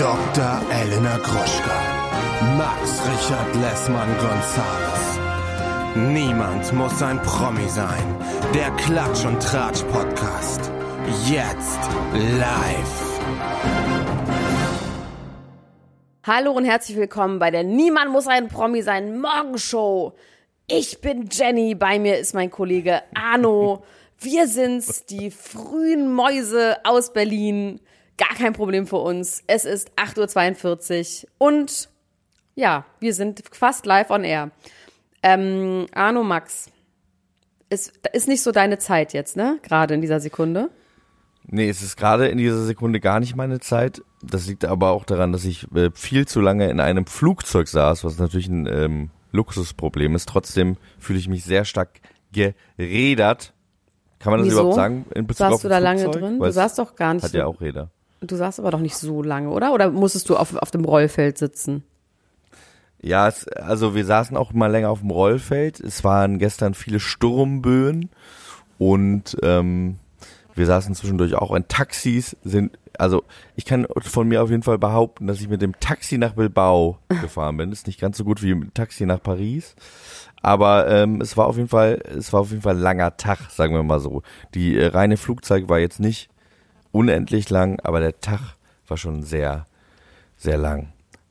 Dr. 0.00 0.62
Elena 0.72 1.18
Gruschka, 1.18 1.78
Max 2.56 3.02
Richard 3.06 3.54
Lessmann 3.56 4.08
Gonzales. 4.16 5.18
Niemand 5.94 6.72
muss 6.72 7.02
ein 7.02 7.20
Promi 7.20 7.68
sein. 7.68 8.16
Der 8.54 8.70
Klatsch 8.78 9.26
und 9.26 9.42
Tratsch 9.42 9.82
Podcast. 9.92 10.70
Jetzt 11.28 11.80
live. 12.14 13.20
Hallo 16.22 16.52
und 16.52 16.64
herzlich 16.64 16.96
willkommen 16.96 17.38
bei 17.38 17.50
der 17.50 17.64
Niemand 17.64 18.10
muss 18.10 18.26
ein 18.26 18.48
Promi 18.48 18.80
sein 18.80 19.20
Morgenshow. 19.20 20.14
Ich 20.66 21.02
bin 21.02 21.28
Jenny, 21.30 21.74
bei 21.74 21.98
mir 21.98 22.16
ist 22.16 22.32
mein 22.32 22.50
Kollege 22.50 23.02
Arno. 23.14 23.84
Wir 24.18 24.48
sind's, 24.48 25.04
die 25.04 25.30
frühen 25.30 26.10
Mäuse 26.10 26.78
aus 26.84 27.12
Berlin. 27.12 27.82
Gar 28.20 28.36
kein 28.36 28.52
Problem 28.52 28.86
für 28.86 28.98
uns. 28.98 29.42
Es 29.46 29.64
ist 29.64 29.92
8.42 29.96 31.24
Uhr 31.24 31.30
und 31.38 31.88
ja, 32.54 32.84
wir 33.00 33.14
sind 33.14 33.42
fast 33.50 33.86
live 33.86 34.10
on 34.10 34.24
air. 34.24 34.50
Ähm, 35.22 35.86
Arno 35.94 36.22
Max, 36.22 36.70
ist, 37.70 37.92
ist 38.12 38.28
nicht 38.28 38.42
so 38.42 38.52
deine 38.52 38.78
Zeit 38.78 39.14
jetzt, 39.14 39.36
ne? 39.36 39.58
Gerade 39.62 39.94
in 39.94 40.02
dieser 40.02 40.20
Sekunde. 40.20 40.68
Nee, 41.46 41.68
es 41.68 41.82
ist 41.82 41.96
gerade 41.96 42.28
in 42.28 42.36
dieser 42.36 42.62
Sekunde 42.64 43.00
gar 43.00 43.20
nicht 43.20 43.36
meine 43.36 43.60
Zeit. 43.60 44.02
Das 44.22 44.46
liegt 44.46 44.64
aber 44.64 44.90
auch 44.90 45.04
daran, 45.04 45.32
dass 45.32 45.44
ich 45.44 45.66
äh, 45.74 45.90
viel 45.94 46.28
zu 46.28 46.40
lange 46.40 46.68
in 46.68 46.80
einem 46.80 47.06
Flugzeug 47.06 47.68
saß, 47.68 48.04
was 48.04 48.18
natürlich 48.18 48.48
ein 48.48 48.66
ähm, 48.66 49.10
Luxusproblem 49.32 50.14
ist. 50.14 50.28
Trotzdem 50.28 50.76
fühle 50.98 51.18
ich 51.18 51.28
mich 51.28 51.44
sehr 51.44 51.64
stark 51.64 52.00
gerädert. 52.32 53.54
Kann 54.18 54.32
man 54.32 54.40
das 54.40 54.48
Wieso? 54.48 54.58
überhaupt 54.58 54.76
sagen? 54.76 55.06
In 55.14 55.26
Bezug 55.26 55.38
Saßt 55.38 55.54
auf 55.54 55.62
du 55.62 55.68
da 55.68 55.76
ein 55.78 55.82
lange 55.82 56.02
Flugzeug? 56.02 56.22
drin? 56.22 56.34
Du 56.34 56.40
Weil 56.40 56.50
es 56.50 56.54
saßt 56.56 56.78
doch 56.78 56.94
gar 56.94 57.14
nicht 57.14 57.22
Hat 57.22 57.32
ja 57.32 57.46
auch 57.46 57.60
Räder. 57.60 57.90
Du 58.20 58.36
saßt 58.36 58.60
aber 58.60 58.70
doch 58.70 58.80
nicht 58.80 58.96
so 58.96 59.22
lange, 59.22 59.50
oder? 59.50 59.72
Oder 59.72 59.90
musstest 59.90 60.28
du 60.28 60.36
auf, 60.36 60.54
auf 60.56 60.70
dem 60.70 60.84
Rollfeld 60.84 61.38
sitzen? 61.38 61.84
Ja, 63.02 63.28
es, 63.28 63.48
also 63.48 63.94
wir 63.94 64.04
saßen 64.04 64.36
auch 64.36 64.52
mal 64.52 64.70
länger 64.70 64.90
auf 64.90 65.00
dem 65.00 65.10
Rollfeld. 65.10 65.80
Es 65.80 66.04
waren 66.04 66.38
gestern 66.38 66.74
viele 66.74 67.00
Sturmböen 67.00 68.10
und 68.78 69.38
ähm, 69.42 69.96
wir 70.54 70.66
saßen 70.66 70.94
zwischendurch 70.94 71.34
auch 71.34 71.54
in 71.54 71.66
Taxis. 71.68 72.36
Sind 72.44 72.78
also 72.98 73.24
ich 73.56 73.64
kann 73.64 73.86
von 73.96 74.28
mir 74.28 74.42
auf 74.42 74.50
jeden 74.50 74.62
Fall 74.62 74.78
behaupten, 74.78 75.26
dass 75.26 75.40
ich 75.40 75.48
mit 75.48 75.62
dem 75.62 75.78
Taxi 75.80 76.18
nach 76.18 76.34
Bilbao 76.34 76.98
gefahren 77.08 77.56
bin. 77.56 77.72
Ist 77.72 77.86
nicht 77.86 78.00
ganz 78.00 78.18
so 78.18 78.24
gut 78.24 78.42
wie 78.42 78.54
mit 78.54 78.64
dem 78.64 78.74
Taxi 78.74 79.06
nach 79.06 79.22
Paris, 79.22 79.74
aber 80.42 80.88
ähm, 80.88 81.22
es 81.22 81.38
war 81.38 81.46
auf 81.46 81.56
jeden 81.56 81.68
Fall 81.68 82.02
es 82.04 82.34
war 82.34 82.40
auf 82.40 82.50
jeden 82.50 82.62
Fall 82.62 82.76
ein 82.76 82.82
langer 82.82 83.16
Tag, 83.16 83.50
sagen 83.50 83.74
wir 83.74 83.82
mal 83.82 84.00
so. 84.00 84.22
Die 84.54 84.76
äh, 84.76 84.88
reine 84.88 85.16
Flugzeug 85.16 85.70
war 85.70 85.78
jetzt 85.78 86.00
nicht 86.00 86.29
unendlich 86.92 87.50
lang, 87.50 87.78
aber 87.82 88.00
der 88.00 88.20
Tag 88.20 88.40
war 88.88 88.96
schon 88.96 89.22
sehr 89.22 89.66
sehr 90.36 90.58
lang. 90.58 90.88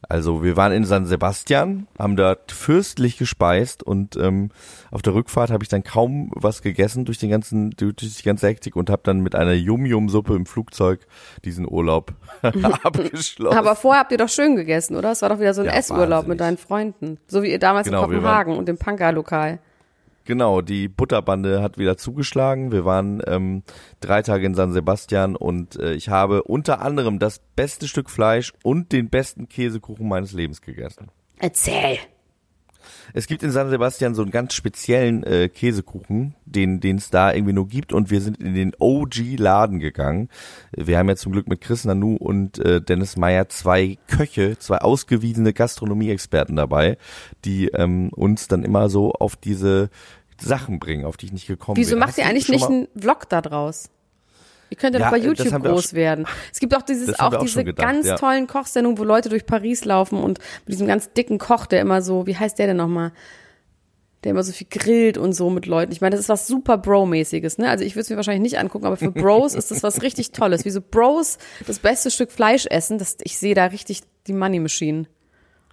Also 0.08 0.44
wir 0.44 0.56
waren 0.56 0.72
in 0.72 0.86
San 0.86 1.06
Sebastian, 1.06 1.86
haben 2.00 2.16
dort 2.16 2.52
fürstlich 2.54 3.18
gespeist 3.18 3.84
und 3.84 4.16
ähm, 4.16 4.50
auf 4.92 5.02
der 5.02 5.14
Rückfahrt 5.14 5.52
habe 5.52 5.64
ich 5.64 5.68
dann 5.68 5.84
kaum 5.84 6.32
was 6.34 6.62
gegessen 6.62 7.04
durch 7.06 7.18
den 7.18 7.30
ganzen 7.30 7.72
durch 7.72 7.96
die 7.98 8.24
ganze 8.24 8.48
Hektik 8.48 8.76
und 8.78 8.90
habe 8.90 9.02
dann 9.04 9.20
mit 9.20 9.36
einer 9.36 9.54
Yum-Yum-Suppe 9.54 10.36
im 10.36 10.46
Flugzeug 10.46 11.06
diesen 11.44 11.70
Urlaub 11.70 12.14
abgeschlossen. 12.42 13.58
Aber 13.58 13.76
vorher 13.76 14.02
habt 14.02 14.12
ihr 14.14 14.18
doch 14.18 14.30
schön 14.30 14.56
gegessen, 14.56 14.96
oder? 14.96 15.12
Es 15.12 15.22
war 15.22 15.30
doch 15.30 15.40
wieder 15.40 15.54
so 15.54 15.62
ein 15.62 15.68
Ja, 15.68 15.74
Essurlaub 15.74 16.10
wahnsinnig. 16.10 16.28
mit 16.30 16.40
deinen 16.40 16.58
Freunden. 16.58 17.18
So 17.28 17.44
wie 17.44 17.52
ihr 17.52 17.60
damals 17.60 17.86
Genau, 17.86 18.04
in 18.06 18.10
Kopenhagen 18.10 18.56
und 18.58 18.68
dem 18.68 18.78
Punker-Lokal. 18.78 19.60
Genau, 20.30 20.62
die 20.62 20.90
Butterbande 20.90 21.64
hat 21.64 21.80
wieder 21.80 21.98
zugeschlagen. 21.98 22.72
Wir 22.72 22.86
waren 22.86 23.20
ähm, 23.26 23.64
drei 24.00 24.22
Tage 24.22 24.46
in 24.46 24.54
San 24.54 24.72
Sebastian 24.72 25.36
und 25.36 25.80
äh, 25.80 25.94
ich 25.94 26.10
habe 26.10 26.44
unter 26.44 26.82
anderem 26.82 27.18
das 27.18 27.42
beste 27.56 27.88
Stück 27.88 28.12
Fleisch 28.12 28.54
und 28.62 28.92
den 28.92 29.10
besten 29.10 29.50
Käsekuchen 29.50 30.08
meines 30.08 30.32
Lebens 30.32 30.62
gegessen. 30.62 31.08
Erzähl. 31.40 31.98
Es 33.14 33.26
gibt 33.26 33.42
in 33.42 33.50
San 33.50 33.72
Sebastian 33.72 34.14
so 34.14 34.22
einen 34.22 34.30
ganz 34.30 34.54
speziellen 34.54 35.24
äh, 35.24 35.50
Käsekuchen, 35.50 36.36
den 36.46 36.80
den 36.80 36.98
es 36.98 37.10
da 37.10 37.34
irgendwie 37.34 37.54
nur 37.54 37.68
gibt 37.68 37.92
und 37.92 38.12
wir 38.12 38.22
sind 38.22 38.38
in 38.42 38.54
den 38.54 38.74
OG-Laden 38.78 39.80
gegangen. 39.80 40.30
Wir 40.76 41.00
haben 41.00 41.10
ja 41.10 41.16
zum 41.16 41.32
Glück 41.32 41.48
mit 41.48 41.62
Chris 41.62 41.86
Nanu 41.86 42.16
und 42.18 42.60
äh, 42.60 42.82
Dennis 42.82 43.18
Meyer 43.18 43.50
zwei 43.50 43.98
Köche, 44.08 44.60
zwei 44.60 44.78
ausgewiesene 44.78 45.54
Gastronomie-Experten 45.54 46.56
dabei, 46.56 46.98
die 47.46 47.70
ähm, 47.70 48.10
uns 48.10 48.48
dann 48.48 48.64
immer 48.64 48.90
so 48.90 49.12
auf 49.14 49.36
diese 49.36 49.90
Sachen 50.40 50.80
bringen, 50.80 51.06
auf 51.06 51.18
die 51.18 51.28
ich 51.28 51.32
nicht 51.32 51.48
gekommen 51.48 51.78
Wieso 51.78 51.92
bin. 51.92 52.00
macht 52.00 52.10
Hast 52.10 52.18
ihr 52.18 52.26
eigentlich 52.26 52.50
nicht 52.50 52.66
einen 52.66 52.88
Vlog 52.96 53.30
da 53.30 53.42
draus? 53.42 53.90
Ihr 54.70 54.78
könnt 54.78 54.94
ja, 54.94 55.02
Ja, 55.02 55.06
doch 55.08 55.18
bei 55.18 55.24
YouTube 55.24 55.64
groß 55.64 55.94
werden. 55.94 56.26
Es 56.52 56.60
gibt 56.60 56.76
auch 56.76 56.84
dieses, 56.84 57.20
auch 57.20 57.34
auch 57.34 57.42
diese 57.42 57.64
gedacht, 57.64 57.88
ganz 57.88 58.06
ja. 58.06 58.16
tollen 58.16 58.48
Kochsendungen, 58.48 58.98
wo 59.00 59.04
Leute 59.04 59.30
durch 59.30 59.46
Paris 59.46 59.86
laufen 59.86 60.22
und 60.22 60.40
mit 60.66 60.74
diesem 60.74 60.88
ganz 60.88 61.12
dicken 61.14 61.40
Koch, 61.40 61.66
der 61.66 61.82
immer 61.82 62.02
so, 62.02 62.28
wie 62.28 62.36
heißt 62.36 62.60
der 62.60 62.68
denn 62.68 62.78
nochmal? 62.78 63.12
Der 64.24 64.32
immer 64.32 64.44
so 64.44 64.52
viel 64.52 64.68
grillt 64.70 65.18
und 65.18 65.34
so 65.34 65.50
mit 65.50 65.66
Leuten. 65.66 65.92
Ich 65.92 66.02
meine, 66.02 66.12
das 66.12 66.26
ist 66.26 66.30
was 66.30 66.46
super 66.46 66.78
Bro-mäßiges, 66.78 67.58
ne? 67.58 67.70
Also 67.70 67.86
ich 67.86 67.96
würde 67.96 68.02
es 68.02 68.10
mir 68.10 68.18
wahrscheinlich 68.18 68.42
nicht 68.42 68.60
angucken, 68.60 68.86
aber 68.86 68.98
für 68.98 69.12
Bros 69.12 69.56
ist 69.56 69.72
das 69.72 69.82
was 69.82 70.02
richtig 70.02 70.34
Tolles. 70.34 70.66
Wie 70.66 70.72
so 70.72 70.82
Bros 70.82 71.38
das 71.66 71.80
beste 71.80 72.12
Stück 72.12 72.32
Fleisch 72.32 72.66
essen, 72.66 72.98
das, 72.98 73.18
ich 73.24 73.40
sehe 73.40 73.56
da 73.56 73.66
richtig 73.66 74.02
die 74.28 74.34
Money 74.34 74.60
Machine 74.60 75.08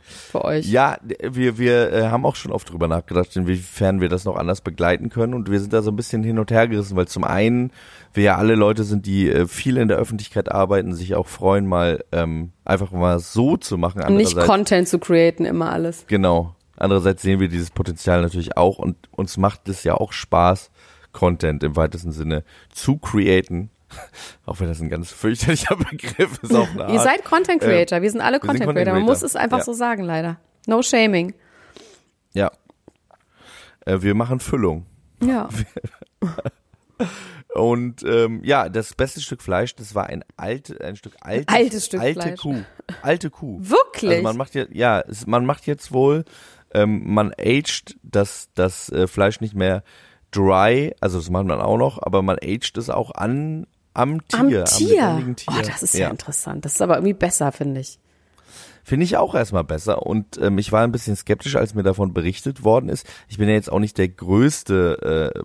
für 0.07 0.45
euch. 0.45 0.67
Ja, 0.67 0.99
wir, 1.03 1.59
wir 1.59 1.93
äh, 1.93 2.09
haben 2.09 2.25
auch 2.25 2.37
schon 2.37 2.53
oft 2.53 2.71
drüber 2.71 2.89
nachgedacht, 2.89 3.35
inwiefern 3.37 4.01
wir 4.01 4.09
das 4.09 4.25
noch 4.25 4.37
anders 4.37 4.61
begleiten 4.61 5.11
können. 5.11 5.35
Und 5.35 5.51
wir 5.51 5.61
sind 5.61 5.73
da 5.73 5.83
so 5.83 5.91
ein 5.91 5.97
bisschen 5.97 6.23
hin 6.23 6.39
und 6.39 6.51
her 6.51 6.69
gerissen, 6.69 6.97
weil 6.97 7.09
zum 7.09 7.25
einen 7.25 7.73
wir 8.15 8.23
ja 8.23 8.37
alle 8.37 8.55
Leute 8.55 8.85
sind, 8.85 9.07
die 9.07 9.29
äh, 9.29 9.47
viel 9.47 9.77
in 9.77 9.89
der 9.89 9.99
Öffentlichkeit 9.99 10.51
arbeiten, 10.51 10.95
sich 10.95 11.15
auch 11.15 11.27
freuen, 11.27 11.67
mal 11.67 12.05
ähm, 12.13 12.53
einfach 12.65 12.93
mal 12.93 13.19
so 13.19 13.57
zu 13.57 13.77
machen. 13.77 14.03
Und 14.03 14.17
nicht 14.17 14.37
Content 14.37 14.89
zu 14.89 14.99
createn, 14.99 15.45
immer 15.45 15.73
alles. 15.73 16.05
Genau. 16.07 16.55
Andererseits 16.77 17.23
sehen 17.23 17.41
wir 17.41 17.49
dieses 17.49 17.71
Potenzial 17.71 18.23
natürlich 18.23 18.57
auch 18.57 18.79
und 18.79 18.97
uns 19.11 19.39
macht 19.39 19.69
es 19.69 19.83
ja 19.83 19.95
auch 19.95 20.13
Spaß, 20.13 20.71
Content 21.13 21.63
im 21.63 21.75
weitesten 21.75 22.13
Sinne 22.13 22.45
zu 22.71 22.99
createn. 22.99 23.71
Auch 24.47 24.61
wenn 24.61 24.69
das 24.69 24.81
ein 24.81 24.89
ganz 24.91 25.11
fürchterlicher 25.11 25.77
Begriff 25.91 26.39
ist 26.43 26.55
auf 26.55 26.71
eine 26.73 26.85
Art. 26.87 26.93
Ihr 26.93 27.01
seid 27.01 27.25
Content 27.25 27.63
Äh, 27.63 27.67
Creator, 27.67 28.03
wir 28.03 28.11
sind 28.11 28.21
alle 28.21 28.37
wir 28.37 28.41
sind 28.41 28.49
Content 28.49 28.65
Content 28.67 28.77
Creator. 28.87 28.93
Man 28.95 29.03
Creator. 29.03 29.15
muss 29.15 29.23
es 29.23 29.37
einfach 29.37 29.59
Ja. 29.59 29.65
so 29.65 29.73
sagen, 29.73 30.03
leider. 30.05 30.39
No 30.67 30.83
shaming. 30.83 31.35
Ja. 32.33 32.51
Äh, 33.85 34.03
wir 34.03 34.15
machen 34.15 34.41
Füllung. 34.41 34.87
Ja. 35.23 35.49
Und 37.55 38.03
ähm, 38.05 38.41
ja, 38.45 38.69
das 38.69 38.95
beste 38.95 39.21
Stück 39.23 39.41
Fleisch, 39.41 39.75
das 39.77 39.95
war 39.95 40.07
ein 40.09 40.25
alte, 40.37 40.79
ein 40.85 40.97
Stück 40.97 41.15
altes, 41.21 41.55
Altes 41.55 41.87
Stück 41.87 42.01
alte 42.01 42.21
Fleisch. 42.21 42.41
Kuh, 42.41 42.63
alte 43.03 43.31
Kuh. 43.31 43.59
Wirklich? 43.63 44.11
Also 44.11 44.23
man 44.23 44.37
macht 44.37 44.55
jetzt, 44.55 44.75
ja, 44.75 45.01
es, 45.01 45.27
man 45.27 45.47
macht 45.47 45.67
jetzt 45.67 45.91
wohl, 45.93 46.25
ähm, 46.75 47.03
man 47.15 47.33
aged 47.39 47.97
das 48.03 48.51
das 48.55 48.91
äh, 48.91 49.07
Fleisch 49.07 49.41
nicht 49.41 49.55
mehr 49.55 49.83
dry, 50.33 50.95
also 51.01 51.19
das 51.19 51.31
macht 51.31 51.47
man 51.47 51.61
auch 51.63 51.79
noch, 51.79 51.99
aber 52.03 52.21
man 52.21 52.37
aged 52.43 52.77
es 52.77 52.91
auch 52.91 53.13
an 53.13 53.67
am 53.97 54.27
Tier, 54.29 54.39
Am 54.41 54.47
am 54.49 54.65
Tier. 54.65 55.03
lebendigen 55.03 55.37
Tier. 55.37 55.55
Oh, 55.57 55.63
das 55.67 55.83
ist 55.83 55.95
ja. 55.95 56.09
interessant. 56.11 56.65
Das 56.65 56.73
ist 56.75 56.83
aber 56.83 56.97
irgendwie 56.97 57.15
besser, 57.15 57.51
finde 57.53 57.81
ich. 57.81 57.99
Finde 58.85 59.05
ich 59.05 59.17
auch 59.17 59.35
erstmal 59.35 59.65
besser. 59.65 60.03
Und 60.07 60.39
ähm, 60.41 60.59
ich 60.59 60.71
war 60.71 60.83
ein 60.85 60.93
bisschen 60.93 61.17
skeptisch, 61.17 61.57
als 61.57 61.75
mir 61.75 61.83
davon 61.83 62.15
berichtet 62.15 62.63
worden 62.63 62.89
ist. 62.89 63.07
Ich 63.29 63.39
bin 63.39 63.49
ja 63.49 63.55
jetzt 63.55 63.71
auch 63.73 63.81
nicht 63.81 63.99
der 63.99 64.09
größte 64.09 65.33
äh, 65.35 65.41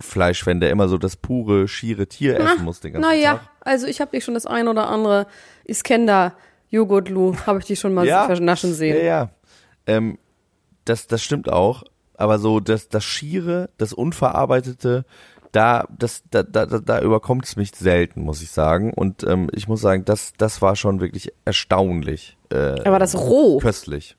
Fleischfan, 0.00 0.60
der 0.60 0.70
immer 0.70 0.88
so 0.88 0.98
das 0.98 1.16
pure, 1.16 1.68
schiere 1.68 2.06
Tier 2.06 2.38
essen 2.38 2.64
muss 2.64 2.80
den 2.80 2.92
ganzen 2.94 3.08
Naja, 3.08 3.34
Tag. 3.34 3.48
also 3.60 3.86
ich 3.86 4.00
habe 4.00 4.10
dich 4.10 4.24
schon 4.24 4.34
das 4.34 4.46
ein 4.46 4.68
oder 4.68 4.88
andere 4.88 5.26
Iskender 5.64 6.34
Joghurtlu, 6.70 7.36
habe 7.46 7.60
ich 7.60 7.66
die 7.66 7.76
schon 7.76 7.94
mal 7.94 8.06
Ja. 8.06 8.26
vernaschen 8.26 8.74
sehen. 8.74 8.96
Ja, 8.96 9.02
ja. 9.02 9.30
Ähm, 9.86 10.18
das, 10.84 11.06
das 11.06 11.22
stimmt 11.22 11.48
auch. 11.50 11.84
Aber 12.14 12.38
so 12.38 12.60
das, 12.60 12.88
das 12.88 13.04
Schiere, 13.04 13.70
das 13.78 13.92
Unverarbeitete, 13.92 15.04
da, 15.52 15.86
das, 15.96 16.22
da, 16.30 16.42
da, 16.42 16.66
da, 16.66 16.78
da 16.78 17.00
überkommt 17.00 17.44
es 17.44 17.56
mich 17.56 17.72
selten, 17.74 18.22
muss 18.22 18.42
ich 18.42 18.50
sagen. 18.50 18.92
Und 18.92 19.22
ähm, 19.24 19.48
ich 19.52 19.68
muss 19.68 19.80
sagen, 19.80 20.04
das, 20.04 20.32
das 20.38 20.60
war 20.62 20.76
schon 20.76 21.00
wirklich 21.00 21.32
erstaunlich. 21.44 22.36
Äh, 22.50 22.80
Aber 22.84 22.98
das 22.98 23.14
roh. 23.14 23.58
köstlich. 23.58 24.16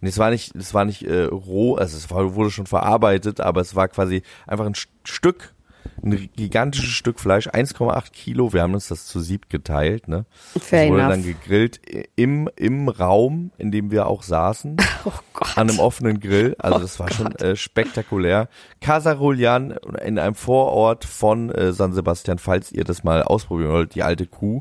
Nee, 0.00 0.10
es 0.10 0.18
war 0.18 0.30
nicht, 0.30 0.54
es 0.54 0.74
war 0.74 0.84
nicht 0.84 1.02
äh, 1.04 1.22
roh, 1.24 1.76
also 1.76 1.96
es 1.96 2.10
war, 2.10 2.34
wurde 2.34 2.50
schon 2.50 2.66
verarbeitet, 2.66 3.40
aber 3.40 3.62
es 3.62 3.74
war 3.74 3.88
quasi 3.88 4.22
einfach 4.46 4.66
ein 4.66 4.74
St- 4.74 4.88
Stück, 5.04 5.54
ein 6.02 6.28
gigantisches 6.36 6.90
Stück 6.90 7.18
Fleisch, 7.20 7.48
1,8 7.48 8.12
Kilo. 8.12 8.52
Wir 8.52 8.62
haben 8.62 8.74
uns 8.74 8.88
das 8.88 9.06
zu 9.06 9.20
sieb 9.20 9.48
geteilt, 9.48 10.08
ne? 10.08 10.26
Fair 10.58 10.82
das 10.84 10.90
wurde 10.90 11.02
enough. 11.02 11.10
dann 11.14 11.22
gegrillt 11.24 11.80
im 12.16 12.48
im 12.56 12.88
Raum, 12.88 13.50
in 13.58 13.70
dem 13.72 13.90
wir 13.90 14.06
auch 14.06 14.22
saßen, 14.22 14.76
Oh 15.04 15.12
Gott. 15.32 15.56
an 15.56 15.70
einem 15.70 15.78
offenen 15.78 16.20
Grill. 16.20 16.54
Also 16.58 16.78
Oh 16.78 16.80
das 16.80 17.00
war 17.00 17.10
schon 17.10 17.30
Gott. 17.30 17.42
äh, 17.42 17.56
spektakulär. 17.56 18.48
Casa 18.80 19.12
Rulian 19.12 19.72
in 20.04 20.18
einem 20.18 20.34
Vorort 20.34 21.04
von 21.04 21.50
äh, 21.50 21.72
San 21.72 21.92
Sebastian, 21.92 22.38
falls 22.38 22.70
ihr 22.72 22.84
das 22.84 23.02
mal 23.04 23.22
ausprobieren 23.22 23.72
wollt, 23.72 23.94
die 23.94 24.02
alte 24.02 24.26
Kuh. 24.26 24.60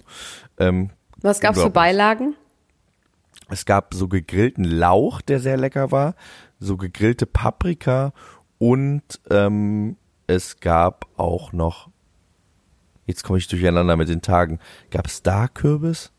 Ähm, 0.58 0.90
Was 1.22 1.40
gab's 1.42 1.62
für. 1.62 1.70
Beilagen? 1.70 2.36
Es 3.50 3.66
gab 3.66 3.94
so 3.94 4.08
gegrillten 4.08 4.64
Lauch, 4.64 5.22
der 5.22 5.40
sehr 5.40 5.58
lecker 5.58 5.92
war, 5.92 6.16
so 6.60 6.78
gegrillte 6.78 7.26
Paprika 7.28 8.12
und 8.58 9.04
ähm, 9.30 9.98
es 10.27 10.60
gab 10.60 11.07
auch 11.18 11.54
noch, 11.54 11.89
jetzt 13.06 13.24
komme 13.24 13.38
ich 13.38 13.48
durcheinander 13.48 13.98
mit 13.98 14.10
den 14.10 14.22
Tagen, 14.22 14.60
gab 14.89 15.07
es 15.07 15.24
da 15.24 15.48
Kürbis? 15.48 16.12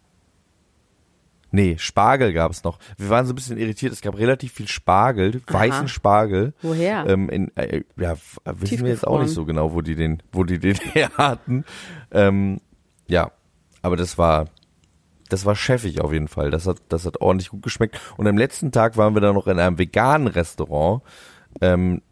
Nee, 1.53 1.77
Spargel 1.79 2.33
gab 2.33 2.51
es 2.51 2.65
noch. 2.65 2.79
Wir 2.99 3.09
waren 3.09 3.25
so 3.25 3.33
ein 3.33 3.37
bisschen 3.37 3.57
irritiert. 3.57 3.93
Es 3.93 4.03
gab 4.03 4.19
relativ 4.19 4.53
viel 4.53 4.69
Spargel, 4.69 5.41
weißen 5.47 5.89
Spargel. 5.89 6.53
Woher? 6.61 7.07
Ähm, 7.07 7.31
in, 7.31 7.57
äh, 7.57 7.83
ja, 7.97 8.17
wissen 8.45 8.85
wir 8.85 8.91
jetzt 8.91 9.07
auch 9.07 9.21
nicht 9.21 9.33
so 9.33 9.45
genau, 9.45 9.73
wo 9.73 9.81
die 9.81 9.95
den, 9.95 10.23
wo 10.33 10.45
die 10.45 10.59
den 10.59 10.75
her 10.93 11.11
hatten. 11.17 11.65
Ähm, 12.11 12.61
ja, 13.07 13.31
aber 13.81 13.97
das 13.97 14.19
war, 14.19 14.47
das 15.29 15.47
war 15.47 15.55
chefig 15.55 16.01
auf 16.01 16.13
jeden 16.13 16.29
Fall. 16.29 16.51
Das 16.51 16.67
hat, 16.67 16.79
das 16.89 17.07
hat 17.07 17.21
ordentlich 17.21 17.51
gut 17.51 17.63
geschmeckt. 17.63 17.99
Und 18.17 18.27
am 18.27 18.37
letzten 18.37 18.73
Tag 18.73 18.97
waren 18.97 19.15
wir 19.15 19.21
dann 19.21 19.35
noch 19.35 19.47
in 19.47 19.59
einem 19.59 19.79
veganen 19.79 20.27
Restaurant, 20.27 21.03
ähm, 21.61 22.03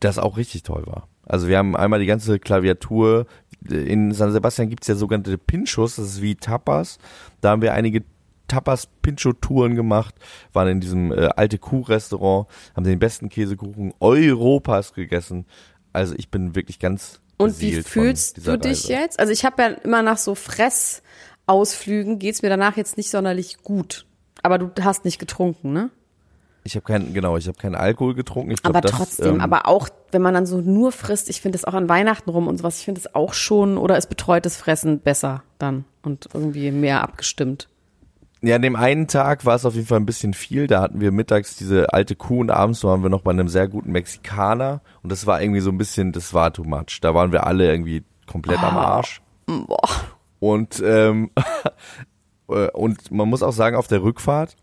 das 0.00 0.18
auch 0.18 0.36
richtig 0.36 0.62
toll 0.62 0.84
war. 0.86 1.08
Also 1.26 1.48
wir 1.48 1.58
haben 1.58 1.76
einmal 1.76 2.00
die 2.00 2.06
ganze 2.06 2.38
Klaviatur. 2.38 3.26
In 3.68 4.12
San 4.12 4.32
Sebastian 4.32 4.68
gibt's 4.68 4.88
ja 4.88 4.94
sogenannte 4.94 5.38
Pinchos, 5.38 5.96
das 5.96 6.06
ist 6.06 6.22
wie 6.22 6.34
Tapas. 6.34 6.98
Da 7.40 7.50
haben 7.50 7.62
wir 7.62 7.72
einige 7.72 8.04
Tapas-Pincho-Touren 8.48 9.74
gemacht, 9.74 10.14
waren 10.52 10.68
in 10.68 10.80
diesem 10.80 11.12
äh, 11.12 11.28
alte 11.36 11.58
Kuh-Restaurant, 11.58 12.46
haben 12.76 12.84
den 12.84 12.98
besten 12.98 13.28
Käsekuchen 13.28 13.94
Europas 14.00 14.92
gegessen. 14.92 15.46
Also 15.92 16.14
ich 16.16 16.30
bin 16.30 16.54
wirklich 16.54 16.78
ganz 16.78 17.20
Und 17.38 17.60
wie 17.60 17.82
fühlst 17.82 18.46
du 18.46 18.58
dich 18.58 18.84
Reise. 18.84 18.92
jetzt? 18.92 19.18
Also 19.18 19.32
ich 19.32 19.44
habe 19.44 19.62
ja 19.62 19.68
immer 19.68 20.02
nach 20.02 20.18
so 20.18 20.34
Fressausflügen 20.34 22.18
geht's 22.18 22.42
mir 22.42 22.50
danach 22.50 22.76
jetzt 22.76 22.96
nicht 22.96 23.10
sonderlich 23.10 23.58
gut. 23.62 24.06
Aber 24.42 24.58
du 24.58 24.70
hast 24.84 25.04
nicht 25.04 25.18
getrunken, 25.18 25.72
ne? 25.72 25.90
Ich 26.66 26.76
habe 26.76 26.84
keinen, 26.84 27.12
genau, 27.12 27.36
ich 27.36 27.46
habe 27.46 27.58
keinen 27.58 27.74
Alkohol 27.74 28.14
getrunken. 28.14 28.50
Ich 28.50 28.62
glaub, 28.62 28.74
Aber 28.74 28.80
das, 28.80 28.92
trotzdem, 28.92 29.34
ähm, 29.34 29.40
aber 29.40 29.68
auch, 29.68 29.88
wenn 30.12 30.22
man 30.22 30.32
dann 30.32 30.46
so 30.46 30.62
nur 30.62 30.92
frisst, 30.92 31.28
ich 31.28 31.42
finde 31.42 31.56
es 31.56 31.64
auch 31.66 31.74
an 31.74 31.90
Weihnachten 31.90 32.30
rum 32.30 32.48
und 32.48 32.56
sowas, 32.56 32.78
ich 32.78 32.86
finde 32.86 33.00
es 33.00 33.14
auch 33.14 33.34
schon, 33.34 33.76
oder 33.76 33.98
ist 33.98 34.08
betreutes 34.08 34.56
Fressen 34.56 35.00
besser 35.00 35.42
dann 35.58 35.84
und 36.02 36.28
irgendwie 36.32 36.70
mehr 36.70 37.02
abgestimmt. 37.02 37.68
Ja, 38.40 38.56
an 38.56 38.62
dem 38.62 38.76
einen 38.76 39.08
Tag 39.08 39.46
war 39.46 39.54
es 39.54 39.64
auf 39.64 39.74
jeden 39.74 39.86
Fall 39.86 40.00
ein 40.00 40.06
bisschen 40.06 40.34
viel. 40.34 40.66
Da 40.66 40.82
hatten 40.82 41.00
wir 41.00 41.12
mittags 41.12 41.56
diese 41.56 41.92
alte 41.92 42.14
Kuh 42.14 42.40
und 42.40 42.50
abends 42.50 42.84
waren 42.84 43.02
wir 43.02 43.08
noch 43.08 43.22
bei 43.22 43.30
einem 43.30 43.48
sehr 43.48 43.68
guten 43.68 43.92
Mexikaner. 43.92 44.82
Und 45.02 45.10
das 45.10 45.26
war 45.26 45.40
irgendwie 45.40 45.60
so 45.60 45.70
ein 45.70 45.78
bisschen, 45.78 46.12
das 46.12 46.34
war 46.34 46.52
too 46.52 46.64
much. 46.64 46.98
Da 47.00 47.14
waren 47.14 47.32
wir 47.32 47.46
alle 47.46 47.70
irgendwie 47.70 48.04
komplett 48.26 48.62
am 48.62 48.76
Arsch. 48.76 49.22
Boah. 49.46 49.88
Und, 50.40 50.82
ähm, 50.84 51.30
äh, 52.48 52.68
und 52.72 53.10
man 53.10 53.30
muss 53.30 53.42
auch 53.42 53.52
sagen, 53.52 53.76
auf 53.76 53.86
der 53.86 54.02
Rückfahrt, 54.02 54.56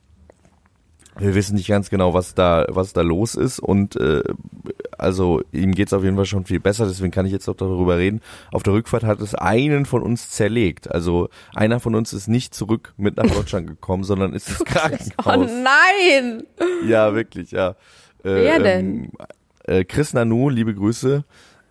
wir 1.19 1.35
wissen 1.35 1.55
nicht 1.55 1.67
ganz 1.67 1.89
genau, 1.89 2.13
was 2.13 2.33
da, 2.35 2.65
was 2.69 2.93
da 2.93 3.01
los 3.01 3.35
ist. 3.35 3.59
Und 3.59 3.95
äh, 3.97 4.23
also 4.97 5.41
ihm 5.51 5.73
geht's 5.73 5.93
auf 5.93 6.03
jeden 6.03 6.15
Fall 6.15 6.25
schon 6.25 6.45
viel 6.45 6.59
besser, 6.59 6.87
deswegen 6.87 7.11
kann 7.11 7.25
ich 7.25 7.31
jetzt 7.31 7.47
auch 7.49 7.55
darüber 7.55 7.97
reden. 7.97 8.21
Auf 8.51 8.63
der 8.63 8.73
Rückfahrt 8.73 9.03
hat 9.03 9.19
es 9.19 9.35
einen 9.35 9.85
von 9.85 10.03
uns 10.03 10.29
zerlegt. 10.29 10.89
Also 10.89 11.29
einer 11.53 11.79
von 11.79 11.95
uns 11.95 12.13
ist 12.13 12.27
nicht 12.27 12.53
zurück 12.55 12.93
mit 12.97 13.17
nach 13.17 13.25
Deutschland 13.25 13.67
gekommen, 13.67 14.03
sondern 14.03 14.33
ist 14.33 14.49
ins 14.49 14.61
Oh 14.61 14.63
Krankenhaus. 14.65 15.49
nein! 15.51 16.43
Ja, 16.87 17.13
wirklich, 17.13 17.51
ja. 17.51 17.71
Äh, 18.23 18.29
Wer 18.35 18.65
Ähm, 18.65 19.11
äh, 19.65 19.83
Chris 19.83 20.13
Nanu, 20.13 20.49
liebe 20.49 20.73
Grüße, 20.73 21.23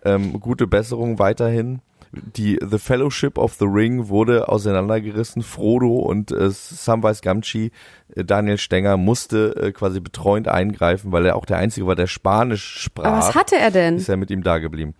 ähm, 0.03 0.39
gute 0.39 0.67
Besserung 0.67 1.19
weiterhin. 1.19 1.81
Die 2.13 2.59
The 2.61 2.77
Fellowship 2.77 3.37
of 3.37 3.53
the 3.53 3.65
Ring 3.65 4.09
wurde 4.09 4.49
auseinandergerissen. 4.49 5.43
Frodo 5.43 5.95
und 5.95 6.31
äh, 6.31 6.49
Samwise 6.49 7.21
Gamgee, 7.21 7.71
äh, 8.15 8.25
Daniel 8.25 8.57
Stenger, 8.57 8.97
musste 8.97 9.55
äh, 9.55 9.71
quasi 9.71 10.01
betreuend 10.01 10.49
eingreifen, 10.49 11.11
weil 11.11 11.25
er 11.25 11.37
auch 11.37 11.45
der 11.45 11.57
Einzige 11.57 11.87
war, 11.87 11.95
der 11.95 12.07
Spanisch 12.07 12.81
sprach 12.81 13.05
Aber 13.05 13.17
was 13.17 13.35
hatte 13.35 13.55
er 13.55 13.71
denn? 13.71 13.95
ist 13.95 14.09
er 14.09 14.17
mit 14.17 14.29
ihm 14.29 14.43
da 14.43 14.57
geblieben. 14.57 14.93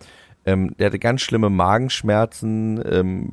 Ähm, 0.45 0.75
der 0.79 0.87
hatte 0.87 0.99
ganz 0.99 1.21
schlimme 1.21 1.49
Magenschmerzen, 1.49 2.81
ähm, 2.89 3.31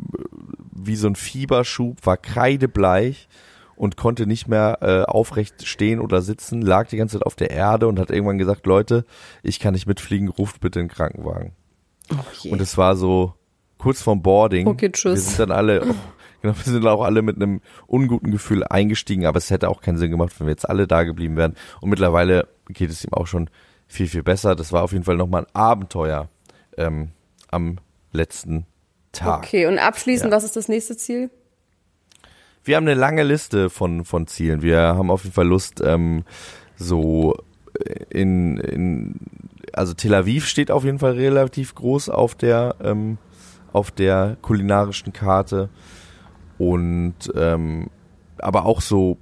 wie 0.73 0.97
so 0.97 1.07
ein 1.07 1.17
Fieberschub, 1.17 2.05
war 2.05 2.17
kreidebleich 2.17 3.29
und 3.77 3.97
konnte 3.97 4.27
nicht 4.27 4.49
mehr 4.49 4.79
äh, 4.81 5.03
aufrecht 5.05 5.67
stehen 5.67 6.01
oder 6.01 6.21
sitzen, 6.21 6.63
lag 6.63 6.89
die 6.89 6.97
ganze 6.97 7.19
Zeit 7.19 7.27
auf 7.27 7.37
der 7.37 7.51
Erde 7.51 7.87
und 7.87 8.01
hat 8.01 8.11
irgendwann 8.11 8.39
gesagt, 8.39 8.67
Leute, 8.67 9.05
ich 9.45 9.61
kann 9.61 9.73
nicht 9.73 9.87
mitfliegen, 9.87 10.29
ruft 10.29 10.61
bitte 10.61 10.81
einen 10.81 10.89
Krankenwagen. 10.89 11.53
Oh 12.13 12.17
je. 12.41 12.51
Und 12.51 12.61
es 12.61 12.77
war 12.77 12.97
so 12.97 13.35
kurz 13.79 14.03
vorm 14.03 14.23
Boarding. 14.23 14.67
Okay, 14.67 14.91
tschüss. 14.91 15.15
Wir 15.15 15.21
sind 15.21 15.39
dann 15.41 15.51
alle, 15.53 15.83
oh, 15.83 15.95
genau, 16.43 16.55
wir 16.57 16.73
sind 16.73 16.87
auch 16.87 17.03
alle 17.03 17.23
mit 17.23 17.37
einem 17.37 17.61
unguten 17.87 18.31
Gefühl 18.31 18.65
eingestiegen, 18.65 19.27
aber 19.27 19.39
es 19.39 19.51
hätte 19.51 19.69
auch 19.69 19.81
keinen 19.81 19.99
Sinn 19.99 20.11
gemacht, 20.11 20.33
wenn 20.39 20.47
wir 20.47 20.53
jetzt 20.53 20.69
alle 20.69 20.87
da 20.87 21.05
geblieben 21.05 21.37
wären. 21.37 21.55
Und 21.81 21.91
mittlerweile 21.91 22.49
geht 22.69 22.91
es 22.91 23.05
ihm 23.05 23.13
auch 23.13 23.27
schon 23.27 23.49
viel, 23.87 24.07
viel 24.07 24.23
besser. 24.23 24.55
Das 24.55 24.73
war 24.73 24.83
auf 24.83 24.93
jeden 24.93 25.05
Fall 25.05 25.17
nochmal 25.17 25.45
ein 25.45 25.55
Abenteuer 25.55 26.29
ähm, 26.77 27.09
am 27.51 27.79
letzten 28.13 28.67
Tag. 29.13 29.45
Okay, 29.45 29.67
und 29.67 29.79
abschließend, 29.79 30.31
Ja. 30.31 30.37
was 30.37 30.45
ist 30.45 30.57
das 30.57 30.69
nächste 30.69 30.97
Ziel? 30.97 31.31
Wir 32.65 32.77
haben 32.77 32.87
eine 32.87 32.99
lange 32.99 33.23
Liste 33.23 33.71
von, 33.71 34.05
von 34.05 34.27
Zielen. 34.27 34.61
Wir 34.61 34.79
haben 34.79 35.11
auf 35.11 35.23
jeden 35.25 35.33
Fall 35.35 35.47
Lust, 35.47 35.81
ähm, 35.83 36.25
so 36.77 37.35
in, 38.11 38.59
in, 38.59 39.15
also 39.73 39.95
Tel 39.95 40.15
Aviv 40.15 40.47
steht 40.47 40.71
auf 40.71 40.85
jeden 40.85 40.99
Fall 40.99 41.13
relativ 41.13 41.75
groß 41.75 42.09
auf 42.11 42.35
der, 42.35 42.77
ähm, 42.83 43.19
auf 43.79 43.91
der 43.91 44.37
kulinarischen 44.43 45.13
Karte. 45.13 45.69
Und, 46.59 47.15
ähm, 47.35 47.89
aber 48.39 48.67
auch 48.67 48.81
so, 48.81 49.17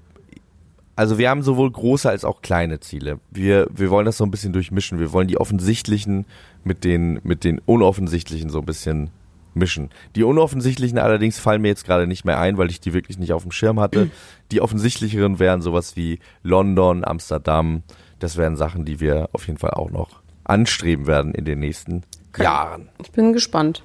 also 0.97 1.19
wir 1.19 1.29
haben 1.29 1.43
sowohl 1.43 1.70
große 1.70 2.08
als 2.08 2.25
auch 2.25 2.41
kleine 2.41 2.81
Ziele. 2.81 3.20
Wir, 3.31 3.69
wir 3.70 3.91
wollen 3.91 4.06
das 4.06 4.17
so 4.17 4.25
ein 4.25 4.31
bisschen 4.31 4.55
durchmischen. 4.55 4.99
Wir 4.99 5.12
wollen 5.12 5.29
die 5.29 5.38
offensichtlichen 5.38 6.25
mit 6.64 6.85
den, 6.85 7.20
mit 7.23 7.44
den 7.44 7.61
unoffensichtlichen 7.67 8.49
so 8.49 8.61
ein 8.61 8.64
bisschen 8.64 9.11
mischen. 9.53 9.91
Die 10.14 10.25
unoffensichtlichen 10.25 10.99
allerdings 10.99 11.38
fallen 11.38 11.62
mir 11.62 11.69
jetzt 11.69 11.85
gerade 11.85 12.06
nicht 12.06 12.25
mehr 12.25 12.38
ein, 12.38 12.56
weil 12.56 12.70
ich 12.70 12.81
die 12.81 12.94
wirklich 12.94 13.19
nicht 13.19 13.32
auf 13.35 13.43
dem 13.43 13.53
Schirm 13.53 13.79
hatte. 13.79 14.11
Die 14.53 14.62
offensichtlicheren 14.62 15.38
wären 15.38 15.61
sowas 15.61 15.97
wie 15.97 16.19
London, 16.43 17.05
Amsterdam. 17.05 17.82
Das 18.19 18.38
wären 18.38 18.56
Sachen, 18.56 18.87
die 18.87 19.00
wir 19.00 19.29
auf 19.32 19.47
jeden 19.47 19.58
Fall 19.58 19.73
auch 19.73 19.91
noch 19.91 20.23
anstreben 20.44 21.06
werden 21.06 21.35
in 21.35 21.44
den 21.44 21.58
nächsten 21.58 22.05
Jahren. 22.38 22.88
Ich 23.03 23.11
bin 23.11 23.32
gespannt. 23.32 23.82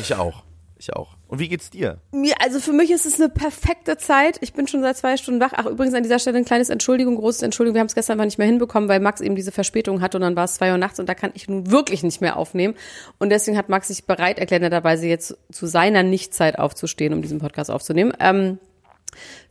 Ich 0.00 0.14
auch. 0.14 0.42
Ich 0.80 0.96
auch. 0.96 1.18
Und 1.28 1.40
wie 1.40 1.48
geht's 1.48 1.68
dir? 1.68 1.98
Mir, 2.10 2.32
also 2.40 2.58
für 2.58 2.72
mich 2.72 2.90
ist 2.90 3.04
es 3.04 3.20
eine 3.20 3.28
perfekte 3.28 3.98
Zeit. 3.98 4.38
Ich 4.40 4.54
bin 4.54 4.66
schon 4.66 4.80
seit 4.80 4.96
zwei 4.96 5.18
Stunden 5.18 5.38
wach. 5.38 5.52
Ach, 5.54 5.66
übrigens 5.66 5.94
an 5.94 6.02
dieser 6.02 6.18
Stelle 6.18 6.38
ein 6.38 6.46
kleines 6.46 6.70
Entschuldigung, 6.70 7.16
großes 7.16 7.42
Entschuldigung. 7.42 7.74
Wir 7.74 7.80
haben 7.80 7.86
es 7.86 7.94
gestern 7.94 8.14
einfach 8.14 8.24
nicht 8.24 8.38
mehr 8.38 8.46
hinbekommen, 8.46 8.88
weil 8.88 8.98
Max 8.98 9.20
eben 9.20 9.36
diese 9.36 9.52
Verspätung 9.52 10.00
hatte 10.00 10.16
und 10.16 10.22
dann 10.22 10.36
war 10.36 10.44
es 10.44 10.54
zwei 10.54 10.72
Uhr 10.72 10.78
nachts 10.78 10.98
und 10.98 11.06
da 11.06 11.14
kann 11.14 11.32
ich 11.34 11.48
nun 11.48 11.70
wirklich 11.70 12.02
nicht 12.02 12.22
mehr 12.22 12.38
aufnehmen. 12.38 12.74
Und 13.18 13.28
deswegen 13.28 13.58
hat 13.58 13.68
Max 13.68 13.88
sich 13.88 14.06
bereit 14.06 14.38
erklärt, 14.38 14.62
netterweise 14.62 15.06
jetzt 15.06 15.36
zu 15.52 15.66
seiner 15.66 16.02
Nichtzeit 16.02 16.58
aufzustehen, 16.58 17.12
um 17.12 17.20
diesen 17.20 17.40
Podcast 17.40 17.70
aufzunehmen. 17.70 18.14
Ähm, 18.18 18.58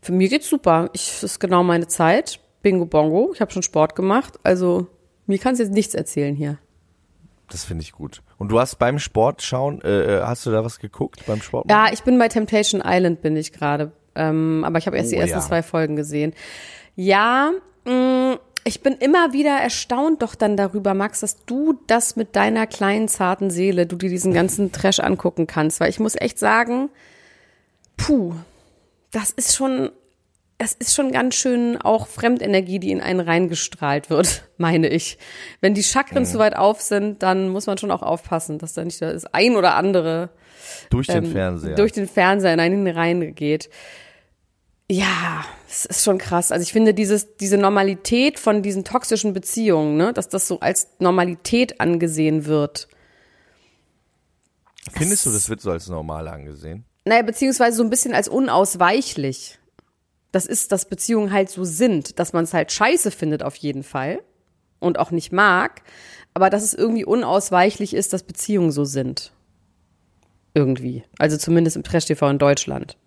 für 0.02 0.14
mich 0.14 0.32
geht's 0.32 0.50
super. 0.50 0.90
Ich, 0.94 1.12
das 1.12 1.24
ist 1.24 1.40
genau 1.40 1.64
meine 1.64 1.88
Zeit. 1.88 2.40
Bingo 2.64 2.86
Bongo. 2.86 3.32
Ich 3.36 3.42
habe 3.42 3.52
schon 3.52 3.62
Sport 3.62 3.96
gemacht. 3.96 4.40
Also 4.42 4.88
mir 5.28 5.38
kannst 5.38 5.62
jetzt 5.62 5.74
nichts 5.74 5.94
erzählen 5.94 6.36
hier. 6.36 6.58
Das 7.52 7.64
finde 7.66 7.84
ich 7.84 7.92
gut. 7.92 8.22
Und 8.38 8.50
du 8.52 8.60
hast 8.60 8.78
beim 8.78 9.00
Sport 9.00 9.42
schauen, 9.42 9.82
äh, 9.82 10.22
hast 10.24 10.46
du 10.46 10.52
da 10.52 10.64
was 10.64 10.80
geguckt 10.80 11.26
beim 11.26 11.42
Sport? 11.42 11.70
Ja, 11.70 11.88
ich 11.92 12.04
bin 12.04 12.18
bei 12.20 12.28
Temptation 12.28 12.82
Island, 12.86 13.22
bin 13.22 13.36
ich 13.36 13.52
gerade. 13.54 13.92
Ähm, 14.16 14.64
aber 14.66 14.78
ich 14.78 14.88
habe 14.88 14.98
erst 14.98 15.12
die 15.12 15.18
Oh, 15.18 15.20
ersten 15.22 15.38
ja. 15.40 15.44
zwei 15.46 15.64
Folgen 15.64 15.96
gesehen. 15.96 16.34
Ja, 16.96 17.52
mh, 17.86 18.38
ich 18.66 18.82
bin 18.84 18.94
immer 18.94 19.34
wieder 19.34 19.52
erstaunt 19.58 20.22
doch 20.22 20.36
dann 20.36 20.58
darüber, 20.58 20.94
Max, 20.94 21.22
dass 21.22 21.46
du 21.46 21.80
das 21.88 22.16
mit 22.16 22.36
deiner 22.36 22.68
kleinen, 22.68 23.08
zarten 23.08 23.50
Seele, 23.50 23.86
du 23.88 23.96
dir 23.96 24.10
diesen 24.10 24.34
ganzen 24.34 24.72
Trash 24.74 25.00
angucken 25.00 25.48
kannst. 25.48 25.80
Weil 25.80 25.90
ich 25.90 26.00
muss 26.00 26.16
echt 26.16 26.38
sagen, 26.38 26.90
puh, 27.98 28.34
das 29.12 29.32
ist 29.32 29.56
schon, 29.56 29.90
es 30.62 30.74
ist 30.74 30.94
schon 30.94 31.14
ganz 31.14 31.36
schön 31.36 31.78
auch 31.78 32.08
Fremdenergie, 32.08 32.80
die 32.80 32.92
in 32.92 33.00
einen 33.00 33.22
reingestrahlt 33.22 34.10
wird, 34.10 34.44
meine 34.58 34.90
ich. 34.90 35.18
Wenn 35.62 35.74
die 35.74 35.84
Chakren 35.84 36.26
zu 36.26 36.38
weit 36.38 36.56
auf 36.56 36.82
sind, 36.82 37.24
dann 37.24 37.50
muss 37.50 37.66
man 37.66 37.78
schon 37.78 37.92
auch 37.92 38.04
aufpassen, 38.04 38.60
dass 38.60 38.74
da 38.74 38.84
nicht 38.84 39.02
das 39.02 39.26
ein 39.26 39.56
oder 39.56 39.76
andere 39.76 40.30
Durch 40.90 41.08
den 41.08 41.26
ähm, 41.26 41.32
Fernseher. 41.32 41.76
durch 41.76 41.94
den 41.94 42.08
Fernseher 42.08 42.54
in 42.54 42.60
einen 42.60 42.88
reingeht. 42.88 43.70
Ja, 44.92 45.46
es 45.70 45.86
ist 45.86 46.04
schon 46.04 46.18
krass. 46.18 46.52
Also 46.52 46.64
ich 46.64 46.74
finde 46.74 46.94
dieses, 46.94 47.38
diese 47.38 47.58
Normalität 47.58 48.38
von 48.38 48.62
diesen 48.62 48.84
toxischen 48.84 49.34
Beziehungen, 49.34 49.96
ne, 49.96 50.12
dass 50.12 50.28
das 50.28 50.48
so 50.48 50.60
als 50.60 50.90
Normalität 51.00 51.80
angesehen 51.80 52.46
wird. 52.46 52.90
Findest 54.92 55.26
du, 55.26 55.32
das 55.32 55.50
wird 55.50 55.62
so 55.62 55.72
als 55.72 55.88
normal 55.88 56.28
angesehen? 56.28 56.84
Naja, 57.06 57.22
beziehungsweise 57.22 57.78
so 57.78 57.84
ein 57.84 57.90
bisschen 57.90 58.14
als 58.14 58.28
unausweichlich. 58.28 59.60
Das 60.32 60.46
ist, 60.46 60.72
dass 60.72 60.86
Beziehungen 60.86 61.32
halt 61.32 61.50
so 61.50 61.64
sind, 61.64 62.20
dass 62.20 62.34
man 62.34 62.44
es 62.44 62.54
halt 62.54 62.72
scheiße 62.72 63.12
findet 63.12 63.44
auf 63.44 63.56
jeden 63.56 63.84
Fall 63.84 64.20
und 64.80 65.00
auch 65.00 65.12
nicht 65.12 65.32
mag, 65.32 65.82
aber 66.34 66.50
dass 66.50 66.64
es 66.64 66.74
irgendwie 66.74 67.06
unausweichlich 67.06 67.94
ist, 67.94 68.14
dass 68.14 68.24
Beziehungen 68.24 68.72
so 68.72 68.86
sind. 68.86 69.32
Irgendwie. 70.54 71.04
Also 71.18 71.38
zumindest 71.38 71.76
im 71.76 71.84
Trash-TV 71.84 72.30
in 72.30 72.40
Deutschland. 72.40 72.98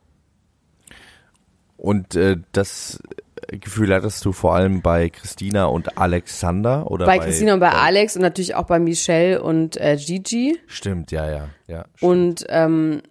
Und 1.76 2.14
äh, 2.14 2.37
das 2.52 3.00
Gefühl 3.49 3.93
hattest 3.93 4.25
du 4.25 4.33
vor 4.33 4.55
allem 4.55 4.83
bei 4.83 5.11
Christina 5.11 5.64
und 5.64 5.99
Alexander 5.99 6.91
oder 6.91 7.07
bei 7.07 7.19
Christina 7.19 7.55
und 7.55 7.61
bei 7.61 7.71
Alex 7.71 8.14
und 8.17 8.23
natürlich 8.23 8.55
auch 8.55 8.67
bei 8.67 8.79
Michelle 8.79 9.43
und 9.43 9.76
äh, 9.76 9.97
Gigi. 9.97 10.59
Stimmt, 10.67 11.11
ja, 11.11 11.29
ja, 11.29 11.49
ja. 11.67 11.85
Und 12.00 12.47
ähm, 12.49 13.02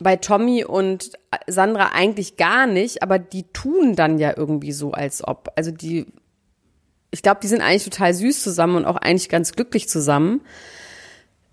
bei 0.00 0.16
Tommy 0.16 0.64
und 0.64 1.12
Sandra 1.46 1.90
eigentlich 1.92 2.36
gar 2.36 2.66
nicht, 2.66 3.02
aber 3.02 3.18
die 3.18 3.44
tun 3.52 3.94
dann 3.94 4.18
ja 4.18 4.34
irgendwie 4.36 4.72
so, 4.72 4.92
als 4.92 5.26
ob. 5.26 5.52
Also 5.56 5.70
die, 5.70 6.06
ich 7.10 7.22
glaube, 7.22 7.40
die 7.42 7.48
sind 7.48 7.60
eigentlich 7.60 7.84
total 7.84 8.14
süß 8.14 8.42
zusammen 8.42 8.76
und 8.76 8.86
auch 8.86 8.96
eigentlich 8.96 9.28
ganz 9.28 9.52
glücklich 9.52 9.88
zusammen. 9.88 10.40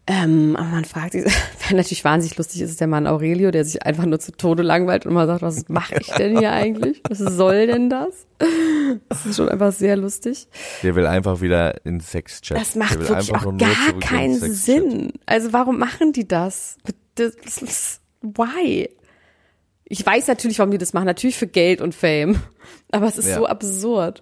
Ähm, 0.10 0.56
aber 0.56 0.70
man 0.70 0.86
fragt 0.86 1.12
sich, 1.12 1.26
wer 1.68 1.76
natürlich 1.76 2.06
wahnsinnig 2.06 2.38
lustig 2.38 2.62
ist, 2.62 2.72
ist 2.72 2.80
der 2.80 2.88
Mann 2.88 3.06
Aurelio, 3.08 3.52
der 3.52 3.66
sich 3.66 3.84
einfach 3.84 4.06
nur 4.06 4.20
zu 4.20 4.32
Tode 4.32 4.64
langweilt 4.64 5.06
und 5.06 5.14
mal 5.14 5.28
sagt, 5.28 5.42
was 5.42 5.68
mache 5.68 5.96
ich 6.00 6.08
denn 6.08 6.40
hier 6.40 6.54
eigentlich? 6.54 7.02
Was 7.10 7.18
soll 7.18 7.68
denn 7.68 7.90
das? 7.90 8.26
Das 9.10 9.26
ist 9.26 9.36
schon 9.36 9.50
einfach 9.50 9.74
sehr 9.74 9.98
lustig. 9.98 10.48
Der 10.82 10.96
will 10.96 11.06
einfach 11.06 11.42
wieder 11.42 11.86
in 11.86 12.00
Sexchat. 12.00 12.58
Das 12.58 12.76
macht 12.76 12.98
wirklich 12.98 13.34
einfach 13.34 13.46
auch 13.46 13.58
gar 13.58 14.00
keinen. 14.00 14.40
Sinn. 14.40 15.12
Also 15.26 15.52
warum 15.52 15.78
machen 15.78 16.14
die 16.14 16.26
das? 16.26 16.78
Das, 17.16 17.36
das 17.44 17.62
ist, 17.62 18.02
why? 18.22 18.90
Ich 19.86 20.06
weiß 20.06 20.28
natürlich, 20.28 20.60
warum 20.60 20.72
die 20.72 20.78
das 20.78 20.94
machen. 20.94 21.06
Natürlich 21.06 21.38
für 21.38 21.48
Geld 21.48 21.82
und 21.82 21.96
Fame. 21.96 22.42
Aber 22.92 23.08
es 23.08 23.18
ist 23.18 23.28
Ja. 23.28 23.36
so 23.38 23.46
absurd. 23.48 24.22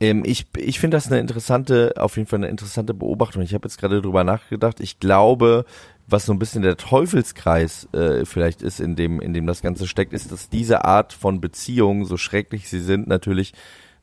Ähm, 0.00 0.22
ich 0.24 0.46
ich 0.56 0.80
finde 0.80 0.96
das 0.96 1.06
eine 1.06 1.20
interessante, 1.20 1.94
auf 1.96 2.16
jeden 2.16 2.28
Fall 2.28 2.38
eine 2.40 2.48
interessante 2.48 2.94
Beobachtung. 2.94 3.42
Ich 3.42 3.54
habe 3.54 3.68
jetzt 3.68 3.78
gerade 3.78 4.02
drüber 4.02 4.24
nachgedacht. 4.24 4.80
Ich 4.80 4.98
glaube, 4.98 5.64
was 6.08 6.26
so 6.26 6.32
ein 6.32 6.38
bisschen 6.38 6.62
der 6.62 6.76
Teufelskreis 6.76 7.88
äh, 7.92 8.24
vielleicht 8.24 8.62
ist, 8.62 8.80
in 8.80 8.96
dem, 8.96 9.20
in 9.20 9.32
dem 9.32 9.46
das 9.46 9.62
Ganze 9.62 9.86
steckt, 9.86 10.12
ist, 10.12 10.32
dass 10.32 10.48
diese 10.48 10.84
Art 10.84 11.12
von 11.12 11.40
Beziehungen, 11.40 12.04
so 12.04 12.16
schrecklich 12.16 12.68
sie 12.68 12.80
sind, 12.80 13.06
natürlich 13.06 13.52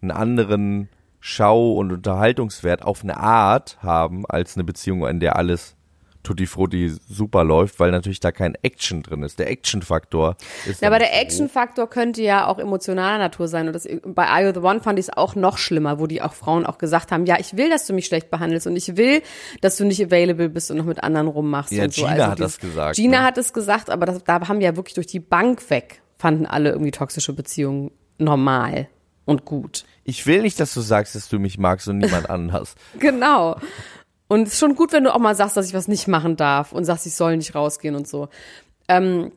einen 0.02 0.12
anderen 0.12 0.90
Schau- 1.20 1.74
und 1.74 1.92
Unterhaltungswert 1.92 2.84
auf 2.84 3.04
eine 3.04 3.18
Art 3.18 3.78
haben, 3.82 4.26
als 4.26 4.56
eine 4.56 4.64
Beziehung, 4.64 5.06
in 5.06 5.20
der 5.20 5.36
alles 5.36 5.76
tutti 6.30 6.46
frutti 6.46 6.92
super 7.10 7.44
läuft, 7.44 7.80
weil 7.80 7.90
natürlich 7.90 8.20
da 8.20 8.32
kein 8.32 8.54
Action 8.62 9.02
drin 9.02 9.24
ist. 9.24 9.40
Der 9.40 9.50
Action-Faktor 9.50 10.36
ist. 10.68 10.82
Ja, 10.82 10.90
aber 10.90 11.00
der 11.00 11.08
so 11.08 11.14
Action-Faktor 11.16 11.90
könnte 11.90 12.22
ja 12.22 12.46
auch 12.46 12.60
emotionaler 12.60 13.18
Natur 13.18 13.48
sein. 13.48 13.66
Und 13.66 13.74
das, 13.74 13.88
bei 14.06 14.28
Are 14.28 14.46
You 14.46 14.54
the 14.54 14.60
One 14.60 14.80
fand 14.80 15.00
ich 15.00 15.06
es 15.08 15.18
auch 15.18 15.34
noch 15.34 15.58
schlimmer, 15.58 16.00
wo 16.00 16.06
die 16.06 16.22
auch 16.22 16.34
Frauen 16.34 16.68
auch 16.68 16.78
gesagt 16.78 17.12
haben, 17.12 17.26
ja, 17.26 17.38
ich 17.40 17.58
will, 17.58 17.72
dass 17.72 17.88
du 17.88 17.94
mich 17.94 18.06
schlecht 18.06 18.30
behandelst 18.30 18.68
und 18.68 18.76
ich 18.76 18.96
will, 18.96 19.24
dass 19.62 19.78
du 19.78 19.86
nicht 19.86 20.04
available 20.06 20.50
bist 20.50 20.70
und 20.70 20.78
noch 20.78 20.86
mit 20.86 21.04
anderen 21.04 21.28
rummachst 21.28 21.72
Ja, 21.72 21.86
und 21.86 21.94
so. 21.94 22.04
Gina 22.04 22.12
also 22.14 22.24
hat 22.32 22.38
dieses- 22.40 22.52
das 22.58 22.60
gesagt, 22.60 22.96
Gina 22.96 23.20
ne? 23.20 23.24
hat 23.26 23.38
es 23.40 23.52
gesagt, 23.54 23.90
aber 23.90 24.06
das, 24.06 24.24
da 24.24 24.48
haben 24.48 24.62
ja 24.62 24.76
wirklich 24.76 24.94
durch 24.94 25.08
die 25.08 25.20
Bank 25.20 25.68
weg, 25.72 26.02
fanden 26.18 26.46
alle 26.46 26.70
irgendwie 26.70 26.92
toxische 26.92 27.34
Beziehungen 27.34 27.90
normal 28.20 28.88
und 29.26 29.46
gut. 29.46 29.84
Ich 30.04 30.26
will 30.28 30.42
nicht, 30.44 30.60
dass 30.60 30.74
du 30.74 30.82
sagst, 30.82 31.16
dass 31.16 31.30
du 31.30 31.40
mich 31.40 31.58
magst 31.58 31.88
und 31.88 31.98
niemand 31.98 32.30
anders. 32.30 32.76
Genau. 33.00 33.56
Und 34.30 34.48
es 34.48 34.54
ist 34.54 34.60
schon 34.60 34.76
gut, 34.76 34.94
wenn 34.94 35.04
du 35.04 35.14
auch 35.14 35.20
mal 35.20 35.36
sagst, 35.36 35.58
dass 35.58 35.68
ich 35.68 35.74
was 35.74 35.88
nicht 35.88 36.08
machen 36.08 36.38
darf 36.38 36.72
und 36.72 36.86
sagst, 36.86 37.06
ich 37.08 37.16
soll 37.16 37.36
nicht 37.36 37.56
rausgehen 37.56 37.96
und 37.96 38.08
so. 38.08 38.30
Ähm, 38.88 39.32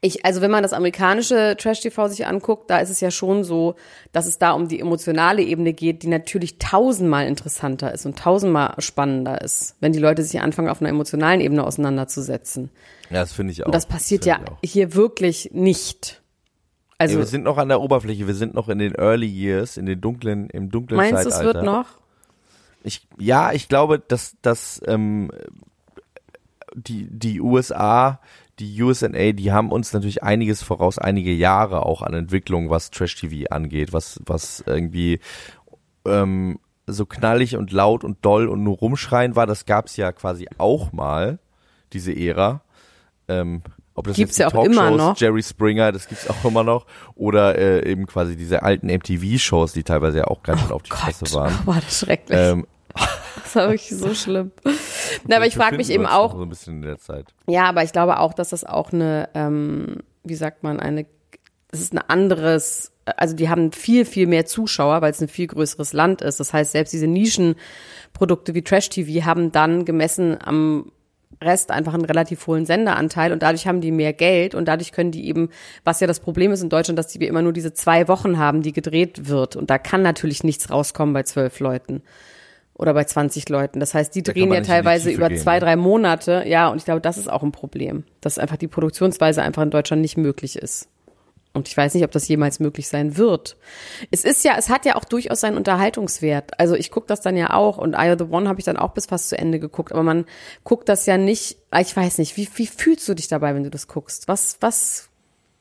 ich, 0.00 0.24
also 0.24 0.40
wenn 0.40 0.50
man 0.52 0.62
das 0.62 0.72
amerikanische 0.72 1.56
Trash-TV 1.58 2.06
sich 2.06 2.24
anguckt, 2.24 2.70
da 2.70 2.78
ist 2.78 2.88
es 2.88 3.00
ja 3.00 3.10
schon 3.10 3.42
so, 3.42 3.74
dass 4.12 4.26
es 4.26 4.38
da 4.38 4.52
um 4.52 4.68
die 4.68 4.78
emotionale 4.78 5.42
Ebene 5.42 5.72
geht, 5.72 6.04
die 6.04 6.06
natürlich 6.06 6.58
tausendmal 6.58 7.26
interessanter 7.26 7.92
ist 7.92 8.06
und 8.06 8.16
tausendmal 8.16 8.74
spannender 8.78 9.40
ist, 9.40 9.74
wenn 9.80 9.92
die 9.92 9.98
Leute 9.98 10.22
sich 10.22 10.40
anfangen, 10.40 10.68
auf 10.68 10.80
einer 10.80 10.90
emotionalen 10.90 11.40
Ebene 11.40 11.64
auseinanderzusetzen. 11.64 12.70
Ja, 13.10 13.20
das 13.20 13.32
finde 13.32 13.52
ich 13.52 13.64
auch. 13.64 13.66
Und 13.66 13.74
das 13.74 13.86
passiert 13.86 14.24
ja 14.24 14.38
ich 14.60 14.70
auch. 14.70 14.72
hier 14.72 14.94
wirklich 14.94 15.50
nicht. 15.52 16.22
Also 16.98 17.14
ja, 17.14 17.18
wir 17.18 17.26
sind 17.26 17.42
noch 17.42 17.58
an 17.58 17.68
der 17.68 17.80
Oberfläche, 17.80 18.28
wir 18.28 18.34
sind 18.34 18.54
noch 18.54 18.68
in 18.68 18.78
den 18.78 18.94
Early 18.94 19.26
Years, 19.26 19.76
in 19.76 19.86
den 19.86 20.00
dunklen, 20.00 20.48
im 20.50 20.70
dunklen 20.70 20.96
meinst 20.96 21.24
du, 21.24 21.28
es 21.28 21.34
Zeitalter. 21.34 21.54
wird 21.54 21.64
noch? 21.64 21.98
Ich, 22.88 23.06
ja, 23.18 23.52
ich 23.52 23.68
glaube, 23.68 23.98
dass, 23.98 24.36
dass 24.40 24.80
ähm, 24.86 25.30
die, 26.74 27.06
die 27.10 27.40
USA, 27.40 28.18
die 28.58 28.82
USA, 28.82 29.08
die 29.08 29.52
haben 29.52 29.70
uns 29.70 29.92
natürlich 29.92 30.22
einiges 30.22 30.62
voraus, 30.62 30.98
einige 30.98 31.32
Jahre 31.32 31.84
auch 31.84 32.00
an 32.00 32.14
Entwicklung, 32.14 32.70
was 32.70 32.90
Trash-TV 32.90 33.50
angeht, 33.50 33.92
was, 33.92 34.20
was 34.24 34.64
irgendwie 34.66 35.20
ähm, 36.06 36.58
so 36.86 37.04
knallig 37.04 37.56
und 37.56 37.72
laut 37.72 38.04
und 38.04 38.24
doll 38.24 38.48
und 38.48 38.64
nur 38.64 38.78
rumschreien 38.78 39.36
war. 39.36 39.46
Das 39.46 39.66
gab's 39.66 39.96
ja 39.98 40.10
quasi 40.12 40.48
auch 40.56 40.92
mal, 40.92 41.38
diese 41.92 42.16
Ära. 42.16 42.62
Ähm, 43.28 43.62
ob 43.98 44.06
das 44.06 44.16
Gibt's 44.16 44.38
jetzt 44.38 44.52
ja 44.52 44.58
auch 44.58 44.64
immer 44.64 44.92
noch. 44.92 45.18
Jerry 45.18 45.42
Springer, 45.42 45.92
das 45.92 46.08
gibt's 46.08 46.30
auch 46.30 46.44
immer 46.44 46.62
noch. 46.62 46.86
Oder 47.16 47.58
äh, 47.58 47.90
eben 47.90 48.06
quasi 48.06 48.36
diese 48.36 48.62
alten 48.62 48.86
MTV-Shows, 48.86 49.72
die 49.72 49.82
teilweise 49.82 50.18
ja 50.18 50.24
auch 50.28 50.42
ganz 50.42 50.60
schön 50.60 50.70
auf 50.70 50.84
die 50.84 50.90
Fresse 50.90 51.34
waren. 51.34 51.52
Oh, 51.64 51.66
war 51.66 51.80
das 51.80 51.98
schrecklich. 51.98 52.38
Ähm, 52.38 52.66
das 53.48 53.56
war 53.56 53.70
wirklich 53.70 53.96
so 53.96 54.14
schlimm. 54.14 54.52
Na, 55.26 55.36
aber 55.36 55.46
ich 55.46 55.54
frage 55.54 55.76
mich 55.76 55.90
eben 55.90 56.06
auch, 56.06 56.34
So 56.34 56.42
ein 56.42 56.48
bisschen 56.48 56.76
in 56.76 56.82
der 56.82 56.98
Zeit. 56.98 57.26
Ja, 57.46 57.64
aber 57.64 57.82
ich 57.82 57.92
glaube 57.92 58.18
auch, 58.20 58.34
dass 58.34 58.50
das 58.50 58.64
auch 58.64 58.92
eine, 58.92 59.28
ähm, 59.34 59.98
wie 60.24 60.34
sagt 60.34 60.62
man, 60.62 60.80
eine, 60.80 61.06
es 61.70 61.80
ist 61.80 61.94
ein 61.94 61.98
anderes, 61.98 62.92
also 63.04 63.34
die 63.34 63.48
haben 63.48 63.72
viel, 63.72 64.04
viel 64.04 64.26
mehr 64.26 64.46
Zuschauer, 64.46 65.00
weil 65.00 65.10
es 65.10 65.20
ein 65.20 65.28
viel 65.28 65.46
größeres 65.46 65.92
Land 65.92 66.20
ist. 66.20 66.40
Das 66.40 66.52
heißt, 66.52 66.72
selbst 66.72 66.92
diese 66.92 67.06
Nischenprodukte 67.06 68.54
wie 68.54 68.62
Trash 68.62 68.90
TV 68.90 69.24
haben 69.24 69.50
dann 69.52 69.84
gemessen 69.84 70.36
am 70.40 70.92
Rest 71.42 71.70
einfach 71.70 71.94
einen 71.94 72.04
relativ 72.04 72.46
hohen 72.48 72.66
Senderanteil 72.66 73.32
und 73.32 73.42
dadurch 73.42 73.66
haben 73.68 73.80
die 73.80 73.92
mehr 73.92 74.12
Geld 74.12 74.56
und 74.56 74.66
dadurch 74.66 74.90
können 74.90 75.12
die 75.12 75.28
eben, 75.28 75.50
was 75.84 76.00
ja 76.00 76.08
das 76.08 76.18
Problem 76.18 76.50
ist 76.50 76.62
in 76.62 76.68
Deutschland, 76.68 76.98
dass 76.98 77.18
wir 77.18 77.28
immer 77.28 77.42
nur 77.42 77.52
diese 77.52 77.72
zwei 77.72 78.08
Wochen 78.08 78.38
haben, 78.38 78.62
die 78.62 78.72
gedreht 78.72 79.28
wird 79.28 79.54
und 79.54 79.70
da 79.70 79.78
kann 79.78 80.02
natürlich 80.02 80.42
nichts 80.42 80.68
rauskommen 80.68 81.14
bei 81.14 81.22
zwölf 81.22 81.60
Leuten 81.60 82.02
oder 82.78 82.94
bei 82.94 83.04
20 83.04 83.48
Leuten. 83.48 83.80
Das 83.80 83.92
heißt, 83.92 84.14
die 84.14 84.22
Da 84.22 84.32
drehen 84.32 84.52
ja 84.52 84.62
teilweise 84.62 85.10
über 85.10 85.28
gehen, 85.28 85.38
zwei, 85.38 85.54
ne? 85.54 85.60
drei 85.60 85.76
Monate. 85.76 86.44
Ja, 86.46 86.68
und 86.68 86.78
ich 86.78 86.84
glaube, 86.84 87.00
das 87.00 87.18
ist 87.18 87.28
auch 87.28 87.42
ein 87.42 87.52
Problem, 87.52 88.04
dass 88.20 88.38
einfach 88.38 88.56
die 88.56 88.68
Produktionsweise 88.68 89.42
einfach 89.42 89.62
in 89.62 89.70
Deutschland 89.70 90.00
nicht 90.00 90.16
möglich 90.16 90.56
ist. 90.56 90.88
Und 91.54 91.66
ich 91.66 91.76
weiß 91.76 91.94
nicht, 91.94 92.04
ob 92.04 92.12
das 92.12 92.28
jemals 92.28 92.60
möglich 92.60 92.86
sein 92.88 93.16
wird. 93.16 93.56
Es 94.12 94.24
ist 94.24 94.44
ja, 94.44 94.54
es 94.56 94.68
hat 94.68 94.84
ja 94.86 94.94
auch 94.94 95.04
durchaus 95.04 95.40
seinen 95.40 95.56
Unterhaltungswert. 95.56 96.58
Also 96.60 96.76
ich 96.76 96.90
gucke 96.92 97.08
das 97.08 97.20
dann 97.20 97.36
ja 97.36 97.52
auch 97.52 97.78
und 97.78 97.94
Eye 97.94 98.12
of 98.12 98.18
the 98.18 98.32
One 98.32 98.48
habe 98.48 98.60
ich 98.60 98.64
dann 98.64 98.76
auch 98.76 98.92
bis 98.92 99.06
fast 99.06 99.28
zu 99.28 99.36
Ende 99.36 99.58
geguckt. 99.58 99.90
Aber 99.92 100.04
man 100.04 100.24
guckt 100.62 100.88
das 100.88 101.06
ja 101.06 101.18
nicht, 101.18 101.58
ich 101.76 101.96
weiß 101.96 102.18
nicht, 102.18 102.36
wie, 102.36 102.48
wie 102.54 102.66
fühlst 102.66 103.08
du 103.08 103.14
dich 103.14 103.26
dabei, 103.26 103.54
wenn 103.54 103.64
du 103.64 103.70
das 103.70 103.88
guckst? 103.88 104.28
Was, 104.28 104.58
was, 104.60 105.08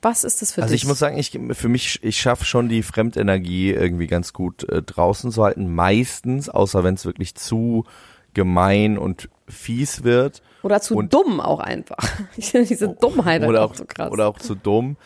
was 0.02 0.24
ist 0.24 0.42
das 0.42 0.52
für 0.54 0.62
Also 0.62 0.74
dich? 0.74 0.84
ich 0.84 0.88
muss 0.88 1.00
sagen, 1.00 1.18
ich 1.18 1.38
für 1.52 1.70
mich, 1.70 2.00
ich 2.04 2.18
schaffe 2.18 2.46
schon 2.46 2.70
die 2.70 2.84
Fremdenergie 2.84 3.72
irgendwie 3.72 4.08
ganz 4.08 4.32
gut 4.34 4.64
äh, 4.70 4.82
draußen 4.82 5.32
zu 5.32 5.44
halten. 5.44 5.74
Meistens, 5.74 6.50
außer 6.50 6.84
wenn 6.84 6.94
es 6.96 7.06
wirklich 7.06 7.36
zu 7.36 7.86
gemein 8.34 8.98
und 8.98 9.30
fies 9.48 10.04
wird. 10.04 10.42
oder 10.64 10.80
zu 10.82 10.96
und- 10.96 11.14
dumm 11.14 11.40
auch 11.40 11.60
einfach. 11.60 11.98
Ich 12.38 12.52
finde 12.52 12.68
diese 12.68 12.90
Dummheit 12.90 13.42
oder 13.44 13.62
einfach 13.64 13.74
auch, 13.74 13.76
so 13.76 13.86
krass. 13.86 14.12
oder 14.12 14.28
auch 14.28 14.40
zu 14.40 14.56
dumm. 14.56 14.98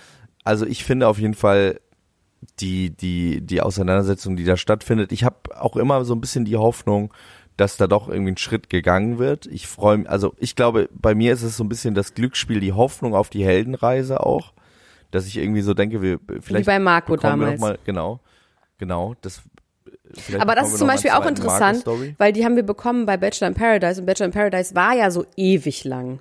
Also 0.43 0.65
ich 0.65 0.83
finde 0.83 1.07
auf 1.07 1.19
jeden 1.19 1.35
Fall 1.35 1.79
die 2.59 2.89
die 2.89 3.41
die 3.41 3.61
Auseinandersetzung, 3.61 4.35
die 4.35 4.43
da 4.43 4.57
stattfindet. 4.57 5.11
Ich 5.11 5.23
habe 5.23 5.37
auch 5.59 5.75
immer 5.77 6.03
so 6.05 6.15
ein 6.15 6.21
bisschen 6.21 6.43
die 6.43 6.57
Hoffnung, 6.57 7.13
dass 7.55 7.77
da 7.77 7.85
doch 7.87 8.09
irgendwie 8.09 8.31
ein 8.31 8.37
Schritt 8.37 8.69
gegangen 8.69 9.19
wird. 9.19 9.45
Ich 9.45 9.67
freue 9.67 9.99
mich, 9.99 10.09
also 10.09 10.33
ich 10.39 10.55
glaube, 10.55 10.89
bei 10.91 11.13
mir 11.13 11.31
ist 11.33 11.43
es 11.43 11.55
so 11.55 11.63
ein 11.63 11.69
bisschen 11.69 11.93
das 11.93 12.15
Glücksspiel, 12.15 12.59
die 12.59 12.73
Hoffnung 12.73 13.13
auf 13.13 13.29
die 13.29 13.45
Heldenreise 13.45 14.25
auch, 14.25 14.53
dass 15.11 15.27
ich 15.27 15.37
irgendwie 15.37 15.61
so 15.61 15.73
denke, 15.73 16.01
wir 16.01 16.19
vielleicht 16.41 16.65
bei 16.65 16.79
Marco 16.79 17.15
damals. 17.15 17.59
Noch 17.59 17.67
mal, 17.67 17.79
genau, 17.85 18.19
genau. 18.77 19.15
Das. 19.21 19.41
Aber 20.39 20.55
das 20.55 20.69
ist 20.71 20.79
zum 20.79 20.87
Beispiel 20.87 21.11
auch 21.11 21.25
interessant, 21.25 21.85
weil 22.17 22.33
die 22.33 22.43
haben 22.43 22.55
wir 22.55 22.63
bekommen 22.63 23.05
bei 23.05 23.17
Bachelor 23.17 23.47
in 23.47 23.53
Paradise 23.53 24.01
und 24.01 24.07
Bachelor 24.07 24.25
in 24.25 24.31
Paradise 24.31 24.75
war 24.75 24.93
ja 24.93 25.11
so 25.11 25.25
ewig 25.37 25.83
lang. 25.83 26.19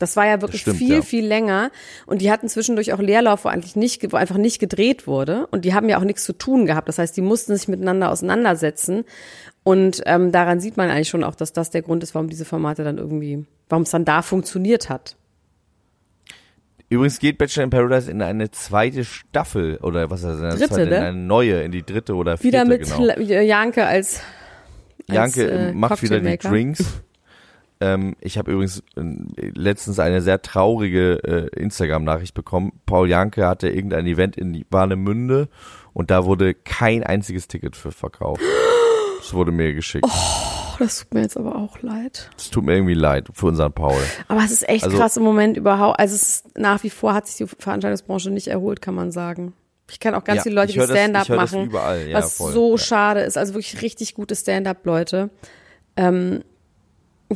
Das 0.00 0.16
war 0.16 0.26
ja 0.26 0.40
wirklich 0.40 0.62
stimmt, 0.62 0.78
viel, 0.78 0.94
ja. 0.96 1.02
viel 1.02 1.26
länger. 1.26 1.70
Und 2.06 2.22
die 2.22 2.32
hatten 2.32 2.48
zwischendurch 2.48 2.94
auch 2.94 3.00
Leerlauf, 3.00 3.44
wo 3.44 3.50
eigentlich 3.50 3.76
nicht, 3.76 4.10
wo 4.12 4.16
einfach 4.16 4.38
nicht 4.38 4.58
gedreht 4.58 5.06
wurde. 5.06 5.46
Und 5.50 5.66
die 5.66 5.74
haben 5.74 5.90
ja 5.90 5.98
auch 5.98 6.04
nichts 6.04 6.24
zu 6.24 6.32
tun 6.32 6.64
gehabt. 6.64 6.88
Das 6.88 6.98
heißt, 6.98 7.14
die 7.16 7.20
mussten 7.20 7.54
sich 7.54 7.68
miteinander 7.68 8.10
auseinandersetzen. 8.10 9.04
Und 9.62 10.02
ähm, 10.06 10.32
daran 10.32 10.58
sieht 10.58 10.78
man 10.78 10.88
eigentlich 10.88 11.10
schon 11.10 11.22
auch, 11.22 11.34
dass 11.34 11.52
das 11.52 11.68
der 11.68 11.82
Grund 11.82 12.02
ist, 12.02 12.14
warum 12.14 12.30
diese 12.30 12.46
Formate 12.46 12.82
dann 12.82 12.96
irgendwie, 12.96 13.44
warum 13.68 13.82
es 13.82 13.90
dann 13.90 14.06
da 14.06 14.22
funktioniert 14.22 14.88
hat. 14.88 15.16
Übrigens 16.90 17.20
geht 17.20 17.38
Bachelor 17.38 17.64
in 17.64 17.70
Paradise 17.70 18.10
in 18.10 18.20
eine 18.20 18.50
zweite 18.50 19.04
Staffel 19.04 19.76
oder 19.76 20.10
was 20.10 20.24
ist 20.24 20.40
das? 20.42 20.56
Dritte, 20.56 20.74
zweite, 20.74 20.90
ne? 20.90 20.96
in 20.96 21.02
eine 21.02 21.18
neue, 21.18 21.62
in 21.62 21.70
die 21.70 21.84
dritte 21.84 22.16
oder 22.16 22.36
vierte, 22.36 22.58
Wieder 22.58 22.64
mit 22.64 22.82
genau. 22.82 23.04
La- 23.04 23.20
Janke 23.20 23.86
als, 23.86 24.20
als 25.08 25.36
Janke 25.36 25.50
äh, 25.50 25.72
macht 25.72 26.02
wieder 26.02 26.18
die. 26.18 26.36
Drinks. 26.36 27.00
ähm, 27.80 28.16
ich 28.20 28.38
habe 28.38 28.50
übrigens 28.50 28.82
äh, 28.96 29.02
letztens 29.54 30.00
eine 30.00 30.20
sehr 30.20 30.42
traurige 30.42 31.22
äh, 31.22 31.60
Instagram-Nachricht 31.60 32.34
bekommen. 32.34 32.72
Paul 32.86 33.08
Janke 33.08 33.46
hatte 33.46 33.68
irgendein 33.68 34.08
Event 34.08 34.36
in 34.36 34.64
Warnemünde 34.68 35.48
und 35.92 36.10
da 36.10 36.24
wurde 36.24 36.54
kein 36.54 37.04
einziges 37.04 37.46
Ticket 37.46 37.76
für 37.76 37.92
verkauft. 37.92 38.42
Das 39.30 39.36
wurde 39.36 39.52
mir 39.52 39.72
geschickt. 39.74 40.04
Oh, 40.08 40.76
das 40.80 40.98
tut 40.98 41.14
mir 41.14 41.20
jetzt 41.22 41.36
aber 41.36 41.54
auch 41.54 41.80
leid. 41.82 42.30
Es 42.36 42.50
tut 42.50 42.64
mir 42.64 42.74
irgendwie 42.74 42.94
leid 42.94 43.28
für 43.32 43.46
unseren 43.46 43.72
Paul. 43.72 44.02
Aber 44.26 44.40
es 44.44 44.50
ist 44.50 44.68
echt 44.68 44.82
Also- 44.82 44.96
krass 44.98 45.16
im 45.16 45.22
Moment 45.22 45.56
überhaupt. 45.56 46.00
Also 46.00 46.16
es 46.16 46.22
ist 46.22 46.58
nach 46.58 46.82
wie 46.82 46.90
vor 46.90 47.14
hat 47.14 47.28
sich 47.28 47.36
die 47.36 47.46
Veranstaltungsbranche 47.46 48.30
nicht 48.30 48.48
erholt, 48.48 48.82
kann 48.82 48.96
man 48.96 49.12
sagen. 49.12 49.52
Ich 49.88 50.00
kenne 50.00 50.16
auch 50.16 50.24
ganz 50.24 50.38
Ja, 50.38 50.42
viele 50.42 50.56
Leute, 50.56 50.72
die 50.72 50.80
Stand-up 50.80 51.28
machen, 51.28 51.66
überall, 51.66 52.08
ja, 52.08 52.18
was 52.18 52.38
voll, 52.38 52.52
so 52.52 52.72
ja. 52.72 52.78
schade 52.78 53.20
ist. 53.20 53.38
Also 53.38 53.54
wirklich 53.54 53.80
richtig 53.82 54.14
gute 54.14 54.34
Stand-up-Leute. 54.34 55.30
Ähm, 55.96 56.42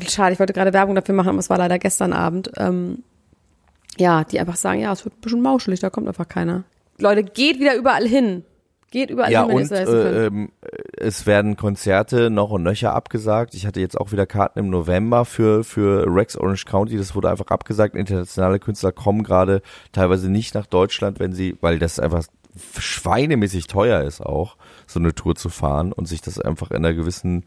schade, 0.09 0.33
ich 0.33 0.41
wollte 0.41 0.53
gerade 0.53 0.73
Werbung 0.73 0.97
dafür 0.97 1.15
machen, 1.15 1.29
aber 1.29 1.39
es 1.39 1.49
war 1.51 1.59
leider 1.59 1.79
gestern 1.79 2.13
Abend. 2.13 2.51
Ähm, 2.57 3.05
ja, 3.99 4.25
die 4.25 4.41
einfach 4.41 4.57
sagen, 4.57 4.81
ja, 4.81 4.93
es 4.93 5.05
wird 5.05 5.17
ein 5.17 5.21
bisschen 5.21 5.43
mauschelig, 5.43 5.79
da 5.79 5.91
kommt 5.91 6.09
einfach 6.09 6.29
keiner. 6.29 6.65
Leute, 6.99 7.23
geht 7.23 7.61
wieder 7.61 7.77
überall 7.77 8.07
hin. 8.09 8.45
Geht 8.95 9.11
überall 9.11 9.31
Ja, 9.33 9.41
hin, 9.47 9.49
wenn 9.49 9.55
ihr 9.57 9.57
und 9.57 9.63
es 9.65 9.71
leisten 9.71 9.93
könnt. 9.93 10.15
äh, 10.17 10.27
ähm, 10.27 10.53
es 10.97 11.27
werden 11.27 11.57
Konzerte 11.57 12.31
noch 12.31 12.51
und 12.51 12.63
nöcher 12.63 12.95
abgesagt. 12.95 13.55
Ich 13.55 13.67
hatte 13.67 13.81
jetzt 13.81 13.99
auch 14.01 14.13
wieder 14.13 14.25
Karten 14.25 14.61
im 14.61 14.71
November 14.71 15.25
für, 15.25 15.65
für 15.65 16.07
Rex 16.07 16.37
Orange 16.37 16.65
County. 16.65 16.97
Das 16.97 17.15
wurde 17.17 17.29
einfach 17.29 17.49
abgesagt. 17.49 17.97
Internationale 17.97 18.61
Künstler 18.61 18.93
kommen 18.93 19.25
gerade 19.25 19.63
teilweise 19.93 20.31
nicht 20.31 20.55
nach 20.55 20.67
Deutschland, 20.67 21.19
wenn 21.19 21.33
sie, 21.33 21.57
weil 21.61 21.79
das 21.81 21.99
einfach 21.99 22.23
schweinemäßig 22.79 23.67
teuer 23.67 24.03
ist 24.03 24.21
auch, 24.21 24.57
so 24.87 25.01
eine 25.01 25.15
Tour 25.15 25.35
zu 25.35 25.49
fahren 25.49 25.93
und 25.93 26.07
sich 26.07 26.21
das 26.21 26.39
einfach 26.39 26.71
in 26.71 26.77
einer 26.79 26.95
gewissen 26.95 27.45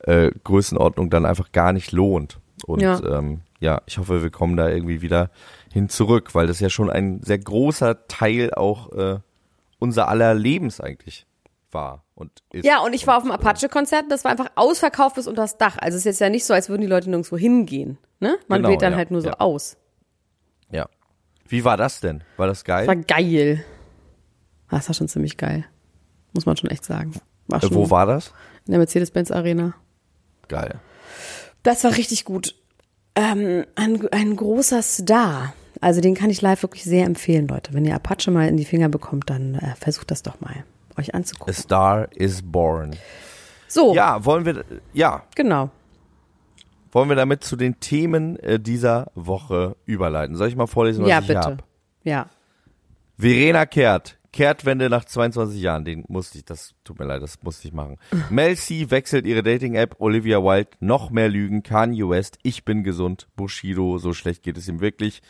äh, 0.00 0.30
Größenordnung 0.44 1.08
dann 1.10 1.24
einfach 1.24 1.52
gar 1.52 1.72
nicht 1.72 1.92
lohnt. 1.92 2.38
Und 2.66 2.80
Ja. 2.82 3.00
ähm, 3.18 3.40
ja, 3.60 3.80
ich 3.86 3.98
hoffe, 3.98 4.22
wir 4.22 4.30
kommen 4.30 4.56
da 4.56 4.68
irgendwie 4.68 5.00
wieder 5.02 5.30
hin 5.72 5.88
zurück, 5.88 6.34
weil 6.34 6.46
das 6.46 6.60
ja 6.60 6.68
schon 6.68 6.90
ein 6.90 7.22
sehr 7.22 7.38
großer 7.38 8.06
Teil 8.08 8.52
auch 8.52 8.92
äh, 8.92 9.18
unser 9.82 10.08
aller 10.08 10.32
Lebens 10.34 10.80
eigentlich 10.80 11.26
war 11.72 12.04
und 12.14 12.30
ist. 12.52 12.64
Ja, 12.64 12.80
und 12.82 12.92
ich 12.92 13.06
war 13.08 13.16
auf 13.16 13.24
dem 13.24 13.32
äh, 13.32 13.34
Apache-Konzert, 13.34 14.04
das 14.10 14.22
war 14.22 14.30
einfach 14.30 14.50
ausverkauft 14.54 15.16
bis 15.16 15.26
unter 15.26 15.42
das 15.42 15.58
Dach. 15.58 15.76
Also 15.78 15.96
es 15.96 16.02
ist 16.02 16.04
jetzt 16.04 16.20
ja 16.20 16.28
nicht 16.30 16.44
so, 16.44 16.54
als 16.54 16.68
würden 16.68 16.82
die 16.82 16.86
Leute 16.86 17.10
nirgendwo 17.10 17.36
hingehen. 17.36 17.98
Ne? 18.20 18.36
Man 18.46 18.58
Genau, 18.60 18.68
wählt 18.68 18.82
dann 18.82 18.92
ja, 18.92 18.98
halt 18.98 19.10
nur 19.10 19.22
so 19.22 19.30
ja. 19.30 19.40
aus. 19.40 19.76
Ja. 20.70 20.88
Wie 21.48 21.64
war 21.64 21.76
das 21.76 21.98
denn? 21.98 22.22
War 22.36 22.46
das 22.46 22.62
geil? 22.62 22.86
Das 22.86 22.96
war 22.96 23.02
geil. 23.02 23.64
Ah, 24.68 24.76
Das 24.76 24.88
war 24.88 24.94
schon 24.94 25.08
ziemlich 25.08 25.36
geil. 25.36 25.64
Muss 26.32 26.46
man 26.46 26.56
schon 26.56 26.70
echt 26.70 26.84
sagen. 26.84 27.14
War 27.48 27.58
äh, 27.62 27.66
schon 27.66 27.74
wo 27.74 27.90
war 27.90 28.06
das? 28.06 28.28
In 28.66 28.70
der 28.72 28.78
Mercedes-Benz 28.78 29.32
Arena. 29.32 29.74
Geil. 30.46 30.78
Das 31.64 31.82
war 31.82 31.96
richtig 31.96 32.24
gut. 32.24 32.54
Ähm, 33.16 33.66
ein, 33.74 34.06
ein 34.12 34.36
großer 34.36 34.80
Star. 34.82 35.52
Also 35.82 36.00
den 36.00 36.14
kann 36.14 36.30
ich 36.30 36.40
live 36.40 36.62
wirklich 36.62 36.84
sehr 36.84 37.04
empfehlen, 37.04 37.46
Leute. 37.48 37.74
Wenn 37.74 37.84
ihr 37.84 37.94
Apache 37.94 38.30
mal 38.30 38.48
in 38.48 38.56
die 38.56 38.64
Finger 38.64 38.88
bekommt, 38.88 39.28
dann 39.28 39.56
äh, 39.56 39.74
versucht 39.76 40.10
das 40.10 40.22
doch 40.22 40.40
mal, 40.40 40.64
euch 40.96 41.12
A 41.12 41.18
anzugucken. 41.18 41.52
Star 41.52 42.08
is 42.12 42.40
born. 42.42 42.96
So, 43.68 43.94
Ja, 43.94 44.24
wollen 44.24 44.44
wir, 44.44 44.64
ja, 44.92 45.24
genau. 45.34 45.70
wollen 46.92 47.08
wir 47.08 47.16
damit 47.16 47.42
zu 47.42 47.56
den 47.56 47.80
Themen 47.80 48.38
äh, 48.38 48.60
dieser 48.60 49.10
Woche 49.14 49.76
überleiten. 49.84 50.36
Soll 50.36 50.48
ich 50.48 50.56
mal 50.56 50.66
vorlesen, 50.66 51.02
was 51.02 51.10
Ja, 51.10 51.20
ich 51.20 51.26
bitte. 51.26 51.40
hab? 51.40 51.64
Ja. 52.04 52.26
Verena 53.18 53.66
Kehrt. 53.66 54.18
Kehrtwende 54.32 54.88
nach 54.88 55.04
22 55.04 55.60
Jahren. 55.60 55.84
Den 55.84 56.04
musste 56.08 56.38
ich, 56.38 56.44
das 56.46 56.74
tut 56.84 56.98
mir 56.98 57.04
leid, 57.04 57.20
das 57.22 57.42
musste 57.42 57.68
ich 57.68 57.74
machen. 57.74 57.98
Mel 58.30 58.56
C 58.56 58.90
wechselt 58.90 59.26
ihre 59.26 59.42
Dating-App. 59.42 59.96
Olivia 59.98 60.38
Wilde. 60.42 60.70
Noch 60.80 61.10
mehr 61.10 61.28
Lügen. 61.28 61.62
Kanye 61.62 62.08
West. 62.08 62.38
Ich 62.42 62.64
bin 62.64 62.82
gesund. 62.82 63.26
Bushido. 63.36 63.98
So 63.98 64.12
schlecht 64.14 64.42
geht 64.42 64.56
es 64.56 64.68
ihm 64.68 64.80
wirklich. 64.80 65.20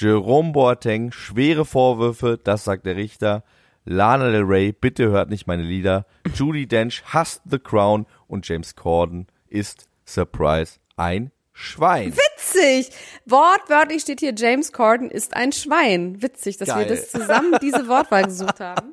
Jerome 0.00 0.52
Boateng. 0.52 1.10
Schwere 1.10 1.64
Vorwürfe. 1.64 2.38
Das 2.42 2.62
sagt 2.62 2.86
der 2.86 2.94
Richter. 2.94 3.42
Lana 3.84 4.30
Del 4.30 4.44
Rey. 4.44 4.70
Bitte 4.70 5.08
hört 5.08 5.28
nicht 5.28 5.48
meine 5.48 5.64
Lieder. 5.64 6.06
Judy 6.34 6.68
Dench 6.68 7.02
hasst 7.06 7.42
The 7.50 7.58
Crown. 7.58 8.06
Und 8.28 8.46
James 8.46 8.76
Corden 8.76 9.26
ist, 9.48 9.88
Surprise, 10.06 10.78
ein 10.96 11.32
Schwein. 11.52 12.14
Witzig. 12.14 12.94
Wortwörtlich 13.26 14.02
steht 14.02 14.20
hier, 14.20 14.32
James 14.36 14.72
Corden 14.72 15.10
ist 15.10 15.34
ein 15.34 15.50
Schwein. 15.50 16.22
Witzig, 16.22 16.58
dass 16.58 16.68
Geil. 16.68 16.88
wir 16.88 16.94
das 16.94 17.10
zusammen 17.10 17.58
diese 17.60 17.88
Wortwahl 17.88 18.22
gesucht 18.22 18.60
haben. 18.60 18.92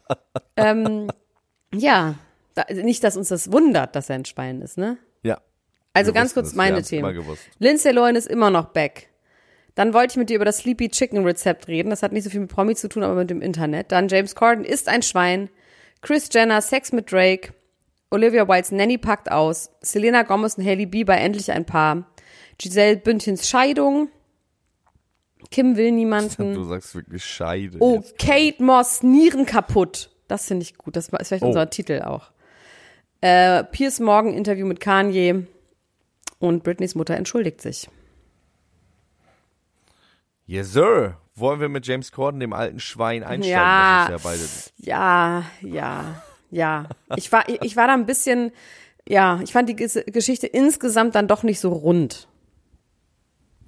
ähm, 0.56 1.08
ja, 1.74 2.14
da, 2.54 2.64
nicht, 2.72 3.04
dass 3.04 3.18
uns 3.18 3.28
das 3.28 3.52
wundert, 3.52 3.94
dass 3.94 4.08
er 4.08 4.14
ein 4.14 4.24
Schwein 4.24 4.62
ist, 4.62 4.78
ne? 4.78 4.96
Ja. 5.22 5.38
Also 5.92 6.14
ganz 6.14 6.32
kurz 6.32 6.52
wir 6.52 6.56
meine 6.56 6.82
Themen. 6.82 7.12
gewusst. 7.12 7.42
Lindsay 7.58 7.92
Lohan 7.92 8.16
ist 8.16 8.26
immer 8.26 8.48
noch 8.50 8.66
back. 8.66 9.10
Dann 9.76 9.94
wollte 9.94 10.12
ich 10.12 10.16
mit 10.16 10.28
dir 10.30 10.36
über 10.36 10.44
das 10.44 10.58
Sleepy 10.58 10.88
Chicken 10.88 11.24
Rezept 11.24 11.68
reden. 11.68 11.90
Das 11.90 12.02
hat 12.02 12.10
nicht 12.12 12.24
so 12.24 12.30
viel 12.30 12.40
mit 12.40 12.50
Promi 12.50 12.74
zu 12.74 12.88
tun, 12.88 13.04
aber 13.04 13.14
mit 13.14 13.30
dem 13.30 13.42
Internet. 13.42 13.92
Dann 13.92 14.08
James 14.08 14.34
Corden 14.34 14.64
ist 14.64 14.88
ein 14.88 15.02
Schwein. 15.02 15.48
Chris 16.02 16.28
Jenner 16.32 16.60
Sex 16.62 16.92
mit 16.92 17.12
Drake. 17.12 17.52
Olivia 18.10 18.48
Wildes 18.48 18.72
Nanny 18.72 18.98
packt 18.98 19.30
aus. 19.30 19.70
Selena 19.82 20.22
Gomez 20.22 20.56
und 20.56 20.64
Hailey 20.64 20.86
Bieber 20.86 21.16
endlich 21.16 21.52
ein 21.52 21.64
Paar. 21.66 22.06
Giselle 22.58 22.96
Bündchens 22.96 23.48
Scheidung. 23.48 24.08
Kim 25.50 25.76
will 25.76 25.92
niemanden. 25.92 26.54
Du 26.54 26.64
sagst 26.64 26.94
wirklich 26.94 27.24
Scheide. 27.24 27.76
Oh, 27.80 27.96
jetzt. 27.96 28.18
Kate 28.18 28.62
Moss, 28.62 29.02
Nieren 29.02 29.44
kaputt. 29.46 30.10
Das 30.26 30.46
finde 30.46 30.62
ich 30.64 30.76
gut. 30.76 30.96
Das 30.96 31.08
ist 31.08 31.28
vielleicht 31.28 31.44
Oh. 31.44 31.48
unser 31.48 31.68
Titel 31.70 32.02
auch. 32.02 32.30
Äh, 33.20 33.62
Piers 33.64 34.00
Morgan 34.00 34.32
Interview 34.32 34.66
mit 34.66 34.80
Kanye. 34.80 35.46
Und 36.38 36.64
Britneys 36.64 36.94
Mutter 36.94 37.14
entschuldigt 37.14 37.60
sich. 37.60 37.88
Yes, 40.46 40.72
sir. 40.72 41.16
Wollen 41.34 41.60
wir 41.60 41.68
mit 41.68 41.86
James 41.86 42.12
Corden, 42.12 42.40
dem 42.40 42.52
alten 42.52 42.80
Schwein, 42.80 43.22
einsteigen? 43.22 43.50
Ja. 43.50 44.08
Ja 44.10 44.16
beide. 44.22 44.40
Ja, 44.78 45.44
ja, 45.60 46.22
ja. 46.50 46.88
Ich 47.16 47.30
war, 47.32 47.44
ich 47.48 47.76
war 47.76 47.88
da 47.88 47.94
ein 47.94 48.06
bisschen, 48.06 48.52
ja, 49.06 49.40
ich 49.42 49.52
fand 49.52 49.68
die 49.68 49.74
Ges- 49.76 50.10
Geschichte 50.10 50.46
insgesamt 50.46 51.14
dann 51.14 51.28
doch 51.28 51.42
nicht 51.42 51.60
so 51.60 51.70
rund. 51.72 52.28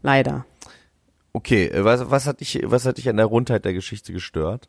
Leider. 0.03 0.47
Okay, 1.33 1.67
äh, 1.67 1.85
was, 1.85 2.11
was, 2.11 2.27
hat 2.27 2.41
dich, 2.41 2.61
was 2.65 2.87
hat 2.87 2.97
dich 2.99 3.09
an 3.09 3.17
der 3.19 3.27
Rundheit 3.27 3.65
der 3.65 3.75
Geschichte 3.75 4.13
gestört? 4.13 4.69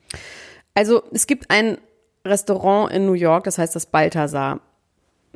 Also 0.73 1.03
es 1.11 1.25
gibt 1.27 1.49
ein 1.49 1.77
Restaurant 2.25 2.91
in 2.91 3.05
New 3.05 3.13
York, 3.13 3.45
das 3.45 3.57
heißt 3.57 3.75
das 3.75 3.85
Balthasar. 3.85 4.59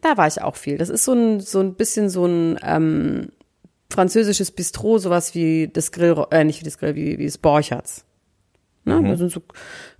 Da 0.01 0.17
war 0.17 0.27
ich 0.27 0.41
auch 0.41 0.55
viel. 0.57 0.77
Das 0.77 0.89
ist 0.89 1.05
so 1.05 1.13
ein, 1.13 1.39
so 1.39 1.61
ein 1.61 1.75
bisschen 1.75 2.09
so 2.09 2.25
ein 2.25 2.59
ähm, 2.61 3.29
französisches 3.93 4.51
Bistro, 4.51 4.97
sowas 4.97 5.35
wie 5.35 5.69
das 5.71 5.91
Grill, 5.91 6.25
äh, 6.31 6.43
nicht 6.43 6.59
wie 6.59 6.65
das 6.65 6.77
Grill, 6.77 6.95
wie, 6.95 7.17
wie 7.17 7.25
das 7.25 7.37
Borchertz. 7.37 8.05
Ne? 8.85 9.01
Da 9.01 9.15
sind 9.15 9.31
so, 9.31 9.41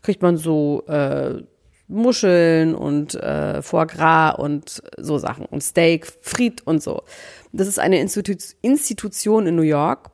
kriegt 0.02 0.22
man 0.22 0.38
so 0.38 0.84
äh, 0.88 1.42
Muscheln 1.88 2.76
und 2.76 3.16
äh, 3.16 3.62
Foie 3.62 3.88
Gras 3.88 4.36
und 4.38 4.82
so 4.98 5.18
Sachen 5.18 5.46
und 5.46 5.64
Steak, 5.64 6.08
Fried 6.22 6.66
und 6.66 6.82
so. 6.82 7.04
Das 7.52 7.68
ist 7.68 7.80
eine 7.80 8.00
Institu 8.00 8.34
Institution 8.62 9.48
in 9.48 9.56
New 9.56 9.62
York. 9.62 10.10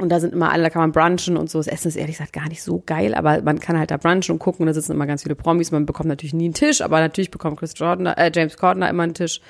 Und 0.00 0.10
da 0.10 0.20
sind 0.20 0.32
immer 0.32 0.52
alle, 0.52 0.62
da 0.62 0.70
kann 0.70 0.82
man 0.82 0.92
brunchen 0.92 1.36
und 1.36 1.50
so. 1.50 1.58
Das 1.58 1.66
Essen 1.66 1.88
ist 1.88 1.96
ehrlich 1.96 2.18
gesagt 2.18 2.32
gar 2.32 2.48
nicht 2.48 2.62
so 2.62 2.80
geil, 2.86 3.14
aber 3.14 3.42
man 3.42 3.58
kann 3.58 3.76
halt 3.76 3.90
da 3.90 3.96
brunchen 3.96 4.32
und 4.32 4.38
gucken. 4.38 4.62
Und 4.62 4.68
da 4.68 4.74
sitzen 4.74 4.92
immer 4.92 5.06
ganz 5.06 5.24
viele 5.24 5.34
Promis. 5.34 5.72
Man 5.72 5.86
bekommt 5.86 6.08
natürlich 6.08 6.34
nie 6.34 6.44
einen 6.44 6.54
Tisch, 6.54 6.82
aber 6.82 7.00
natürlich 7.00 7.32
bekommt 7.32 7.58
Chris 7.58 7.72
Jordan, 7.76 8.06
äh, 8.06 8.30
James 8.32 8.56
Corden 8.56 8.82
immer 8.84 9.02
einen 9.02 9.14
Tisch. 9.14 9.40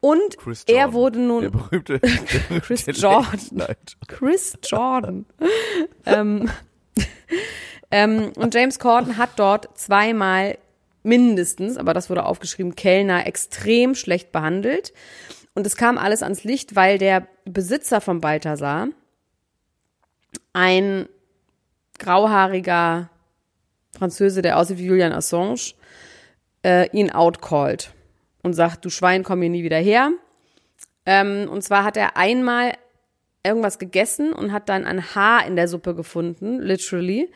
Und 0.00 0.38
Chris 0.38 0.64
er 0.66 0.92
wurde 0.92 1.18
Der 1.18 1.26
nun 1.26 1.50
berühmte, 1.50 1.98
der 1.98 2.08
berühmte 2.08 2.60
Chris 2.66 2.86
Late 2.86 3.00
Jordan. 3.00 3.76
Chris 4.06 4.58
Jordan. 4.62 5.26
ähm, 6.06 6.50
ähm, 7.90 8.32
und 8.36 8.54
James 8.54 8.78
Corden 8.78 9.16
hat 9.16 9.30
dort 9.36 9.76
zweimal 9.76 10.58
mindestens, 11.02 11.76
aber 11.76 11.94
das 11.94 12.10
wurde 12.10 12.26
aufgeschrieben, 12.26 12.76
Kellner 12.76 13.26
extrem 13.26 13.94
schlecht 13.94 14.30
behandelt. 14.30 14.92
Und 15.54 15.66
es 15.66 15.76
kam 15.76 15.98
alles 15.98 16.22
ans 16.22 16.44
Licht, 16.44 16.76
weil 16.76 16.98
der 16.98 17.26
Besitzer 17.44 18.00
vom 18.00 18.20
Balthasar 18.20 18.88
ein 20.52 21.08
grauhaariger 21.98 23.10
Französe, 23.96 24.42
der 24.42 24.58
aussieht 24.58 24.78
wie 24.78 24.86
Julian 24.86 25.12
Assange, 25.12 25.72
äh, 26.62 26.88
ihn 26.90 27.10
outcallt 27.10 27.92
und 28.48 28.54
sagt, 28.54 28.84
du 28.84 28.90
Schwein, 28.90 29.22
komm 29.22 29.42
hier 29.42 29.50
nie 29.50 29.62
wieder 29.62 29.76
her. 29.76 30.10
Ähm, 31.06 31.48
und 31.50 31.62
zwar 31.62 31.84
hat 31.84 31.96
er 31.96 32.16
einmal 32.16 32.72
irgendwas 33.44 33.78
gegessen 33.78 34.32
und 34.32 34.52
hat 34.52 34.68
dann 34.68 34.84
ein 34.84 35.14
Haar 35.14 35.46
in 35.46 35.56
der 35.56 35.68
Suppe 35.68 35.94
gefunden, 35.94 36.60
literally. 36.60 37.30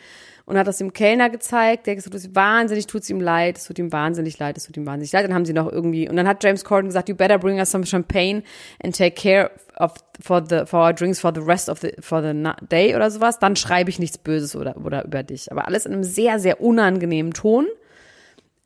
Und 0.44 0.59
hat 0.59 0.66
das 0.66 0.79
dem 0.79 0.92
Kellner 0.92 1.31
gezeigt. 1.31 1.87
Der 1.87 1.92
hat 1.92 1.98
gesagt, 1.98 2.16
es 2.16 2.25
tut 2.25 2.35
wahnsinnig, 2.35 2.87
tut's 2.88 3.09
ihm 3.09 3.20
leid, 3.20 3.59
es 3.59 3.64
tut 3.64 3.79
ihm 3.79 3.92
wahnsinnig 3.92 4.38
leid, 4.38 4.57
es 4.57 4.64
tut 4.64 4.77
ihm 4.77 4.85
wahnsinnig 4.87 5.12
leid. 5.12 5.25
Dann 5.25 5.35
haben 5.35 5.44
sie 5.44 5.53
noch 5.53 5.70
irgendwie, 5.70 6.09
und 6.09 6.16
dann 6.16 6.27
hat 6.27 6.42
James 6.42 6.64
Corden 6.64 6.88
gesagt, 6.88 7.09
you 7.09 7.14
better 7.14 7.38
bring 7.38 7.59
us 7.59 7.70
some 7.70 7.87
champagne 7.87 8.42
and 8.83 8.96
take 8.96 9.14
care 9.14 9.53
of, 9.77 9.94
for 10.20 10.42
the, 10.44 10.66
for 10.66 10.81
our 10.81 10.92
drinks 10.92 11.20
for 11.20 11.33
the 11.33 11.40
rest 11.40 11.68
of 11.68 11.79
the, 11.79 11.92
for 12.01 12.20
the 12.22 12.35
day 12.70 12.96
oder 12.96 13.11
sowas. 13.11 13.38
Dann 13.38 13.55
schreibe 13.55 13.90
ich 13.90 14.01
nichts 14.01 14.18
Böses 14.18 14.57
oder, 14.57 14.77
oder 14.85 15.05
über 15.05 15.22
dich. 15.22 15.53
Aber 15.53 15.68
alles 15.68 15.87
in 15.87 15.92
einem 15.92 16.05
sehr, 16.05 16.40
sehr 16.40 16.61
unangenehmen 16.61 17.33
Ton. 17.33 17.66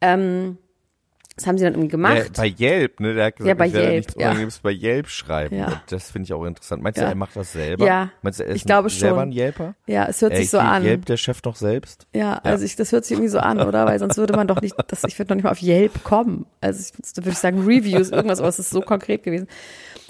Ähm, 0.01 0.57
das 1.37 1.47
haben 1.47 1.59
sie 1.59 1.65
dann 1.65 1.75
irgendwie 1.75 1.89
gemacht. 1.89 2.33
bei 2.35 2.47
Yelp, 2.59 2.99
ne? 3.01 3.13
Der 3.15 3.27
hat 3.27 3.37
gesagt, 3.37 3.49
Ja, 3.49 3.55
bei 3.55 3.67
ich 3.67 3.73
werde 3.75 3.87
Yelp, 3.89 3.97
nichts 3.99 4.15
ja. 4.15 4.21
Unangenehmes 4.27 4.59
bei 4.61 4.71
Yelp 4.73 5.09
schreiben. 5.09 5.57
Ja. 5.59 5.67
Und 5.67 5.81
Das 5.91 6.11
finde 6.11 6.25
ich 6.27 6.33
auch 6.33 6.45
interessant. 6.45 6.83
Meinst 6.83 6.97
du, 6.99 7.03
Ja. 7.03 7.09
er 7.11 7.15
macht 7.15 7.37
das 7.37 7.53
selber? 7.53 7.85
Ja. 7.87 8.11
Meinst 8.23 8.41
du, 8.41 8.45
er 8.45 8.51
ist 8.51 8.57
Ich 8.57 8.65
glaube 8.65 8.89
selber 8.89 9.21
schon. 9.21 9.29
ein 9.29 9.33
Yelper? 9.33 9.75
ja, 9.87 10.07
es 10.07 10.23
hört 10.23 10.33
Ey, 10.33 10.39
sich 10.39 10.51
so 10.51 10.59
an. 10.59 10.83
Yelp 10.83 11.05
der 11.05 11.17
Chef 11.19 11.43
noch 11.45 11.57
selbst? 11.57 12.07
Ja, 12.15 12.39
also 12.43 12.65
ich, 12.65 12.75
das 12.77 12.91
hört 12.93 13.05
sich 13.05 13.13
irgendwie 13.13 13.29
so 13.29 13.39
an, 13.39 13.61
oder? 13.61 13.85
Weil 13.87 13.99
sonst 13.99 14.17
würde 14.17 14.35
man 14.35 14.49
doch 14.49 14.63
nicht, 14.63 14.75
das, 14.89 15.05
ich 15.05 15.19
würde 15.19 15.31
noch 15.33 15.37
nicht 15.37 15.45
mal 15.45 15.51
auf 15.51 15.63
Yelp 15.63 16.03
kommen. 16.05 16.47
Also 16.63 16.81
ich, 16.81 17.13
da 17.13 17.23
würde 17.23 17.31
ich 17.33 17.39
sagen 17.39 17.65
Reviews, 17.67 18.11
irgendwas, 18.11 18.39
aber 18.41 18.49
es 18.49 18.59
ist 18.59 18.71
so 18.71 18.81
konkret 18.81 19.23
gewesen. 19.23 19.47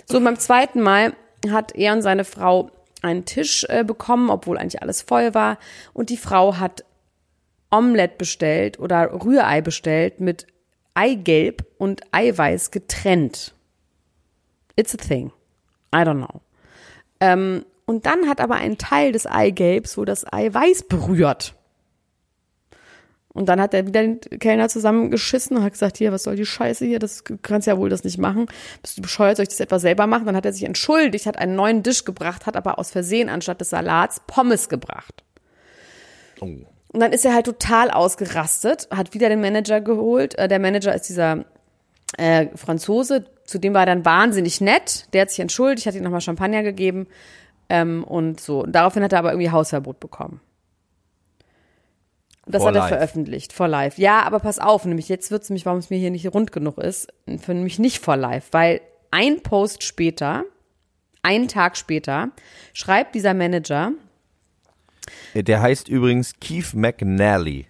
So, 0.08 0.20
beim 0.22 0.38
zweiten 0.38 0.80
Mal 0.80 1.12
hat 1.50 1.74
er 1.74 1.92
und 1.92 2.02
seine 2.02 2.24
Frau 2.24 2.70
einen 3.02 3.24
Tisch 3.24 3.66
äh, 3.68 3.82
bekommen, 3.84 4.30
obwohl 4.30 4.58
eigentlich 4.58 4.80
alles 4.82 5.02
voll 5.02 5.34
war. 5.34 5.58
Und 5.92 6.10
die 6.10 6.16
Frau 6.16 6.56
hat 6.58 6.84
Omelette 7.70 8.14
bestellt 8.16 8.78
oder 8.78 9.12
Rührei 9.24 9.60
bestellt 9.60 10.20
mit 10.20 10.46
Eigelb 10.96 11.66
und 11.78 12.02
Eiweiß 12.10 12.70
getrennt. 12.70 13.54
It's 14.76 14.94
a 14.94 14.98
thing. 14.98 15.30
I 15.94 15.98
don't 15.98 16.24
know. 16.24 16.40
Ähm, 17.20 17.64
und 17.84 18.06
dann 18.06 18.28
hat 18.28 18.40
aber 18.40 18.56
ein 18.56 18.78
Teil 18.78 19.12
des 19.12 19.26
Eigelbs, 19.26 19.96
wo 19.96 20.04
das 20.04 20.30
Ei 20.32 20.52
weiß 20.52 20.84
berührt. 20.84 21.54
Und 23.36 23.50
dann 23.50 23.60
hat 23.60 23.74
er 23.74 23.86
wieder 23.86 24.00
den 24.00 24.18
Kellner 24.20 24.70
zusammengeschissen 24.70 25.58
und 25.58 25.62
hat 25.62 25.72
gesagt, 25.72 25.98
hier, 25.98 26.10
was 26.10 26.22
soll 26.22 26.36
die 26.36 26.46
Scheiße 26.46 26.86
hier? 26.86 26.98
Das 26.98 27.22
kannst 27.42 27.66
ja 27.66 27.76
wohl 27.76 27.90
das 27.90 28.02
nicht 28.02 28.16
machen. 28.16 28.46
Bist 28.80 28.96
du 28.96 29.02
bescheuert, 29.02 29.36
soll 29.36 29.42
ich 29.42 29.50
das 29.50 29.60
etwa 29.60 29.78
selber 29.78 30.06
machen? 30.06 30.24
Dann 30.24 30.36
hat 30.36 30.46
er 30.46 30.54
sich 30.54 30.64
entschuldigt, 30.64 31.26
hat 31.26 31.36
einen 31.36 31.54
neuen 31.54 31.84
Tisch 31.84 32.04
gebracht, 32.04 32.46
hat 32.46 32.56
aber 32.56 32.78
aus 32.78 32.90
Versehen 32.90 33.28
anstatt 33.28 33.60
des 33.60 33.68
Salats 33.68 34.22
Pommes 34.26 34.70
gebracht. 34.70 35.22
Oh. 36.40 36.60
Und 36.96 37.00
dann 37.00 37.12
ist 37.12 37.26
er 37.26 37.34
halt 37.34 37.44
total 37.44 37.90
ausgerastet, 37.90 38.88
hat 38.90 39.12
wieder 39.12 39.28
den 39.28 39.42
Manager 39.42 39.82
geholt. 39.82 40.34
Äh, 40.38 40.48
der 40.48 40.58
Manager 40.58 40.94
ist 40.94 41.10
dieser 41.10 41.44
äh, 42.16 42.46
Franzose, 42.56 43.26
zu 43.44 43.58
dem 43.58 43.74
war 43.74 43.82
er 43.82 43.86
dann 43.94 44.06
wahnsinnig 44.06 44.62
nett. 44.62 45.04
Der 45.12 45.20
hat 45.20 45.28
sich 45.28 45.40
entschuldigt, 45.40 45.86
hat 45.86 45.94
ihm 45.94 46.02
nochmal 46.02 46.22
Champagner 46.22 46.62
gegeben 46.62 47.06
ähm, 47.68 48.02
und 48.02 48.40
so. 48.40 48.62
Und 48.62 48.72
daraufhin 48.72 49.02
hat 49.02 49.12
er 49.12 49.18
aber 49.18 49.32
irgendwie 49.32 49.50
Hausverbot 49.50 50.00
bekommen. 50.00 50.40
Das 52.46 52.62
For 52.62 52.68
hat 52.68 52.76
er 52.76 52.80
life. 52.80 52.94
veröffentlicht, 52.94 53.52
for 53.52 53.68
life. 53.68 54.00
Ja, 54.00 54.22
aber 54.22 54.40
pass 54.40 54.58
auf, 54.58 54.86
nämlich 54.86 55.10
jetzt 55.10 55.30
wird's 55.30 55.50
nämlich, 55.50 55.66
warum 55.66 55.80
es 55.80 55.90
mir 55.90 55.98
hier 55.98 56.10
nicht 56.10 56.32
rund 56.32 56.50
genug 56.50 56.78
ist, 56.78 57.12
für 57.42 57.52
mich 57.52 57.78
nicht 57.78 58.02
for 58.02 58.16
life, 58.16 58.48
weil 58.52 58.80
ein 59.10 59.42
Post 59.42 59.82
später, 59.82 60.44
einen 61.20 61.48
Tag 61.48 61.76
später, 61.76 62.30
schreibt 62.72 63.14
dieser 63.14 63.34
Manager, 63.34 63.92
Der 65.34 65.60
heißt 65.60 65.88
übrigens 65.88 66.34
Keith 66.40 66.74
McNally. 66.74 67.66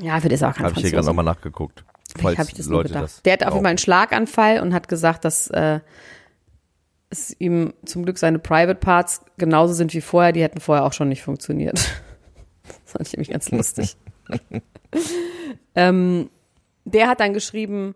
ja, 0.00 0.20
für 0.20 0.28
das 0.28 0.40
ist 0.40 0.44
auch 0.46 0.54
kein 0.54 0.66
Habe 0.66 0.74
ich 0.76 0.82
hier 0.82 0.90
gerade 0.92 1.06
nochmal 1.06 1.24
nachgeguckt. 1.24 1.84
Vielleicht 2.16 2.38
habe 2.38 2.48
ich 2.48 2.56
das 2.56 2.66
Leute 2.66 2.88
gedacht. 2.88 3.04
das 3.04 3.22
der 3.22 3.34
hat 3.34 3.42
auf 3.42 3.46
jeden 3.48 3.58
auch- 3.58 3.62
Fall 3.62 3.68
einen 3.70 3.78
Schlaganfall 3.78 4.60
und 4.60 4.72
hat 4.74 4.88
gesagt, 4.88 5.24
dass 5.24 5.48
äh, 5.48 5.80
es 7.10 7.34
ihm 7.38 7.74
zum 7.84 8.04
Glück 8.04 8.18
seine 8.18 8.38
Private 8.38 8.74
Parts 8.74 9.22
genauso 9.38 9.72
sind 9.74 9.92
wie 9.94 10.00
vorher. 10.00 10.32
Die 10.32 10.42
hätten 10.42 10.60
vorher 10.60 10.84
auch 10.84 10.92
schon 10.92 11.08
nicht 11.08 11.22
funktioniert. 11.22 11.78
Das 12.84 12.92
fand 12.92 13.06
ich 13.06 13.12
nämlich 13.14 13.30
ganz 13.30 13.50
lustig. 13.50 13.96
ähm, 15.74 16.30
der 16.84 17.08
hat 17.08 17.20
dann 17.20 17.32
geschrieben, 17.32 17.94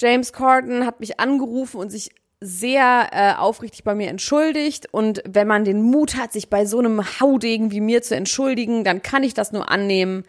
James 0.00 0.32
Corden 0.32 0.86
hat 0.86 1.00
mich 1.00 1.20
angerufen 1.20 1.78
und 1.78 1.90
sich 1.90 2.10
sehr 2.42 3.08
äh, 3.12 3.34
aufrichtig 3.38 3.84
bei 3.84 3.94
mir 3.94 4.08
entschuldigt. 4.08 4.88
Und 4.90 5.22
wenn 5.26 5.46
man 5.46 5.64
den 5.64 5.82
Mut 5.82 6.16
hat, 6.16 6.32
sich 6.32 6.50
bei 6.50 6.66
so 6.66 6.78
einem 6.78 7.02
Haudegen 7.20 7.70
wie 7.70 7.80
mir 7.80 8.02
zu 8.02 8.16
entschuldigen, 8.16 8.84
dann 8.84 9.02
kann 9.02 9.22
ich 9.22 9.34
das 9.34 9.52
nur 9.52 9.70
annehmen. 9.70 10.24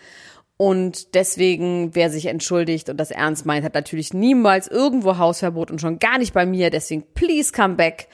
Und 0.58 1.15
deswegen, 1.15 1.95
wer 1.95 2.10
sich 2.10 2.28
entschuldigt 2.28 2.89
und 2.89 2.97
das 2.97 3.12
ernst 3.12 3.45
meint, 3.45 3.65
hat 3.65 3.73
natürlich 3.73 4.13
niemals 4.13 4.67
irgendwo 4.67 5.17
Hausverbot 5.17 5.71
und 5.71 5.82
schon 5.82 5.99
gar 5.99 6.19
nicht 6.19 6.34
bei 6.34 6.45
mir. 6.45 6.69
Deswegen, 6.69 7.04
please 7.15 7.52
come 7.52 7.76
back. 7.76 8.08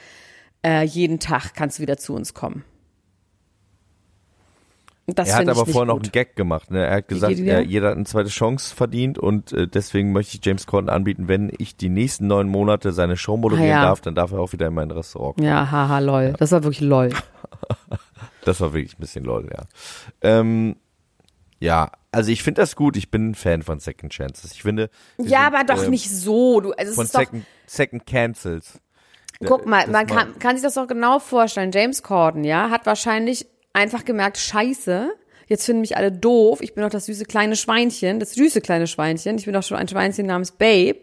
Äh, 0.64 0.84
jeden 0.84 1.20
Tag 1.20 1.54
kannst 1.54 1.78
du 1.78 1.82
wieder 1.82 1.98
zu 1.98 2.14
uns 2.14 2.34
kommen. 2.34 2.64
Das 5.14 5.28
Er 5.28 5.36
hat 5.36 5.48
aber 5.48 5.66
vorher 5.66 5.86
noch 5.86 6.00
einen 6.00 6.12
Gag 6.12 6.36
gemacht. 6.36 6.70
Ne? 6.70 6.84
Er 6.86 6.96
hat 6.96 7.08
gesagt, 7.08 7.38
er, 7.38 7.62
jeder 7.62 7.88
hat 7.88 7.96
eine 7.96 8.04
zweite 8.04 8.28
Chance 8.28 8.74
verdient 8.74 9.18
und 9.18 9.52
äh, 9.52 9.66
deswegen 9.66 10.12
möchte 10.12 10.36
ich 10.36 10.44
James 10.44 10.66
Corden 10.66 10.88
anbieten, 10.90 11.28
wenn 11.28 11.50
ich 11.58 11.76
die 11.76 11.88
nächsten 11.88 12.26
neun 12.26 12.48
Monate 12.48 12.92
seine 12.92 13.16
Show 13.16 13.36
moderieren 13.36 13.70
Ah, 13.70 13.74
ja. 13.74 13.82
darf, 13.82 14.00
dann 14.00 14.14
darf 14.14 14.32
er 14.32 14.40
auch 14.40 14.52
wieder 14.52 14.66
in 14.68 14.74
mein 14.74 14.90
Restaurant. 14.90 15.36
kommen. 15.36 15.46
Ja, 15.48 15.70
haha, 15.70 15.98
lol. 15.98 16.34
Das 16.38 16.52
war 16.52 16.62
wirklich 16.62 16.80
lol. 16.80 17.10
Das 18.44 18.58
war 18.60 18.72
wirklich 18.72 18.94
ein 18.94 19.00
bisschen 19.00 19.24
lol, 19.24 19.48
ja. 19.52 19.64
Ähm, 20.22 20.76
ja, 21.58 21.90
also 22.10 22.30
ich 22.30 22.42
finde 22.42 22.62
das 22.62 22.74
gut. 22.74 22.96
Ich 22.96 23.10
bin 23.10 23.30
ein 23.30 23.34
Fan 23.34 23.62
von 23.62 23.80
Second 23.80 24.12
Chances. 24.12 24.52
Ich 24.52 24.62
finde. 24.62 24.88
Ja, 25.18 25.44
sind, 25.44 25.54
aber 25.54 25.64
doch 25.64 25.84
ähm, 25.84 25.90
nicht 25.90 26.08
so. 26.10 26.60
Du, 26.60 26.72
also 26.72 26.90
es 26.90 26.94
Von 26.96 27.06
Second, 27.06 27.44
Second 27.66 28.06
Cancels. 28.06 28.80
Guck 29.44 29.66
mal, 29.66 29.82
das 29.82 29.90
man 29.90 30.06
kann, 30.06 30.38
kann 30.38 30.56
sich 30.56 30.62
das 30.62 30.74
doch 30.74 30.86
genau 30.86 31.18
vorstellen. 31.18 31.70
James 31.72 32.02
Corden, 32.02 32.44
ja, 32.44 32.70
hat 32.70 32.86
wahrscheinlich 32.86 33.46
einfach 33.72 34.04
gemerkt, 34.04 34.38
scheiße, 34.38 35.12
jetzt 35.46 35.66
finden 35.66 35.80
mich 35.80 35.96
alle 35.96 36.12
doof. 36.12 36.60
Ich 36.62 36.74
bin 36.74 36.82
doch 36.84 36.90
das 36.90 37.06
süße 37.06 37.24
kleine 37.24 37.56
Schweinchen, 37.56 38.20
das 38.20 38.32
süße 38.32 38.60
kleine 38.60 38.86
Schweinchen. 38.86 39.36
Ich 39.36 39.44
bin 39.44 39.54
doch 39.54 39.62
schon 39.62 39.76
ein 39.76 39.88
Schweinchen 39.88 40.26
namens 40.26 40.52
Babe. 40.52 41.00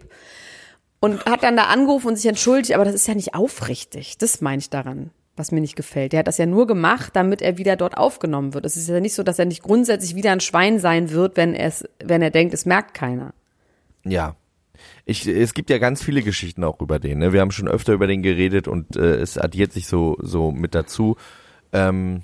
Und 1.00 1.26
hat 1.26 1.44
dann 1.44 1.56
da 1.56 1.66
angerufen 1.66 2.08
und 2.08 2.16
sich 2.16 2.26
entschuldigt, 2.26 2.74
aber 2.74 2.84
das 2.84 2.96
ist 2.96 3.08
ja 3.08 3.14
nicht 3.14 3.36
aufrichtig. 3.36 4.18
Das 4.18 4.42
meine 4.42 4.60
ich 4.60 4.72
daran, 4.72 5.12
was 5.36 5.52
mir 5.52 5.62
nicht 5.62 5.76
gefällt. 5.76 6.12
Der 6.12 6.20
hat 6.20 6.28
das 6.28 6.40
ja 6.40 6.48
nur 6.48 6.66
gemacht, 6.66 7.16
damit 7.16 7.44
er 7.44 7.60
wieder 7.60 7.76
dort 7.76 7.98
aufgenommen 7.98 8.56
wird. 8.56 8.66
Es 8.66 8.78
ist 8.78 8.90
ja 8.90 9.00
nicht 9.00 9.14
so, 9.14 9.22
dass 9.22 9.38
er 9.38 9.46
nicht 9.46 9.62
grundsätzlich 9.62 10.16
wieder 10.16 10.32
ein 10.32 10.40
Schwein 10.40 10.80
sein 10.80 11.12
wird, 11.12 11.38
wenn 11.38 11.54
er 11.54 11.68
es, 11.68 11.88
wenn 12.04 12.24
er 12.24 12.32
denkt, 12.32 12.56
es 12.56 12.66
merkt 12.66 12.96
keiner. 12.96 13.36
Ja. 14.04 14.36
Ich, 15.06 15.28
es 15.28 15.54
gibt 15.54 15.70
ja 15.70 15.78
ganz 15.78 16.04
viele 16.04 16.24
Geschichten 16.24 16.64
auch 16.64 16.82
über 16.82 17.00
den. 17.00 17.20
Ne? 17.20 17.32
Wir 17.32 17.42
haben 17.42 17.52
schon 17.52 17.68
öfter 17.68 17.94
über 17.94 18.08
den 18.08 18.24
geredet 18.24 18.68
und 18.68 18.96
äh, 18.96 19.16
es 19.16 19.38
addiert 19.38 19.74
sich 19.74 19.88
so, 19.88 20.18
so 20.20 20.52
mit 20.52 20.74
dazu. 20.74 21.16
Ähm, 21.74 22.24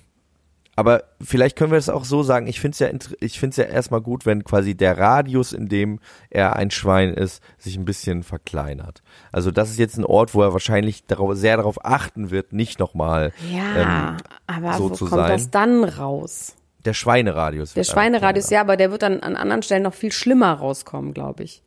aber 0.76 1.04
vielleicht 1.22 1.56
können 1.56 1.72
wir 1.72 1.78
es 1.78 1.90
auch 1.90 2.04
so 2.06 2.24
sagen. 2.24 2.48
Ich 2.48 2.60
finde 2.60 2.74
es 2.74 2.80
ja, 2.80 2.90
ich 3.20 3.40
finde 3.40 3.52
es 3.52 3.58
ja 3.58 3.66
erstmal 3.66 4.02
gut, 4.02 4.26
wenn 4.26 4.44
quasi 4.44 4.76
der 4.76 4.98
Radius, 4.98 5.54
in 5.54 5.68
dem 5.68 6.00
er 6.30 6.56
ein 6.56 6.72
Schwein 6.72 7.14
ist, 7.14 7.44
sich 7.58 7.78
ein 7.78 7.86
bisschen 7.86 8.24
verkleinert. 8.24 9.04
Also 9.32 9.52
das 9.52 9.70
ist 9.70 9.80
jetzt 9.80 9.98
ein 9.98 10.06
Ort, 10.06 10.34
wo 10.34 10.42
er 10.42 10.54
wahrscheinlich 10.54 11.06
darauf, 11.06 11.36
sehr 11.36 11.58
darauf 11.58 11.86
achten 11.86 12.32
wird, 12.32 12.54
nicht 12.54 12.80
nochmal 12.80 13.34
Ja, 13.52 14.16
ähm, 14.16 14.18
aber 14.48 14.74
so 14.74 14.86
wo 14.86 14.96
kommt 14.96 15.10
sein. 15.10 15.32
das 15.32 15.52
dann 15.52 15.84
raus? 15.84 16.56
der 16.86 16.94
Schweineradius. 16.94 17.74
Der 17.74 17.84
Schweineradius, 17.84 18.50
ja, 18.50 18.62
aber 18.62 18.78
der 18.78 18.92
wird 18.92 19.04
dann 19.04 19.22
an 19.22 19.36
anderen 19.36 19.64
Stellen 19.64 19.84
noch 19.84 19.94
viel 19.94 20.12
schlimmer 20.12 20.54
rauskommen, 20.54 21.14
glaube 21.14 21.44
ich. 21.44 21.64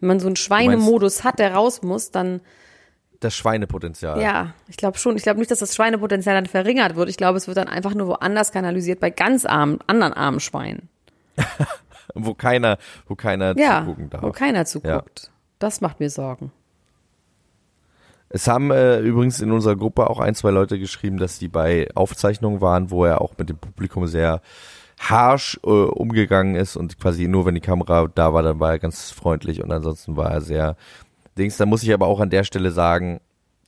Wenn 0.00 0.08
man 0.08 0.20
so 0.20 0.26
einen 0.26 0.36
Schweinemodus 0.36 1.22
hat, 1.24 1.38
der 1.38 1.54
raus 1.54 1.82
muss, 1.82 2.10
dann. 2.10 2.40
Das 3.22 3.34
Schweinepotenzial. 3.34 4.20
ja, 4.20 4.52
ich 4.68 4.76
glaube 4.76 4.98
schon. 4.98 5.16
Ich 5.16 5.22
glaube 5.22 5.38
nicht, 5.38 5.50
dass 5.50 5.60
das 5.60 5.74
Schweinepotenzial 5.74 6.34
dann 6.34 6.46
verringert 6.46 6.96
wird. 6.96 7.08
Ich 7.08 7.16
glaube, 7.16 7.38
es 7.38 7.46
wird 7.46 7.56
dann 7.56 7.68
einfach 7.68 7.94
nur 7.94 8.08
woanders 8.08 8.52
kanalisiert, 8.52 9.00
bei 9.00 9.10
ganz 9.10 9.44
armen, 9.46 9.78
anderen 9.86 10.12
armen 10.12 10.40
Schweinen. 10.40 10.88
Wo 12.14 12.34
keiner, 12.34 12.76
wo 13.06 13.14
keiner 13.14 13.56
Ja, 13.56 13.80
zugucken 13.80 14.10
darf. 14.10 14.22
wo 14.22 14.32
keiner 14.32 14.66
zuguckt. 14.66 15.30
Das 15.58 15.80
macht 15.80 15.98
mir 15.98 16.10
Sorgen. 16.10 16.52
Es 18.28 18.48
haben 18.48 18.70
äh, 18.70 18.98
übrigens 19.00 19.40
in 19.40 19.50
unserer 19.50 19.76
Gruppe 19.76 20.10
auch 20.10 20.18
ein, 20.18 20.34
zwei 20.34 20.50
Leute 20.50 20.78
geschrieben, 20.78 21.16
dass 21.18 21.38
die 21.38 21.48
bei 21.48 21.88
Aufzeichnungen 21.94 22.60
waren, 22.60 22.90
wo 22.90 23.04
er 23.04 23.20
auch 23.22 23.34
mit 23.38 23.48
dem 23.48 23.56
Publikum 23.56 24.06
sehr 24.06 24.42
harsh 24.98 25.58
äh, 25.64 25.68
umgegangen 25.68 26.54
ist 26.54 26.76
und 26.76 26.98
quasi 26.98 27.28
nur 27.28 27.46
wenn 27.46 27.54
die 27.54 27.60
Kamera 27.60 28.08
da 28.14 28.34
war, 28.34 28.42
dann 28.42 28.60
war 28.60 28.72
er 28.72 28.78
ganz 28.78 29.10
freundlich 29.10 29.62
und 29.62 29.72
ansonsten 29.72 30.16
war 30.16 30.30
er 30.30 30.40
sehr 30.42 30.76
Dings. 31.38 31.56
Da 31.56 31.66
muss 31.66 31.82
ich 31.82 31.92
aber 31.92 32.06
auch 32.06 32.20
an 32.20 32.30
der 32.30 32.44
Stelle 32.44 32.70
sagen, 32.70 33.20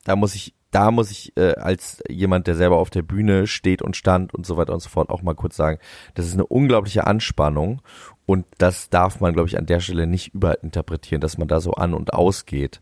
da 0.05 0.17
muss 0.17 0.35
ich, 0.35 0.55
da 0.71 0.91
muss 0.91 1.11
ich 1.11 1.37
äh, 1.37 1.55
als 1.55 2.03
jemand, 2.09 2.47
der 2.47 2.57
selber 2.57 2.77
auf 2.77 2.91
der 2.91 3.03
Bühne 3.03 3.47
steht 3.47 3.81
und 3.83 3.97
stand 3.97 4.35
und 4.35 4.45
so 4.47 4.57
weiter 4.57 4.73
und 4.75 4.81
so 4.81 4.89
fort 4.89 5.11
auch 5.11 5.23
mal 5.23 5.35
kurz 5.35 5.57
sagen, 5.57 5.79
das 6.15 6.27
ist 6.27 6.35
eine 6.35 6.47
unglaubliche 6.47 7.07
Anspannung 7.07 7.81
und 8.27 8.47
das 8.59 8.91
darf 8.91 9.21
man, 9.21 9.33
glaube 9.35 9.49
ich, 9.49 9.57
an 9.59 9.67
der 9.67 9.81
Stelle 9.81 10.07
nicht 10.07 10.35
überinterpretieren, 10.35 11.21
dass 11.21 11.39
man 11.39 11.49
da 11.49 11.61
so 11.61 11.73
an 11.73 11.95
und 11.95 12.13
ausgeht 12.13 12.81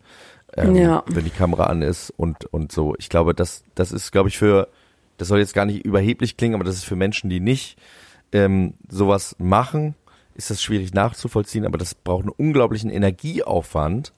ähm, 0.56 0.74
Ja. 0.76 1.02
wenn 1.06 1.24
die 1.24 1.30
Kamera 1.30 1.64
an 1.64 1.82
ist 1.82 2.10
und, 2.10 2.44
und 2.46 2.72
so. 2.72 2.94
Ich 2.98 3.08
glaube, 3.08 3.34
das, 3.34 3.64
das 3.74 3.92
ist, 3.92 4.12
glaube 4.12 4.28
ich, 4.28 4.38
für, 4.38 4.68
das 5.18 5.28
soll 5.28 5.38
jetzt 5.38 5.54
gar 5.54 5.64
nicht 5.64 5.84
überheblich 5.84 6.36
klingen, 6.36 6.54
aber 6.54 6.64
das 6.64 6.76
ist 6.76 6.84
für 6.84 6.96
Menschen, 6.96 7.30
die 7.30 7.40
nicht 7.40 7.78
ähm, 8.32 8.74
sowas 8.88 9.36
machen, 9.38 9.94
ist 10.34 10.50
das 10.50 10.62
schwierig 10.62 10.94
nachzuvollziehen, 10.94 11.66
aber 11.66 11.78
das 11.78 11.94
braucht 11.94 12.22
einen 12.22 12.30
unglaublichen 12.30 12.90
Energieaufwand, 12.90 14.12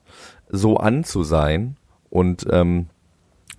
so 0.54 0.76
an 0.76 1.04
zu 1.04 1.22
sein 1.24 1.76
und 2.10 2.46
ähm, 2.50 2.86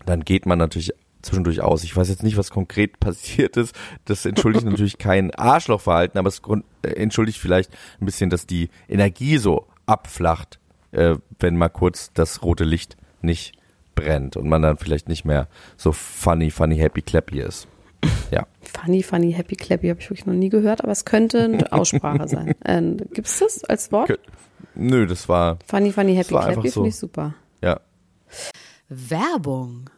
dann 0.06 0.22
geht 0.24 0.46
man 0.46 0.58
natürlich 0.60 0.94
zwischendurch 1.22 1.62
aus. 1.62 1.84
Ich 1.84 1.96
weiß 1.96 2.10
jetzt 2.10 2.24
nicht, 2.24 2.38
was 2.38 2.52
konkret 2.52 3.00
passiert 3.00 3.58
ist. 3.58 3.76
Das 4.06 4.26
entschuldigt 4.26 4.66
natürlich 4.70 4.98
kein 4.98 5.34
Arschlochverhalten, 5.34 6.18
aber 6.20 6.30
es 6.30 6.42
äh, 6.84 6.90
entschuldigt 6.90 7.40
vielleicht 7.40 7.72
ein 8.00 8.06
bisschen, 8.06 8.30
dass 8.30 8.46
die 8.48 8.70
Energie 8.88 9.38
so 9.38 9.66
abflacht, 9.86 10.60
äh, 10.92 11.16
wenn 11.40 11.58
mal 11.58 11.70
kurz 11.70 12.12
das 12.14 12.44
rote 12.44 12.64
Licht 12.64 12.96
nicht 13.22 13.54
brennt 13.96 14.38
und 14.38 14.48
man 14.48 14.62
dann 14.62 14.78
vielleicht 14.78 15.08
nicht 15.10 15.26
mehr 15.26 15.48
so 15.78 15.92
funny, 15.92 16.52
funny, 16.52 16.78
happy, 16.78 17.02
clappy 17.02 17.40
ist. 17.42 17.68
Ja. 18.30 18.46
Funny, 18.84 19.02
funny, 19.02 19.32
happy, 19.32 19.56
clappy 19.56 19.88
habe 19.88 20.00
ich 20.00 20.10
wirklich 20.10 20.26
noch 20.28 20.34
nie 20.34 20.50
gehört, 20.50 20.84
aber 20.84 20.92
es 20.92 21.06
könnte 21.06 21.44
eine 21.46 21.72
Aussprache 21.72 22.28
sein. 22.28 22.54
Ähm, 22.66 22.98
Gibt 23.14 23.26
es 23.28 23.40
das 23.40 23.64
als 23.64 23.92
Wort? 23.92 24.10
Kö- 24.12 24.18
Nö, 24.76 25.06
das 25.08 25.28
war, 25.30 25.58
Funny, 25.68 25.92
funny, 25.92 26.16
happy, 26.16 26.30
clappy 26.30 26.70
so. 26.70 26.74
finde 26.82 26.90
ich 26.90 26.96
super. 26.96 27.34
ja. 27.62 27.80
Werbung. 28.90 29.90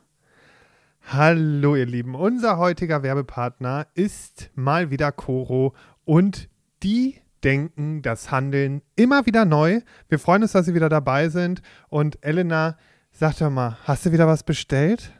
Hallo 1.09 1.75
ihr 1.75 1.85
Lieben, 1.85 2.15
unser 2.15 2.57
heutiger 2.57 3.01
Werbepartner 3.01 3.87
ist 3.93 4.49
mal 4.55 4.89
wieder 4.91 5.11
Coro 5.11 5.73
und 6.05 6.49
die 6.83 7.21
denken 7.43 8.01
das 8.01 8.31
Handeln 8.31 8.81
immer 8.95 9.25
wieder 9.25 9.45
neu. 9.45 9.81
Wir 10.09 10.19
freuen 10.19 10.43
uns, 10.43 10.51
dass 10.51 10.65
Sie 10.65 10.73
wieder 10.73 10.89
dabei 10.89 11.29
sind 11.29 11.61
und 11.89 12.17
Elena, 12.23 12.77
sag 13.11 13.37
doch 13.37 13.49
mal, 13.49 13.77
hast 13.85 14.05
du 14.05 14.11
wieder 14.11 14.27
was 14.27 14.43
bestellt? 14.43 15.13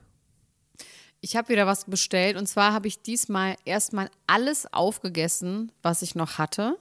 Ich 1.22 1.36
habe 1.36 1.50
wieder 1.50 1.66
was 1.66 1.86
bestellt 1.86 2.38
und 2.38 2.48
zwar 2.48 2.74
habe 2.74 2.88
ich 2.88 3.02
diesmal 3.02 3.56
erstmal 3.66 4.10
alles 4.28 4.72
aufgegessen, 4.72 5.72
was 5.82 6.02
ich 6.02 6.16
noch 6.16 6.38
hatte. 6.38 6.78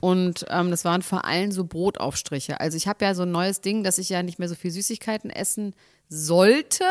Und 0.00 0.46
ähm, 0.48 0.70
das 0.70 0.84
waren 0.84 1.02
vor 1.02 1.24
allem 1.24 1.52
so 1.52 1.64
Brotaufstriche. 1.64 2.60
Also 2.60 2.76
ich 2.76 2.88
habe 2.88 3.04
ja 3.04 3.14
so 3.14 3.22
ein 3.22 3.32
neues 3.32 3.60
Ding, 3.60 3.84
dass 3.84 3.98
ich 3.98 4.08
ja 4.08 4.22
nicht 4.22 4.38
mehr 4.38 4.48
so 4.48 4.54
viel 4.54 4.70
Süßigkeiten 4.70 5.30
essen 5.30 5.74
sollte. 6.08 6.84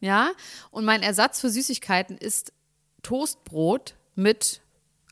Ja. 0.00 0.30
Und 0.70 0.84
mein 0.84 1.02
Ersatz 1.02 1.40
für 1.40 1.50
Süßigkeiten 1.50 2.18
ist 2.18 2.52
Toastbrot 3.02 3.94
mit 4.14 4.60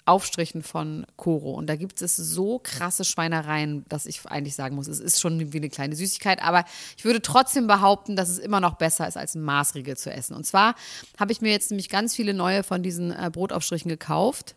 Aufstrichen 0.04 0.62
von 0.62 1.06
Koro. 1.16 1.52
Und 1.52 1.68
da 1.68 1.76
gibt 1.76 2.02
es 2.02 2.16
so 2.16 2.60
krasse 2.62 3.04
Schweinereien, 3.04 3.84
dass 3.88 4.06
ich 4.06 4.26
eigentlich 4.26 4.56
sagen 4.56 4.74
muss, 4.74 4.88
es 4.88 4.98
ist 4.98 5.20
schon 5.20 5.52
wie 5.52 5.56
eine 5.56 5.70
kleine 5.70 5.94
Süßigkeit. 5.94 6.42
Aber 6.42 6.64
ich 6.96 7.04
würde 7.04 7.22
trotzdem 7.22 7.68
behaupten, 7.68 8.16
dass 8.16 8.28
es 8.28 8.38
immer 8.38 8.60
noch 8.60 8.74
besser 8.74 9.06
ist, 9.06 9.16
als 9.16 9.34
ein 9.34 9.42
Maßriegel 9.42 9.96
zu 9.96 10.12
essen. 10.12 10.34
Und 10.34 10.44
zwar 10.44 10.74
habe 11.20 11.30
ich 11.30 11.40
mir 11.40 11.52
jetzt 11.52 11.70
nämlich 11.70 11.88
ganz 11.88 12.16
viele 12.16 12.34
neue 12.34 12.64
von 12.64 12.82
diesen 12.82 13.12
äh, 13.12 13.30
Brotaufstrichen 13.32 13.88
gekauft. 13.88 14.56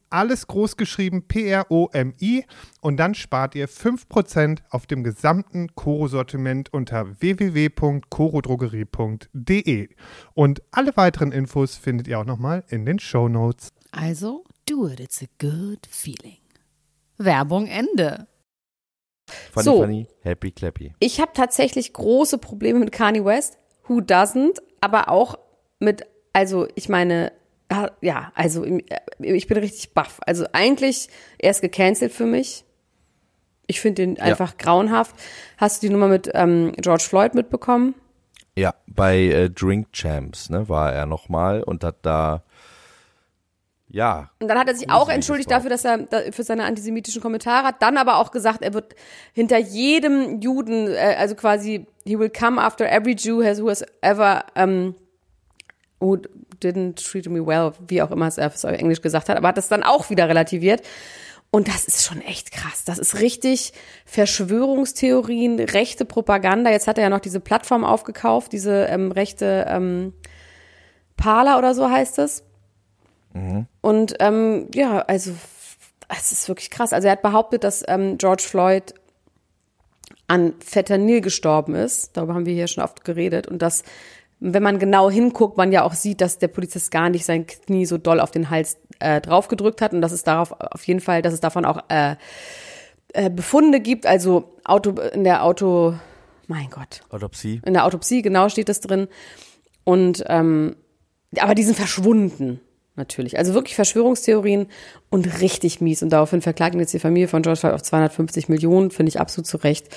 alles 0.11 0.45
groß 0.47 0.77
geschrieben, 0.77 1.27
P-R-O-M-I. 1.27 2.45
Und 2.81 2.97
dann 2.97 3.15
spart 3.15 3.55
ihr 3.55 3.67
5% 3.67 4.59
auf 4.69 4.85
dem 4.87 5.03
gesamten 5.03 5.75
Koro-Sortiment 5.75 6.73
unter 6.73 7.19
www.korodrogerie.de. 7.21 9.89
Und 10.33 10.61
alle 10.71 10.95
weiteren 10.97 11.31
Infos 11.31 11.77
findet 11.77 12.07
ihr 12.07 12.19
auch 12.19 12.25
nochmal 12.25 12.63
in 12.69 12.85
den 12.85 12.97
Show 12.99 13.27
Notes. 13.27 13.69
Also, 13.91 14.43
do 14.67 14.87
it, 14.87 14.99
it's 14.99 15.21
a 15.21 15.27
good 15.39 15.85
feeling. 15.89 16.37
Werbung 17.17 17.67
Ende. 17.67 18.27
Funny, 19.51 19.63
so, 19.63 19.77
funny, 19.77 20.07
happy, 20.21 20.51
clappy. 20.51 20.93
Ich 20.99 21.21
habe 21.21 21.31
tatsächlich 21.33 21.93
große 21.93 22.37
Probleme 22.37 22.79
mit 22.79 22.91
Kanye 22.91 23.23
West. 23.23 23.57
Who 23.87 23.99
doesn't? 23.99 24.61
Aber 24.81 25.07
auch 25.09 25.39
mit, 25.79 26.05
also 26.33 26.67
ich 26.75 26.89
meine, 26.89 27.31
ja, 28.01 28.31
also 28.35 28.65
äh, 28.65 28.83
ich 29.19 29.47
bin 29.47 29.57
richtig 29.57 29.93
baff. 29.93 30.19
Also 30.25 30.45
eigentlich, 30.53 31.09
er 31.39 31.51
ist 31.51 31.61
gecancelt 31.61 32.11
für 32.11 32.25
mich. 32.25 32.65
Ich 33.67 33.79
finde 33.79 34.05
den 34.05 34.19
einfach 34.19 34.51
ja. 34.51 34.55
grauenhaft. 34.57 35.15
Hast 35.57 35.81
du 35.81 35.87
die 35.87 35.93
Nummer 35.93 36.07
mit 36.07 36.29
ähm, 36.33 36.73
George 36.77 37.05
Floyd 37.07 37.33
mitbekommen? 37.33 37.95
Ja, 38.55 38.75
bei 38.87 39.17
äh, 39.17 39.49
Drink 39.49 39.93
Champs, 39.93 40.49
ne, 40.49 40.67
war 40.67 40.91
er 40.91 41.05
nochmal 41.05 41.63
und 41.63 41.83
hat 41.83 41.97
da 42.01 42.43
ja. 43.93 44.29
Und 44.39 44.47
dann 44.47 44.57
hat 44.57 44.69
er 44.69 44.75
sich 44.75 44.89
auch 44.89 45.09
entschuldigt 45.09 45.51
dafür, 45.51 45.69
dass 45.69 45.83
er 45.83 45.97
da, 45.97 46.19
für 46.31 46.43
seine 46.43 46.63
antisemitischen 46.63 47.21
Kommentare 47.21 47.67
hat, 47.67 47.81
dann 47.81 47.97
aber 47.97 48.17
auch 48.17 48.31
gesagt, 48.31 48.61
er 48.61 48.73
wird 48.73 48.95
hinter 49.33 49.57
jedem 49.57 50.39
Juden, 50.39 50.87
äh, 50.87 51.15
also 51.17 51.35
quasi, 51.35 51.85
he 52.05 52.17
will 52.17 52.29
come 52.29 52.61
after 52.61 52.89
every 52.89 53.15
Jew 53.15 53.43
has, 53.43 53.61
who 53.61 53.69
has 53.69 53.83
ever 54.01 54.45
um, 54.55 54.95
who 56.01 56.17
didn't 56.61 56.95
treat 56.95 57.29
me 57.29 57.45
well, 57.45 57.73
wie 57.87 58.01
auch 58.01 58.11
immer 58.11 58.27
es 58.27 58.39
auf 58.39 58.63
Englisch 58.63 59.01
gesagt 59.01 59.29
hat, 59.29 59.37
aber 59.37 59.49
hat 59.49 59.57
das 59.57 59.69
dann 59.69 59.83
auch 59.83 60.09
wieder 60.09 60.27
relativiert. 60.27 60.81
Und 61.53 61.67
das 61.67 61.83
ist 61.83 62.05
schon 62.05 62.21
echt 62.21 62.51
krass. 62.51 62.85
Das 62.85 62.97
ist 62.97 63.19
richtig 63.19 63.73
Verschwörungstheorien, 64.05 65.59
rechte 65.59 66.05
Propaganda. 66.05 66.71
Jetzt 66.71 66.87
hat 66.87 66.97
er 66.97 67.03
ja 67.03 67.09
noch 67.09 67.19
diese 67.19 67.41
Plattform 67.41 67.83
aufgekauft, 67.83 68.53
diese 68.53 68.85
ähm, 68.85 69.11
rechte 69.11 69.65
ähm, 69.67 70.13
Parler 71.17 71.57
oder 71.57 71.75
so 71.75 71.89
heißt 71.89 72.19
es. 72.19 72.43
Mhm. 73.33 73.67
Und 73.81 74.15
ähm, 74.19 74.67
ja, 74.73 74.99
also 74.99 75.33
es 76.07 76.31
ist 76.31 76.47
wirklich 76.47 76.69
krass. 76.69 76.93
Also 76.93 77.07
er 77.07 77.13
hat 77.13 77.21
behauptet, 77.21 77.65
dass 77.65 77.83
ähm, 77.85 78.17
George 78.17 78.43
Floyd 78.43 78.93
an 80.27 80.53
Fentanyl 80.59 81.19
gestorben 81.19 81.75
ist. 81.75 82.15
Darüber 82.15 82.33
haben 82.33 82.45
wir 82.45 82.53
hier 82.53 82.67
schon 82.67 82.83
oft 82.83 83.03
geredet. 83.03 83.47
Und 83.47 83.61
dass 83.61 83.83
wenn 84.43 84.63
man 84.63 84.79
genau 84.79 85.09
hinguckt, 85.09 85.55
man 85.55 85.71
ja 85.71 85.83
auch 85.83 85.93
sieht, 85.93 86.19
dass 86.19 86.39
der 86.39 86.47
Polizist 86.47 86.89
gar 86.89 87.09
nicht 87.09 87.25
sein 87.25 87.45
Knie 87.45 87.85
so 87.85 87.99
doll 87.99 88.19
auf 88.19 88.31
den 88.31 88.49
Hals 88.49 88.77
äh, 88.99 89.21
draufgedrückt 89.21 89.81
hat. 89.81 89.93
Und 89.93 90.01
dass 90.01 90.11
es 90.11 90.23
darauf 90.23 90.51
auf 90.59 90.83
jeden 90.83 90.99
Fall, 90.99 91.21
dass 91.21 91.33
es 91.33 91.39
davon 91.39 91.63
auch 91.63 91.83
äh, 91.89 92.15
äh, 93.13 93.29
Befunde 93.29 93.79
gibt, 93.79 94.07
also 94.07 94.55
Auto 94.63 94.99
in 95.13 95.23
der 95.23 95.43
Auto, 95.43 95.93
mein 96.47 96.71
Gott, 96.71 97.01
Autopsie, 97.09 97.61
in 97.63 97.73
der 97.73 97.85
Autopsie 97.85 98.23
genau 98.23 98.49
steht 98.49 98.67
das 98.67 98.81
drin. 98.81 99.07
Und 99.83 100.23
ähm, 100.27 100.75
aber 101.37 101.53
die 101.53 101.63
sind 101.63 101.77
verschwunden 101.77 102.59
natürlich, 102.95 103.37
also 103.37 103.53
wirklich 103.53 103.75
Verschwörungstheorien 103.75 104.67
und 105.11 105.39
richtig 105.39 105.81
mies. 105.81 106.01
Und 106.01 106.09
daraufhin 106.09 106.41
verklagen 106.41 106.79
jetzt 106.79 106.93
die 106.93 106.99
Familie 106.99 107.27
von 107.27 107.43
George 107.43 107.59
Floyd 107.59 107.73
auf 107.73 107.83
250 107.83 108.49
Millionen, 108.49 108.89
finde 108.89 109.09
ich 109.09 109.19
absolut 109.19 109.47
zu 109.47 109.57
Recht. 109.57 109.95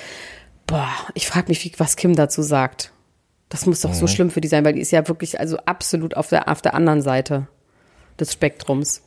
Boah, 0.67 0.89
ich 1.15 1.27
frage 1.27 1.49
mich, 1.49 1.63
wie, 1.65 1.73
was 1.77 1.95
Kim 1.95 2.15
dazu 2.15 2.41
sagt. 2.43 2.91
Das 3.49 3.65
muss 3.65 3.81
doch 3.81 3.91
mhm. 3.91 3.95
so 3.95 4.07
schlimm 4.07 4.31
für 4.31 4.41
die 4.41 4.47
sein, 4.47 4.65
weil 4.65 4.73
die 4.73 4.81
ist 4.81 4.91
ja 4.91 5.07
wirklich 5.07 5.39
also 5.39 5.57
absolut 5.65 6.17
auf 6.17 6.29
der, 6.29 6.49
auf 6.49 6.61
der 6.61 6.73
anderen 6.73 7.01
Seite 7.01 7.47
des 8.19 8.33
Spektrums. 8.33 9.01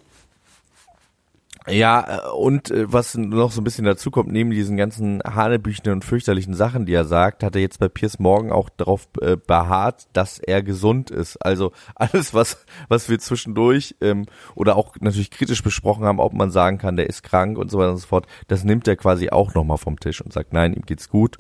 Ja, 1.71 2.25
äh, 2.25 2.31
und 2.31 2.71
äh, 2.71 2.91
was 2.91 3.15
noch 3.15 3.53
so 3.53 3.61
ein 3.61 3.65
bisschen 3.65 3.85
dazu 3.85 4.11
kommt, 4.11 4.31
neben 4.33 4.51
diesen 4.51 4.77
ganzen 4.77 5.21
hanebüchenden 5.23 5.95
und 5.95 6.05
fürchterlichen 6.05 6.55
Sachen, 6.55 6.87
die 6.87 6.95
er 6.95 7.05
sagt, 7.05 7.43
hat 7.43 7.55
er 7.55 7.61
jetzt 7.61 7.79
bei 7.79 7.89
Piers 7.89 8.19
Morgan 8.19 8.53
auch 8.53 8.71
darauf 8.71 9.09
äh, 9.21 9.37
beharrt, 9.37 10.09
dass 10.13 10.39
er 10.39 10.63
gesund 10.63 11.11
ist. 11.11 11.37
Also 11.39 11.73
alles, 11.95 12.33
was, 12.35 12.65
was 12.89 13.09
wir 13.09 13.19
zwischendurch 13.19 13.97
ähm, 14.01 14.27
oder 14.55 14.77
auch 14.77 14.95
natürlich 15.01 15.31
kritisch 15.31 15.63
besprochen 15.63 16.05
haben, 16.05 16.21
ob 16.21 16.33
man 16.33 16.51
sagen 16.51 16.79
kann, 16.79 16.97
der 16.97 17.09
ist 17.09 17.23
krank 17.23 17.59
und 17.59 17.71
so 17.71 17.79
weiter 17.79 17.91
und 17.91 17.99
so 17.99 18.07
fort, 18.07 18.27
das 18.47 18.65
nimmt 18.65 18.89
er 18.89 18.97
quasi 18.97 19.31
auch 19.31 19.55
nochmal 19.55 19.79
vom 19.79 20.01
Tisch 20.01 20.21
und 20.21 20.33
sagt, 20.33 20.53
nein, 20.53 20.73
ihm 20.73 20.87
geht's 20.87 21.09
gut. 21.09 21.37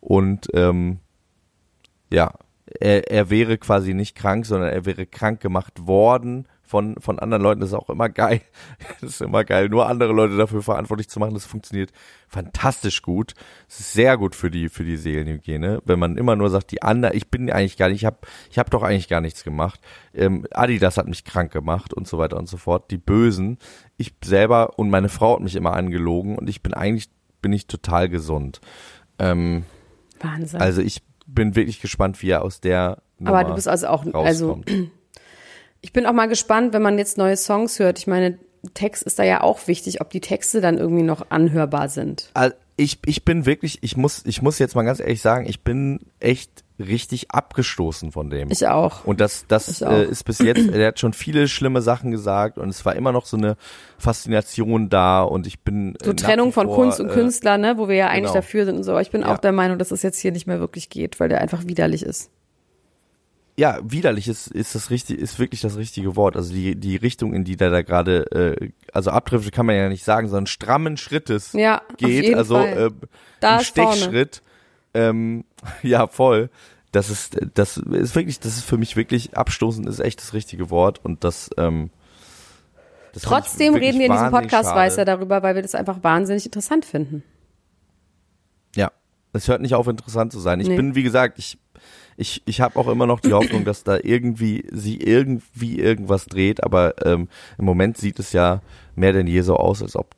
Und 0.00 0.48
ähm, 0.54 0.98
ja, 2.10 2.32
er, 2.80 3.10
er 3.10 3.30
wäre 3.30 3.58
quasi 3.58 3.94
nicht 3.94 4.14
krank, 4.14 4.46
sondern 4.46 4.70
er 4.70 4.84
wäre 4.84 5.06
krank 5.06 5.40
gemacht 5.40 5.86
worden 5.86 6.46
von, 6.68 6.96
von 7.00 7.18
anderen 7.18 7.42
Leuten. 7.42 7.60
Das 7.60 7.70
ist 7.70 7.74
auch 7.74 7.88
immer 7.88 8.08
geil. 8.08 8.42
Das 9.00 9.10
ist 9.10 9.20
immer 9.22 9.44
geil, 9.44 9.68
nur 9.68 9.88
andere 9.88 10.12
Leute 10.12 10.36
dafür 10.36 10.62
verantwortlich 10.62 11.08
zu 11.08 11.18
machen. 11.18 11.34
Das 11.34 11.46
funktioniert 11.46 11.92
fantastisch 12.26 13.02
gut. 13.02 13.34
Es 13.68 13.80
ist 13.80 13.92
sehr 13.92 14.16
gut 14.16 14.34
für 14.34 14.50
die, 14.50 14.68
für 14.68 14.84
die 14.84 14.96
Seelenhygiene. 14.96 15.80
Wenn 15.84 15.98
man 15.98 16.16
immer 16.16 16.36
nur 16.36 16.50
sagt, 16.50 16.70
die 16.72 16.82
anderen, 16.82 17.16
ich 17.16 17.30
bin 17.30 17.50
eigentlich 17.50 17.76
gar 17.76 17.88
nicht, 17.88 18.02
ich 18.02 18.04
habe 18.04 18.18
ich 18.50 18.58
hab 18.58 18.70
doch 18.70 18.82
eigentlich 18.82 19.08
gar 19.08 19.20
nichts 19.20 19.44
gemacht. 19.44 19.80
Ähm, 20.12 20.46
Adidas 20.50 20.98
hat 20.98 21.08
mich 21.08 21.24
krank 21.24 21.52
gemacht 21.52 21.94
und 21.94 22.06
so 22.06 22.18
weiter 22.18 22.36
und 22.36 22.48
so 22.48 22.56
fort. 22.56 22.90
Die 22.90 22.98
Bösen. 22.98 23.58
Ich 23.96 24.14
selber 24.22 24.78
und 24.78 24.90
meine 24.90 25.08
Frau 25.08 25.34
hat 25.34 25.40
mich 25.40 25.56
immer 25.56 25.74
angelogen 25.74 26.36
und 26.36 26.50
ich 26.50 26.62
bin 26.62 26.74
eigentlich, 26.74 27.08
bin 27.40 27.52
ich 27.52 27.66
total 27.66 28.08
gesund. 28.08 28.60
Ähm, 29.18 29.64
Wahnsinn. 30.20 30.60
also 30.60 30.82
ich 30.82 31.02
bin 31.28 31.54
wirklich 31.54 31.80
gespannt, 31.80 32.20
wie 32.22 32.30
er 32.30 32.42
aus 32.42 32.60
der 32.60 32.98
Nummer 33.18 33.38
Aber 33.38 33.48
du 33.48 33.54
bist 33.54 33.68
also 33.68 33.86
auch, 33.88 34.04
also 34.12 34.52
rauskommt. 34.52 34.70
ich 35.80 35.92
bin 35.92 36.06
auch 36.06 36.12
mal 36.12 36.26
gespannt, 36.26 36.72
wenn 36.72 36.82
man 36.82 36.98
jetzt 36.98 37.18
neue 37.18 37.36
Songs 37.36 37.78
hört. 37.78 37.98
Ich 37.98 38.06
meine, 38.06 38.38
Text 38.74 39.02
ist 39.04 39.18
da 39.18 39.22
ja 39.22 39.42
auch 39.42 39.68
wichtig, 39.68 40.00
ob 40.00 40.10
die 40.10 40.20
Texte 40.20 40.60
dann 40.60 40.78
irgendwie 40.78 41.02
noch 41.02 41.30
anhörbar 41.30 41.88
sind. 41.88 42.30
Also 42.34 42.56
ich, 42.76 42.98
ich 43.06 43.24
bin 43.24 43.46
wirklich, 43.46 43.78
ich 43.82 43.96
muss, 43.96 44.24
ich 44.24 44.42
muss 44.42 44.58
jetzt 44.58 44.74
mal 44.74 44.84
ganz 44.84 45.00
ehrlich 45.00 45.20
sagen, 45.20 45.46
ich 45.46 45.62
bin 45.62 46.00
echt 46.20 46.64
richtig 46.78 47.30
abgestoßen 47.30 48.12
von 48.12 48.30
dem. 48.30 48.50
Ich 48.50 48.66
auch. 48.66 49.04
Und 49.04 49.20
das, 49.20 49.46
das 49.48 49.80
äh, 49.82 50.04
ist 50.04 50.24
bis 50.24 50.38
jetzt, 50.38 50.68
er 50.70 50.88
hat 50.88 50.98
schon 51.00 51.12
viele 51.12 51.48
schlimme 51.48 51.82
Sachen 51.82 52.10
gesagt 52.10 52.58
und 52.58 52.68
es 52.68 52.84
war 52.84 52.94
immer 52.96 53.12
noch 53.12 53.26
so 53.26 53.36
eine 53.36 53.56
Faszination 53.98 54.88
da 54.88 55.22
und 55.22 55.46
ich 55.46 55.60
bin. 55.60 55.96
So 56.02 56.10
äh, 56.10 56.14
nach 56.14 56.20
Trennung 56.22 56.52
von 56.52 56.66
vor, 56.66 56.76
Kunst 56.76 57.00
und 57.00 57.10
äh, 57.10 57.12
Künstler, 57.12 57.58
ne, 57.58 57.78
wo 57.78 57.88
wir 57.88 57.96
ja 57.96 58.06
eigentlich 58.08 58.22
genau. 58.22 58.34
dafür 58.34 58.64
sind 58.64 58.76
und 58.76 58.84
so. 58.84 58.92
Aber 58.92 59.02
ich 59.02 59.10
bin 59.10 59.22
Ja. 59.22 59.34
auch 59.34 59.38
der 59.38 59.52
Meinung, 59.52 59.78
dass 59.78 59.90
es 59.90 60.02
jetzt 60.02 60.18
hier 60.20 60.32
nicht 60.32 60.46
mehr 60.46 60.60
wirklich 60.60 60.88
geht, 60.88 61.18
weil 61.20 61.28
der 61.28 61.40
einfach 61.40 61.66
widerlich 61.66 62.02
ist. 62.02 62.30
Ja, 63.56 63.80
widerlich 63.82 64.28
ist, 64.28 64.46
ist 64.46 64.76
das 64.76 64.90
richtig, 64.90 65.18
ist 65.18 65.40
wirklich 65.40 65.60
das 65.62 65.76
richtige 65.76 66.14
Wort. 66.14 66.36
Also 66.36 66.52
die, 66.54 66.76
die 66.76 66.94
Richtung, 66.94 67.34
in 67.34 67.42
die 67.42 67.56
der 67.56 67.70
da 67.70 67.82
gerade, 67.82 68.30
äh, 68.60 68.70
also 68.92 69.10
abdriftet 69.10 69.52
kann 69.52 69.66
man 69.66 69.74
ja 69.74 69.88
nicht 69.88 70.04
sagen, 70.04 70.28
sondern 70.28 70.46
strammen 70.46 70.96
Schrittes 70.96 71.54
Ja, 71.54 71.78
auf 71.78 71.96
geht, 71.96 72.24
jeden 72.24 72.36
also 72.36 72.54
Fall. 72.54 72.86
äh, 72.86 73.06
Da 73.40 73.56
im 73.56 73.60
ist 73.62 73.74
vorne. 73.74 74.00
Ähm, 74.98 75.44
ja, 75.82 76.06
voll. 76.06 76.50
Das 76.92 77.10
ist, 77.10 77.36
das 77.54 77.76
ist 77.76 78.14
wirklich, 78.14 78.40
das 78.40 78.56
ist 78.56 78.64
für 78.64 78.78
mich 78.78 78.96
wirklich 78.96 79.36
abstoßend, 79.36 79.86
ist 79.88 80.00
echt 80.00 80.20
das 80.20 80.32
richtige 80.32 80.70
Wort 80.70 81.04
und 81.04 81.22
das. 81.24 81.50
Ähm, 81.58 81.90
das 83.12 83.22
Trotzdem 83.22 83.74
reden 83.74 83.98
wir 83.98 84.06
in 84.06 84.12
diesem 84.12 84.30
Podcast 84.30 84.68
schade. 84.70 84.76
weiter 84.78 85.04
darüber, 85.04 85.42
weil 85.42 85.54
wir 85.54 85.62
das 85.62 85.74
einfach 85.74 86.02
wahnsinnig 86.02 86.44
interessant 86.46 86.84
finden. 86.84 87.22
Ja, 88.76 88.92
es 89.32 89.48
hört 89.48 89.60
nicht 89.60 89.74
auf, 89.74 89.86
interessant 89.88 90.32
zu 90.32 90.38
sein. 90.40 90.60
Ich 90.60 90.68
Nee. 90.68 90.76
bin, 90.76 90.94
wie 90.94 91.02
gesagt, 91.02 91.38
ich, 91.38 91.58
ich, 92.16 92.42
ich 92.46 92.60
habe 92.60 92.78
auch 92.78 92.88
immer 92.88 93.06
noch 93.06 93.20
die 93.20 93.32
Hoffnung, 93.32 93.64
dass 93.64 93.82
da 93.84 93.98
irgendwie 94.02 94.66
sie 94.72 94.98
irgendwie 95.00 95.78
irgendwas 95.78 96.26
dreht, 96.26 96.62
aber 96.64 96.94
ähm, 97.06 97.28
im 97.58 97.64
Moment 97.64 97.96
sieht 97.96 98.18
es 98.18 98.32
ja 98.32 98.60
mehr 98.94 99.12
denn 99.12 99.26
je 99.26 99.40
so 99.42 99.56
aus, 99.56 99.82
als 99.82 99.96
ob 99.96 100.14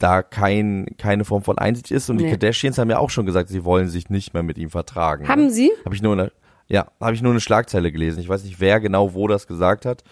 da 0.00 0.22
kein, 0.22 0.86
keine 0.98 1.24
Form 1.24 1.42
von 1.42 1.58
Einsicht 1.58 1.90
ist. 1.92 2.10
Und 2.10 2.18
die 2.18 2.24
Nee. 2.24 2.30
Kardashians 2.30 2.78
haben 2.78 2.90
ja 2.90 2.98
auch 2.98 3.10
schon 3.10 3.26
gesagt, 3.26 3.48
sie 3.48 3.64
wollen 3.64 3.88
sich 3.88 4.10
nicht 4.10 4.34
mehr 4.34 4.42
mit 4.42 4.58
ihm 4.58 4.70
vertragen. 4.70 5.28
Haben 5.28 5.50
Sie? 5.50 5.70
Habe 5.84 5.94
ich 5.94 6.02
nur 6.02 6.14
eine, 6.14 6.32
ja, 6.68 6.88
habe 7.00 7.14
ich 7.14 7.22
nur 7.22 7.32
eine 7.32 7.40
Schlagzeile 7.40 7.92
gelesen. 7.92 8.20
Ich 8.20 8.28
weiß 8.28 8.44
nicht, 8.44 8.58
wer 8.60 8.80
genau 8.80 9.14
wo 9.14 9.28
das 9.28 9.46
gesagt 9.46 9.86
hat, 9.86 10.02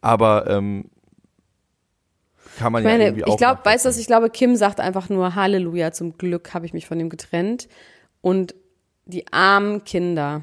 aber 0.00 0.48
ähm, 0.48 0.90
kann 2.58 2.72
man 2.72 2.82
Ich 2.82 2.86
ja 2.86 2.92
meine, 2.92 3.04
irgendwie 3.06 3.24
auch 3.24 3.28
ich 3.32 3.36
glaube, 3.36 3.60
weißt 3.64 3.84
du, 3.84 3.90
ich 3.90 4.06
glaube, 4.06 4.30
Kim 4.30 4.54
sagt 4.56 4.80
einfach 4.80 5.08
nur 5.08 5.34
Halleluja, 5.34 5.92
zum 5.92 6.16
Glück 6.16 6.54
habe 6.54 6.66
ich 6.66 6.72
mich 6.72 6.86
von 6.86 6.98
ihm 7.00 7.08
getrennt. 7.10 7.68
Und 8.20 8.54
die 9.06 9.30
armen 9.32 9.84
Kinder. 9.84 10.42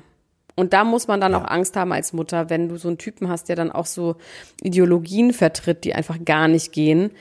Und 0.55 0.73
da 0.73 0.83
muss 0.83 1.07
man 1.07 1.21
dann 1.21 1.33
auch 1.33 1.45
Angst 1.45 1.75
haben 1.77 1.93
als 1.93 2.13
Mutter, 2.13 2.49
wenn 2.49 2.69
du 2.69 2.75
so 2.77 2.89
einen 2.89 2.97
Typen 2.97 3.29
hast, 3.29 3.47
der 3.49 3.55
dann 3.55 3.71
auch 3.71 3.85
so 3.85 4.17
Ideologien 4.61 5.33
vertritt, 5.33 5.85
die 5.85 5.95
einfach 5.95 6.17
gar 6.23 6.47
nicht 6.47 6.73
gehen. 6.73 7.11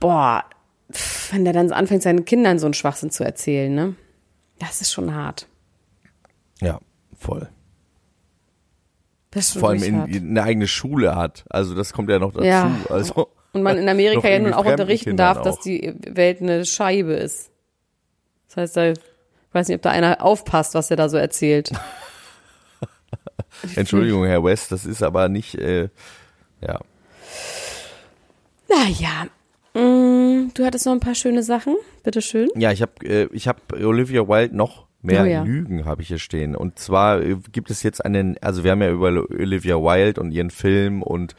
Boah, 0.00 0.44
wenn 1.30 1.44
der 1.44 1.52
dann 1.52 1.68
so 1.68 1.74
anfängt, 1.74 2.02
seinen 2.02 2.24
Kindern 2.24 2.58
so 2.58 2.66
einen 2.66 2.74
Schwachsinn 2.74 3.10
zu 3.10 3.24
erzählen, 3.24 3.74
ne? 3.74 3.94
Das 4.58 4.80
ist 4.80 4.92
schon 4.92 5.14
hart. 5.14 5.46
Ja, 6.60 6.80
voll. 7.18 7.48
Das 9.30 9.46
ist 9.46 9.52
schon 9.52 9.60
vor 9.60 9.68
allem 9.70 9.82
in, 9.82 10.06
in 10.06 10.30
eine 10.30 10.42
eigene 10.42 10.66
Schule 10.66 11.14
hat. 11.14 11.44
Also 11.50 11.74
das 11.74 11.92
kommt 11.92 12.10
ja 12.10 12.18
noch 12.18 12.32
dazu. 12.32 12.46
Ja. 12.46 12.70
Also 12.88 13.28
Und 13.52 13.62
man 13.62 13.76
in 13.78 13.88
Amerika 13.88 14.28
ja 14.28 14.38
nun 14.38 14.54
auch 14.54 14.64
unterrichten 14.64 15.10
Kindern 15.10 15.34
darf, 15.34 15.42
dass 15.42 15.58
auch. 15.58 15.62
die 15.62 15.94
Welt 16.08 16.40
eine 16.40 16.64
Scheibe 16.64 17.12
ist. 17.12 17.50
Das 18.48 18.56
heißt, 18.56 18.76
da, 18.76 18.90
ich 18.90 18.98
weiß 19.52 19.68
nicht, 19.68 19.76
ob 19.76 19.82
da 19.82 19.90
einer 19.90 20.24
aufpasst, 20.24 20.74
was 20.74 20.90
er 20.90 20.96
da 20.96 21.08
so 21.08 21.18
erzählt. 21.18 21.70
Entschuldigung, 23.76 24.24
Herr 24.24 24.42
West, 24.42 24.72
das 24.72 24.86
ist 24.86 25.02
aber 25.02 25.28
nicht. 25.28 25.54
Äh, 25.56 25.90
ja, 26.60 26.80
Naja, 28.68 29.26
du 30.54 30.64
hattest 30.64 30.86
noch 30.86 30.92
ein 30.92 31.00
paar 31.00 31.14
schöne 31.14 31.42
Sachen. 31.42 31.76
Bitteschön. 32.02 32.48
ja, 32.56 32.72
ich 32.72 32.82
habe 32.82 32.92
äh, 33.04 33.28
ich 33.32 33.48
habe 33.48 33.60
Olivia 33.84 34.26
Wilde 34.28 34.56
noch 34.56 34.86
mehr 35.02 35.22
Oh 35.22 35.26
ja. 35.26 35.42
Lügen 35.42 35.84
habe 35.84 36.02
ich 36.02 36.08
hier 36.08 36.18
stehen. 36.18 36.56
Und 36.56 36.78
zwar 36.78 37.20
äh, 37.22 37.36
gibt 37.52 37.70
es 37.70 37.82
jetzt 37.82 38.04
einen, 38.04 38.36
also 38.40 38.64
wir 38.64 38.72
haben 38.72 38.82
ja 38.82 38.90
über 38.90 39.08
Olivia 39.08 39.76
Wilde 39.76 40.20
und 40.20 40.32
ihren 40.32 40.50
Film 40.50 41.02
und 41.02 41.34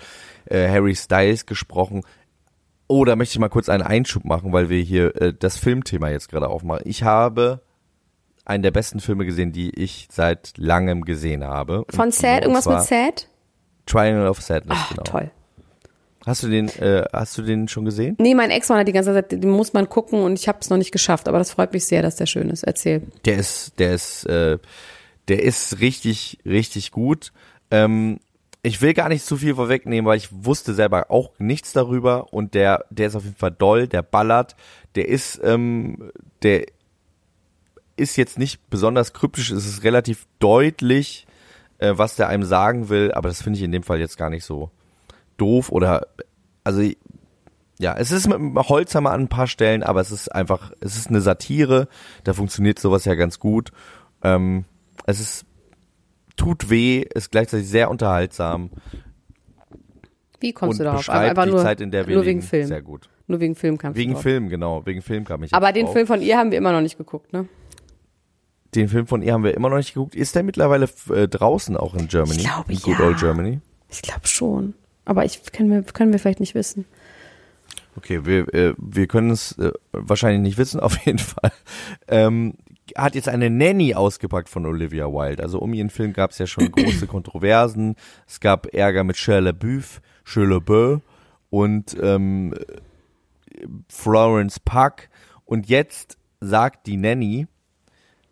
äh, 0.46 0.68
Harry 0.70 0.96
Styles 0.96 1.46
gesprochen. 1.46 2.04
Oh, 2.88 3.06
da 3.06 3.16
möchte 3.16 3.34
ich 3.34 3.40
mal 3.40 3.50
kurz 3.50 3.70
einen 3.70 3.84
Einschub 3.84 4.26
machen, 4.26 4.52
weil 4.52 4.70
wir 4.70 4.82
hier 4.82 5.16
äh, 5.22 5.34
das 5.38 5.58
Filmthema 5.58 6.10
jetzt 6.10 6.30
gerade 6.30 6.48
aufmachen. 6.48 6.84
Ich 6.86 7.04
habe 7.04 7.62
einen 8.46 8.64
der 8.64 8.72
besten 8.72 9.00
Filme 9.00 9.26
gesehen, 9.26 9.52
die 9.52 9.70
ich 9.70 10.08
seit 10.12 10.54
langem 10.58 11.06
gesehen 11.06 11.44
habe. 11.44 11.86
Von 11.90 12.12
Sad, 12.12 12.42
irgendwas 12.42 12.66
mit 12.66 12.82
Sad? 12.82 13.30
Triangle 13.86 14.28
of 14.28 14.42
Sadness, 14.42 14.78
Ach, 14.80 14.90
genau. 14.90 15.04
toll. 15.04 15.32
Hast 16.26 16.44
du 16.44 16.50
den, 16.50 16.68
äh, 16.80 17.06
hast 17.14 17.38
du 17.38 17.42
den 17.42 17.68
schon 17.68 17.86
gesehen? 17.86 18.16
Nee, 18.20 18.36
mein 18.36 18.52
Ex-Mann 18.52 18.80
hat 18.80 18.88
die 18.88 18.94
ganze 18.94 19.14
Zeit, 19.14 19.32
den 19.32 19.50
muss 19.50 19.74
man 19.74 19.88
gucken 19.88 20.22
und 20.22 20.38
ich 20.38 20.48
habe 20.48 20.60
es 20.62 20.70
noch 20.70 20.78
nicht 20.78 20.92
geschafft, 20.92 21.28
aber 21.28 21.38
das 21.38 21.52
freut 21.52 21.74
mich 21.74 21.86
sehr, 21.86 22.02
dass 22.02 22.18
der 22.18 22.26
schön 22.26 22.50
ist. 22.50 22.64
Erzähl. 22.64 23.04
Der 23.26 23.38
ist, 23.38 23.80
der 23.80 23.94
ist, 23.94 24.26
äh, 24.26 24.58
der 25.30 25.44
ist 25.44 25.80
richtig, 25.80 26.40
richtig 26.46 26.92
gut. 26.92 27.32
Ähm, 27.72 28.20
ich 28.62 28.82
will 28.82 28.94
gar 28.94 29.08
nicht 29.08 29.26
zu 29.26 29.38
viel 29.38 29.56
vorwegnehmen, 29.56 30.06
weil 30.06 30.18
ich 30.18 30.30
wusste 30.32 30.74
selber 30.74 31.10
auch 31.10 31.32
nichts 31.38 31.72
darüber 31.72 32.34
und 32.34 32.54
der, 32.54 32.84
der 32.90 33.08
ist 33.08 33.16
auf 33.16 33.24
jeden 33.24 33.38
Fall 33.38 33.52
doll, 33.52 33.88
der 33.88 34.02
ballert, 34.02 34.58
der 34.96 35.08
ist, 35.08 35.40
ähm, 35.44 36.12
der 36.44 36.66
ist 37.96 38.18
jetzt 38.18 38.38
nicht 38.38 38.70
besonders 38.70 39.14
kryptisch, 39.14 39.52
es 39.52 39.66
ist 39.66 39.84
relativ 39.84 40.28
deutlich, 40.40 41.28
äh, 41.78 41.94
was 41.96 42.18
der 42.18 42.28
einem 42.28 42.44
sagen 42.44 42.90
will, 42.90 43.14
aber 43.14 43.30
das 43.30 43.42
finde 43.42 43.58
ich 43.58 43.64
in 43.64 43.72
dem 43.72 43.84
Fall 43.84 44.00
jetzt 44.00 44.18
gar 44.18 44.30
nicht 44.30 44.44
so 44.44 44.72
doof 45.40 45.72
oder, 45.72 46.08
also 46.64 46.82
ja, 47.80 47.96
es 47.98 48.12
ist 48.12 48.28
mit 48.28 48.38
dem 48.38 48.58
Holzhammer 48.58 49.12
an 49.12 49.22
ein 49.22 49.28
paar 49.30 49.48
Stellen, 49.48 49.84
aber 49.84 50.02
es 50.02 50.12
ist 50.12 50.30
einfach, 50.30 50.72
es 50.82 50.98
ist 50.98 51.08
eine 51.10 51.22
Satire, 51.22 51.88
da 52.24 52.34
funktioniert 52.34 52.78
sowas 52.78 53.06
ja 53.06 53.16
ganz 53.16 53.40
gut. 53.40 53.72
Ähm, 54.22 54.66
es 55.06 55.20
ist, 55.20 55.46
tut 56.36 56.70
weh, 56.70 57.06
ist 57.14 57.32
gleichzeitig 57.32 57.68
sehr 57.68 57.90
unterhaltsam 57.90 58.70
Wie 60.40 60.52
kommst 60.52 60.80
du 60.80 60.84
darauf? 60.84 61.00
beschreibt 61.00 61.30
Einfach 61.30 61.46
die 61.46 61.52
nur, 61.52 61.62
Zeit, 61.62 61.82
in 61.82 61.92
der 61.92 62.06
wir 62.08 62.16
nur 62.16 62.26
wegen 62.26 62.40
leben, 62.40 62.50
Film. 62.50 62.68
sehr 62.68 62.82
gut. 62.82 63.10
Nur 63.28 63.40
wegen 63.40 63.56
Film 63.56 63.78
kamst 63.78 63.98
Wegen. 63.98 64.18
Film, 64.18 64.50
genau, 64.50 64.86
wegen 64.86 65.02
Film 65.02 65.24
kam 65.24 65.44
ich 65.44 65.54
Aber 65.54 65.72
den 65.72 65.86
drauf. 65.86 65.94
Film 65.94 66.08
von 66.08 66.22
ihr 66.22 66.38
haben 66.38 66.52
wir 66.52 66.58
immer 66.58 66.72
noch 66.72 66.82
nicht 66.82 66.98
geguckt, 66.98 67.32
ne? 67.32 67.48
den 68.76 68.88
Film 68.88 69.08
von 69.08 69.22
ihr 69.22 69.34
haben 69.34 69.44
wir 69.44 69.54
immer 69.56 69.70
noch 69.70 69.78
nicht 69.78 69.94
geguckt. 69.94 70.16
Ist 70.16 70.36
der 70.36 70.44
mittlerweile 70.44 70.88
äh, 71.14 71.28
draußen 71.28 71.76
auch 71.78 71.96
in 71.96 72.08
Germany? 72.08 72.40
Ich 72.40 72.46
glaube, 72.46 72.72
in 72.72 72.80
Good 72.80 73.00
ja. 73.00 73.06
Old 73.06 73.20
Germany? 73.20 73.60
Ich 73.90 74.02
glaube 74.02 74.28
schon. 74.28 74.74
Aber 75.10 75.26
ich 75.26 75.52
können 75.52 75.72
wir, 75.72 75.82
können 75.82 76.12
wir 76.12 76.20
vielleicht 76.20 76.40
nicht 76.40 76.54
wissen. 76.54 76.86
Okay, 77.96 78.28
wir, 78.28 78.54
äh, 78.54 78.76
wir 78.78 79.08
können 79.08 79.32
es 79.32 79.58
äh, 79.58 79.72
wahrscheinlich 79.92 80.42
nicht 80.42 80.60
wissen, 80.60 80.80
auf 80.82 81.04
jeden 81.04 81.18
Fall. 81.18 81.52
Ähm, 82.08 82.54
hat 82.96 83.16
jetzt 83.16 83.28
eine 83.28 83.50
Nanny 83.50 83.96
ausgepackt 83.96 84.50
von 84.50 84.68
Olivia 84.68 85.08
Wilde. 85.08 85.42
Also 85.42 85.58
um 85.58 85.74
ihren 85.74 85.90
Film 85.90 86.14
gab 86.14 86.30
es 86.30 86.38
ja 86.38 86.46
schon 86.46 86.72
große 86.72 87.08
Kontroversen. 87.08 87.96
Es 88.28 88.40
gab 88.40 88.68
Ärger 88.72 89.04
mit 89.04 89.18
Shia 89.18 89.40
LaBeouf, 89.40 90.00
Shia 90.26 90.44
LaBeouf 90.44 91.02
und 91.50 91.98
ähm, 92.00 92.54
Florence 93.88 94.60
Puck. 94.60 95.10
Und 95.46 95.70
jetzt 95.70 96.20
sagt 96.40 96.86
die 96.86 96.98
Nanny, 96.98 97.48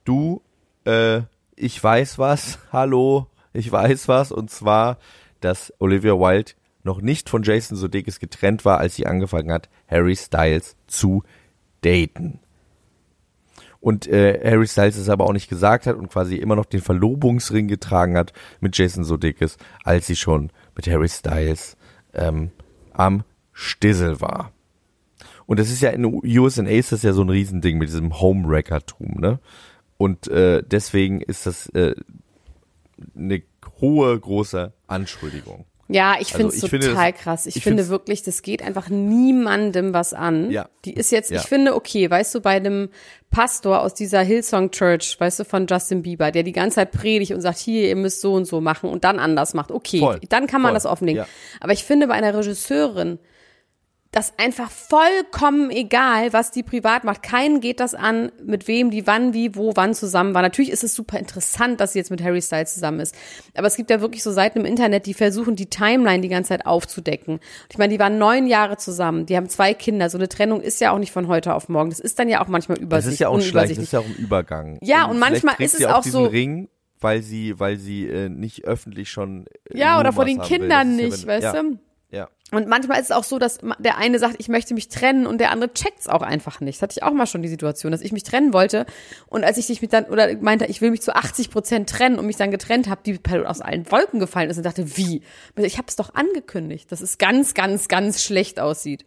du, 0.05 0.43
äh, 0.85 1.21
ich 1.55 1.83
weiß 1.83 2.19
was, 2.19 2.59
hallo, 2.71 3.25
ich 3.51 3.71
weiß 3.71 4.07
was, 4.07 4.31
und 4.31 4.51
zwar, 4.51 4.99
dass 5.41 5.73
Olivia 5.79 6.13
Wilde 6.13 6.51
noch 6.87 7.01
nicht 7.01 7.29
von 7.29 7.43
Jason 7.43 7.77
Sudeikis 7.77 8.19
getrennt 8.19 8.65
war, 8.65 8.79
als 8.79 8.95
sie 8.95 9.05
angefangen 9.05 9.51
hat, 9.51 9.69
Harry 9.87 10.15
Styles 10.15 10.75
zu 10.87 11.23
daten. 11.81 12.39
Und 13.79 14.07
äh, 14.07 14.41
Harry 14.43 14.67
Styles 14.67 14.97
es 14.97 15.09
aber 15.09 15.25
auch 15.25 15.33
nicht 15.33 15.49
gesagt 15.49 15.85
hat 15.85 15.95
und 15.95 16.09
quasi 16.09 16.37
immer 16.37 16.55
noch 16.55 16.65
den 16.65 16.81
Verlobungsring 16.81 17.67
getragen 17.67 18.17
hat 18.17 18.33
mit 18.59 18.75
Jason 18.75 19.03
Sudeikis, 19.03 19.57
als 19.83 20.07
sie 20.07 20.15
schon 20.15 20.51
mit 20.75 20.87
Harry 20.87 21.07
Styles 21.07 21.77
ähm, 22.13 22.51
am 22.91 23.23
Stissel 23.53 24.19
war. 24.19 24.51
Und 25.45 25.59
das 25.59 25.69
ist 25.69 25.81
ja 25.81 25.91
in 25.91 26.05
USA 26.05 26.63
ist 26.63 26.91
das 26.91 27.03
ja 27.03 27.13
so 27.13 27.21
ein 27.21 27.29
Riesending 27.29 27.77
mit 27.77 27.87
diesem 27.89 28.19
Homewrecker-Tum, 28.19 29.15
ne? 29.19 29.39
Und 29.97 30.27
äh, 30.27 30.61
deswegen 30.63 31.21
ist 31.21 31.45
das 31.45 31.69
äh, 31.69 31.95
eine 33.15 33.41
hohe, 33.79 34.19
große 34.19 34.73
Anschuldigung. 34.87 35.65
Ja, 35.89 36.15
ich 36.19 36.27
Also 36.33 36.37
finde 36.37 36.55
es 36.55 36.63
ich 36.63 36.69
finde 36.69 36.87
total 36.89 37.11
das- 37.13 37.21
krass. 37.21 37.45
Ich, 37.45 37.55
ich 37.55 37.63
finde 37.63 37.83
find's- 37.83 37.89
wirklich, 37.91 38.21
das 38.23 38.41
geht 38.41 38.61
einfach 38.61 38.89
niemandem 38.89 39.93
was 39.93 40.13
an. 40.13 40.51
Ja. 40.51 40.67
Die 40.85 40.93
ist 40.93 41.11
jetzt, 41.11 41.31
Ja. 41.31 41.39
ich 41.39 41.47
finde, 41.47 41.75
okay, 41.75 42.09
weißt 42.09 42.35
du, 42.35 42.41
bei 42.41 42.51
einem 42.57 42.89
Pastor 43.29 43.81
aus 43.81 43.93
dieser 43.93 44.21
Hillsong 44.21 44.71
Church, 44.71 45.15
weißt 45.19 45.39
du, 45.39 45.45
von 45.45 45.65
Justin 45.67 46.01
Bieber, 46.01 46.31
der 46.31 46.43
die 46.43 46.51
ganze 46.51 46.75
Zeit 46.75 46.91
predigt 46.91 47.31
und 47.31 47.41
sagt, 47.41 47.57
hier, 47.59 47.87
ihr 47.87 47.95
müsst 47.95 48.21
so 48.21 48.33
und 48.33 48.45
so 48.45 48.59
machen 48.61 48.89
und 48.89 49.03
dann 49.03 49.19
anders 49.19 49.53
macht. 49.53 49.71
Okay, 49.71 49.99
Voll. 49.99 50.19
dann 50.29 50.47
kann 50.47 50.61
man 50.61 50.69
Voll. 50.71 50.75
das 50.75 50.85
offenlegen. 50.85 51.19
Ja. 51.21 51.27
Aber 51.61 51.71
ich 51.73 51.83
finde 51.83 52.07
bei 52.07 52.13
einer 52.15 52.33
Regisseurin, 52.37 53.19
das 54.11 54.33
einfach 54.37 54.71
vollkommen 54.71 55.69
egal, 55.69 56.31
was 56.33 56.51
die 56.51 56.63
privat 56.63 57.03
macht. 57.03 57.23
Keinen 57.23 57.59
geht 57.59 57.79
das 57.79 57.93
an, 57.93 58.31
mit 58.43 58.67
wem 58.67 58.89
die 58.89 59.05
wann, 59.05 59.33
wie, 59.33 59.55
wo, 59.55 59.73
wann 59.75 59.93
zusammen 59.93 60.33
war. 60.33 60.41
Natürlich 60.41 60.71
ist 60.71 60.83
es 60.83 60.95
super 60.95 61.19
interessant, 61.19 61.79
dass 61.81 61.93
sie 61.93 61.99
jetzt 61.99 62.09
mit 62.09 62.23
Harry 62.23 62.41
Styles 62.41 62.73
zusammen 62.73 62.99
ist. 63.01 63.13
Aber 63.55 63.67
es 63.67 63.75
gibt 63.75 63.89
ja 63.89 63.99
wirklich 64.01 64.23
so 64.23 64.31
Seiten 64.31 64.59
im 64.59 64.65
Internet, 64.65 65.05
die 65.05 65.13
versuchen, 65.13 65.55
die 65.55 65.69
Timeline 65.69 66.21
die 66.21 66.29
ganze 66.29 66.49
Zeit 66.49 66.65
aufzudecken. 66.65 67.35
Und 67.35 67.41
ich 67.69 67.77
meine, 67.77 67.91
die 67.93 67.99
waren 67.99 68.17
neun 68.17 68.47
Jahre 68.47 68.77
zusammen, 68.77 69.25
die 69.25 69.35
haben 69.35 69.49
zwei 69.49 69.73
Kinder. 69.73 70.09
So 70.09 70.17
eine 70.17 70.29
Trennung 70.29 70.61
ist 70.61 70.79
ja 70.81 70.91
auch 70.91 70.99
nicht 70.99 71.11
von 71.11 71.27
heute 71.27 71.53
auf 71.53 71.67
morgen. 71.69 71.89
Das 71.89 71.99
ist 71.99 72.17
dann 72.17 72.29
ja 72.29 72.41
auch 72.43 72.47
manchmal 72.47 72.77
Das 72.77 72.83
übersichtlich. 72.83 73.13
ist 73.15 73.19
ja 73.19 73.29
auch 73.29 73.35
ein 73.35 73.41
Schleich, 73.41 73.69
das 73.69 73.77
ist 73.79 73.93
ja 73.93 73.99
auch 73.99 74.05
ein 74.05 74.15
Übergang. 74.15 74.77
Ja, 74.81 75.05
und 75.05 75.17
vielleicht 75.17 75.43
manchmal 75.43 75.65
ist 75.65 75.75
es 75.75 75.85
auch 75.85 75.95
auch 75.99 76.03
so- 76.03 76.25
Ring, 76.25 76.69
weil 76.99 77.21
sie, 77.21 77.59
weil 77.59 77.77
sie 77.77 78.07
äh, 78.07 78.29
nicht 78.29 78.65
öffentlich 78.65 79.09
schon 79.11 79.45
äh, 79.71 79.77
Ja, 79.77 79.99
oder 79.99 80.13
vor 80.13 80.25
den 80.25 80.39
will. 80.39 80.45
Kindern 80.45 80.97
Das 80.97 81.05
ist 81.07 81.11
nicht, 81.11 81.21
ja, 81.23 81.27
weißt 81.27 81.43
ja, 81.55 81.61
du? 81.63 81.79
Und 82.51 82.67
manchmal 82.67 82.99
ist 82.99 83.05
es 83.05 83.11
auch 83.11 83.25
so, 83.25 83.39
dass 83.39 83.59
der 83.79 83.97
eine 83.97 84.19
sagt, 84.19 84.35
ich 84.37 84.47
möchte 84.47 84.73
mich 84.73 84.87
trennen 84.87 85.27
und 85.27 85.39
der 85.39 85.51
andere 85.51 85.73
checkt's 85.73 86.07
auch 86.07 86.21
einfach 86.21 86.61
nicht. 86.61 86.77
Das 86.77 86.83
hatte 86.83 86.93
ich 86.97 87.03
auch 87.03 87.11
mal 87.11 87.27
schon 87.27 87.41
die 87.41 87.49
Situation, 87.49 87.91
dass 87.91 87.99
ich 87.99 88.13
mich 88.13 88.23
trennen 88.23 88.53
wollte 88.53 88.85
und 89.27 89.43
als 89.43 89.57
ich 89.57 89.67
dich 89.67 89.81
mit 89.81 89.91
dann 89.91 90.05
oder 90.05 90.33
meinte, 90.37 90.65
ich 90.65 90.79
will 90.79 90.91
mich 90.91 91.01
zu 91.01 91.13
80 91.13 91.49
Prozent 91.49 91.89
trennen 91.89 92.17
und 92.17 92.25
mich 92.25 92.37
dann 92.37 92.49
getrennt 92.49 92.87
habe, 92.87 93.01
die 93.05 93.15
Person 93.15 93.45
aus 93.45 93.59
allen 93.59 93.91
Wolken 93.91 94.19
gefallen 94.21 94.49
ist 94.49 94.55
und 94.57 94.65
dachte, 94.65 94.95
wie? 94.95 95.23
Ich 95.57 95.77
habe 95.77 95.87
es 95.89 95.97
doch 95.97 96.15
angekündigt, 96.15 96.89
dass 96.91 97.01
es 97.01 97.17
ganz, 97.17 97.53
ganz, 97.53 97.89
ganz 97.89 98.23
schlecht 98.23 98.61
aussieht. 98.61 99.03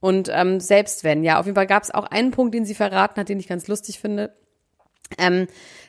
Und 0.00 0.28
ähm, 0.30 0.60
selbst 0.60 1.02
wenn, 1.02 1.24
ja, 1.24 1.40
auf 1.40 1.46
jeden 1.46 1.56
Fall 1.56 1.66
gab 1.66 1.82
es 1.82 1.90
auch 1.90 2.04
einen 2.04 2.30
Punkt, 2.30 2.54
den 2.54 2.66
sie 2.66 2.74
verraten 2.74 3.18
hat, 3.18 3.30
den 3.30 3.40
ich 3.40 3.48
ganz 3.48 3.68
lustig 3.68 3.98
finde 3.98 4.34
ähm, 5.18 5.46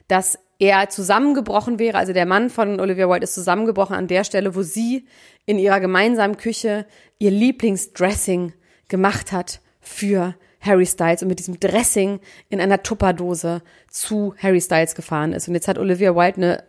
dass 0.08 0.40
er 0.60 0.90
zusammengebrochen 0.90 1.80
wäre, 1.80 1.98
also 1.98 2.14
der 2.14 2.26
Mann 2.26 2.50
von 2.50 2.80
Olivia 2.80 3.10
Wilde 3.10 3.26
ist 3.26 3.36
zusammengebrochen 3.36 3.96
an 3.96 4.08
der 4.08 4.24
Stelle, 4.24 4.56
wo 4.56 4.64
sie 4.64 5.06
in 5.46 5.60
ihrer 5.60 5.80
gemeinsamen 5.80 6.38
Küche 6.38 6.86
ihr 7.20 7.32
Lieblingsdressing 7.32 8.54
gemacht 8.88 9.32
hat 9.32 9.62
für 9.80 10.36
Harry 10.60 10.86
Styles 10.86 11.22
und 11.22 11.28
mit 11.28 11.40
diesem 11.40 11.60
Dressing 11.60 12.20
in 12.50 12.60
einer 12.60 12.82
Tupperdose 12.82 13.62
zu 13.90 14.34
Harry 14.38 14.60
Styles 14.60 14.96
gefahren 14.96 15.34
ist. 15.34 15.48
Und 15.48 15.54
jetzt 15.54 15.68
hat 15.68 15.78
Olivia 15.78 16.16
Wilde 16.16 16.38
eine 16.38 16.64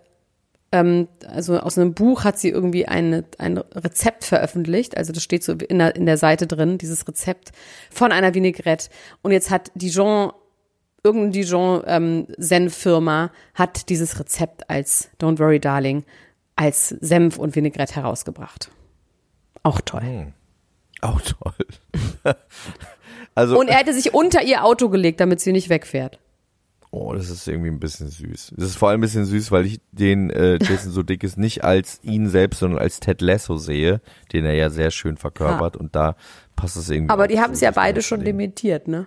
ähm, 0.70 1.08
also 1.26 1.58
aus 1.58 1.78
einem 1.78 1.94
Buch 1.94 2.24
hat 2.24 2.38
sie 2.38 2.50
irgendwie 2.50 2.86
eine, 2.86 3.24
ein 3.38 3.58
Rezept 3.58 4.24
veröffentlicht. 4.24 4.96
Also 4.96 5.12
das 5.12 5.22
steht 5.22 5.42
so 5.42 5.52
in 5.52 5.78
der, 5.78 5.96
in 5.96 6.06
der 6.06 6.18
Seite 6.18 6.46
drin, 6.46 6.78
dieses 6.78 7.06
Rezept 7.08 7.52
von 7.90 8.12
einer 8.12 8.34
Vinaigrette. 8.34 8.90
Und 9.22 9.32
jetzt 9.32 9.50
hat 9.50 9.70
Dijon, 9.74 10.32
irgendeine 11.02 11.32
Dijon-Senf-Firma 11.32 13.30
hat 13.54 13.88
dieses 13.88 14.18
Rezept 14.18 14.68
als 14.68 15.10
Don't 15.20 15.38
Worry 15.38 15.60
Darling 15.60 16.04
als 16.56 16.88
Senf 16.88 17.38
und 17.38 17.54
Vinaigrette 17.54 17.96
herausgebracht. 17.96 18.70
Auch 19.62 19.80
toll. 19.80 20.32
Auch 21.00 21.20
toll. 21.20 21.54
also, 23.34 23.58
Und 23.58 23.68
er 23.68 23.76
hätte 23.76 23.94
sich 23.94 24.12
unter 24.12 24.42
ihr 24.42 24.64
Auto 24.64 24.88
gelegt, 24.88 25.20
damit 25.20 25.40
sie 25.40 25.52
nicht 25.52 25.68
wegfährt. 25.68 26.18
oh, 26.90 27.12
das 27.12 27.30
ist 27.30 27.46
irgendwie 27.46 27.70
ein 27.70 27.78
bisschen 27.78 28.08
süß. 28.08 28.54
Das 28.56 28.70
ist 28.70 28.76
vor 28.76 28.88
allem 28.88 28.98
ein 28.98 29.02
bisschen 29.02 29.24
süß, 29.24 29.52
weil 29.52 29.66
ich 29.66 29.80
den 29.92 30.30
äh, 30.30 30.58
Jason 30.60 30.90
Sudeikis 30.90 31.36
nicht 31.36 31.62
als 31.62 32.00
ihn 32.02 32.28
selbst, 32.28 32.58
sondern 32.58 32.80
als 32.80 32.98
Ted 32.98 33.20
Lasso 33.20 33.56
sehe, 33.56 34.00
den 34.32 34.44
er 34.44 34.54
ja 34.54 34.70
sehr 34.70 34.90
schön 34.90 35.16
verkörpert 35.16 35.76
und 35.76 35.94
da 35.94 36.16
passt 36.56 36.76
es 36.76 36.90
irgendwie. 36.90 37.12
Aber 37.12 37.28
die 37.28 37.40
haben 37.40 37.52
es 37.52 37.60
ja 37.60 37.70
beide 37.70 38.02
schon 38.02 38.24
dementiert, 38.24 38.88
ne? 38.88 39.06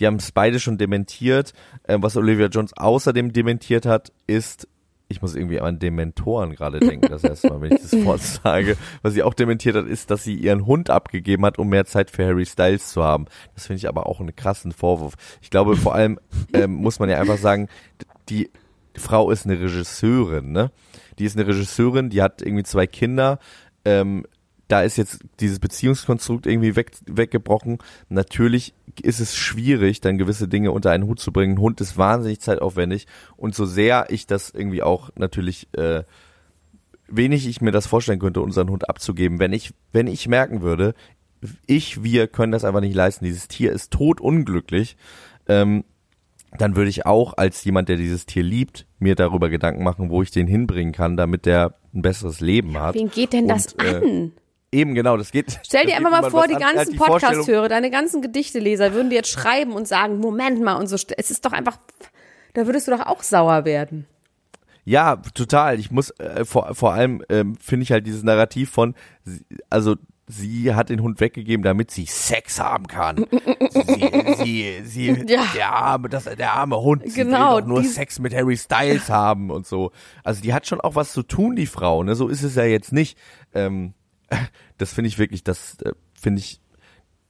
Die 0.00 0.06
haben 0.06 0.16
es 0.16 0.32
beide 0.32 0.60
schon 0.60 0.78
dementiert. 0.78 1.52
Ähm, 1.88 2.02
was 2.02 2.16
Olivia 2.16 2.46
Jones 2.46 2.72
außerdem 2.76 3.32
dementiert 3.32 3.86
hat, 3.86 4.12
ist, 4.26 4.68
ich 5.08 5.22
muss 5.22 5.36
irgendwie 5.36 5.60
an 5.60 5.78
Dementoren 5.78 6.54
gerade 6.54 6.80
denken, 6.80 7.08
das 7.08 7.22
erste 7.22 7.48
Mal, 7.48 7.60
wenn 7.60 7.72
ich 7.72 7.82
das 7.82 7.92
Wort 8.04 8.20
sage. 8.20 8.76
Was 9.02 9.14
sie 9.14 9.22
auch 9.22 9.34
dementiert 9.34 9.76
hat, 9.76 9.86
ist, 9.86 10.10
dass 10.10 10.24
sie 10.24 10.34
ihren 10.34 10.66
Hund 10.66 10.90
abgegeben 10.90 11.44
hat, 11.44 11.58
um 11.58 11.68
mehr 11.68 11.84
Zeit 11.84 12.10
für 12.10 12.26
Harry 12.26 12.46
Styles 12.46 12.88
zu 12.88 13.02
haben. 13.02 13.26
Das 13.54 13.66
finde 13.66 13.78
ich 13.78 13.88
aber 13.88 14.06
auch 14.06 14.20
einen 14.20 14.34
krassen 14.34 14.72
Vorwurf. 14.72 15.14
Ich 15.40 15.50
glaube, 15.50 15.76
vor 15.76 15.94
allem 15.94 16.18
ähm, 16.52 16.72
muss 16.74 16.98
man 16.98 17.08
ja 17.08 17.20
einfach 17.20 17.38
sagen, 17.38 17.68
die 18.28 18.50
Frau 18.96 19.30
ist 19.30 19.46
eine 19.46 19.60
Regisseurin, 19.60 20.52
ne? 20.52 20.70
Die 21.18 21.24
ist 21.24 21.36
eine 21.36 21.46
Regisseurin, 21.46 22.10
die 22.10 22.22
hat 22.22 22.42
irgendwie 22.42 22.64
zwei 22.64 22.86
Kinder. 22.86 23.38
Ähm, 23.84 24.26
da 24.68 24.82
ist 24.82 24.96
jetzt 24.96 25.20
dieses 25.38 25.60
Beziehungskonstrukt 25.60 26.46
irgendwie 26.46 26.74
weg, 26.74 26.92
weggebrochen. 27.06 27.78
Natürlich 28.08 28.74
ist 29.00 29.20
es 29.20 29.36
schwierig, 29.36 30.00
dann 30.00 30.18
gewisse 30.18 30.48
Dinge 30.48 30.72
unter 30.72 30.90
einen 30.90 31.06
Hut 31.06 31.20
zu 31.20 31.32
bringen. 31.32 31.54
Ein 31.54 31.60
Hund 31.60 31.80
ist 31.80 31.98
wahnsinnig 31.98 32.40
zeitaufwendig 32.40 33.06
und 33.36 33.54
so 33.54 33.66
sehr 33.66 34.06
ich 34.10 34.26
das 34.26 34.50
irgendwie 34.50 34.82
auch 34.82 35.10
natürlich 35.16 35.68
äh, 35.74 36.04
wenig 37.08 37.46
ich 37.46 37.60
mir 37.60 37.72
das 37.72 37.86
vorstellen 37.86 38.18
könnte, 38.18 38.40
unseren 38.40 38.70
Hund 38.70 38.88
abzugeben, 38.88 39.38
wenn 39.38 39.52
ich 39.52 39.72
wenn 39.92 40.06
ich 40.06 40.28
merken 40.28 40.62
würde, 40.62 40.94
ich 41.66 42.02
wir 42.02 42.26
können 42.26 42.52
das 42.52 42.64
einfach 42.64 42.80
nicht 42.80 42.94
leisten. 42.94 43.24
Dieses 43.24 43.48
Tier 43.48 43.72
ist 43.72 43.92
totunglücklich. 43.92 44.96
Ähm, 45.48 45.84
dann 46.58 46.76
würde 46.76 46.90
ich 46.90 47.04
auch 47.06 47.34
als 47.36 47.64
jemand, 47.64 47.88
der 47.88 47.96
dieses 47.96 48.24
Tier 48.24 48.42
liebt, 48.42 48.86
mir 48.98 49.14
darüber 49.14 49.50
Gedanken 49.50 49.82
machen, 49.82 50.10
wo 50.10 50.22
ich 50.22 50.30
den 50.30 50.46
hinbringen 50.46 50.92
kann, 50.92 51.16
damit 51.16 51.44
der 51.44 51.74
ein 51.94 52.02
besseres 52.02 52.40
Leben 52.40 52.78
hat. 52.78 52.94
Wen 52.94 53.10
geht 53.10 53.32
denn 53.32 53.48
das 53.48 53.74
Und, 53.74 53.84
äh, 53.84 53.96
an? 53.96 54.32
Eben 54.72 54.94
genau, 54.94 55.16
das 55.16 55.30
geht. 55.30 55.58
Stell 55.64 55.86
dir 55.86 55.96
einfach 55.96 56.10
mal 56.10 56.30
vor, 56.30 56.46
die 56.48 56.54
ganzen 56.54 56.92
die 56.92 56.96
Vorstellung- 56.98 57.36
Podcast-Hörer, 57.36 57.68
deine 57.68 57.90
ganzen 57.90 58.20
Gedichteleser 58.20 58.92
würden 58.94 59.10
dir 59.10 59.16
jetzt 59.16 59.30
schreiben 59.30 59.72
und 59.72 59.86
sagen, 59.86 60.18
Moment 60.18 60.60
mal 60.62 60.74
und 60.74 60.88
so. 60.88 60.96
Es 61.16 61.30
ist 61.30 61.44
doch 61.44 61.52
einfach, 61.52 61.78
da 62.54 62.66
würdest 62.66 62.88
du 62.88 62.92
doch 62.92 63.06
auch 63.06 63.22
sauer 63.22 63.64
werden. 63.64 64.06
Ja, 64.84 65.16
total. 65.34 65.78
Ich 65.80 65.90
muss 65.90 66.10
äh, 66.18 66.44
vor, 66.44 66.74
vor 66.74 66.92
allem 66.92 67.22
ähm, 67.28 67.56
finde 67.56 67.84
ich 67.84 67.92
halt 67.92 68.06
dieses 68.06 68.22
Narrativ 68.22 68.70
von, 68.70 68.94
sie, 69.24 69.44
also 69.70 69.96
sie 70.28 70.74
hat 70.74 70.90
den 70.90 71.00
Hund 71.00 71.20
weggegeben, 71.20 71.62
damit 71.64 71.90
sie 71.92 72.06
Sex 72.06 72.60
haben 72.60 72.86
kann. 72.88 73.26
sie, 73.70 74.10
sie, 74.44 74.82
sie, 74.84 75.06
Ja. 75.28 75.42
der 75.54 75.72
arme, 75.72 76.08
das, 76.08 76.24
der 76.24 76.52
arme 76.52 76.80
Hund, 76.80 77.02
sie 77.06 77.22
Genau, 77.22 77.54
will 77.56 77.60
doch 77.62 77.68
nur 77.68 77.84
Sex 77.84 78.18
mit 78.18 78.34
Harry 78.34 78.56
Styles 78.56 79.08
haben 79.08 79.50
und 79.50 79.66
so. 79.66 79.92
Also 80.24 80.40
die 80.42 80.52
hat 80.52 80.66
schon 80.66 80.80
auch 80.80 80.94
was 80.96 81.12
zu 81.12 81.22
tun, 81.22 81.56
die 81.56 81.66
Frau. 81.66 82.02
Ne, 82.02 82.14
so 82.16 82.28
ist 82.28 82.42
es 82.42 82.54
ja 82.56 82.64
jetzt 82.64 82.92
nicht. 82.92 83.16
Ähm, 83.54 83.94
das 84.78 84.92
finde 84.92 85.08
ich 85.08 85.18
wirklich, 85.18 85.44
das 85.44 85.76
äh, 85.82 85.92
finde 86.14 86.40
ich 86.40 86.60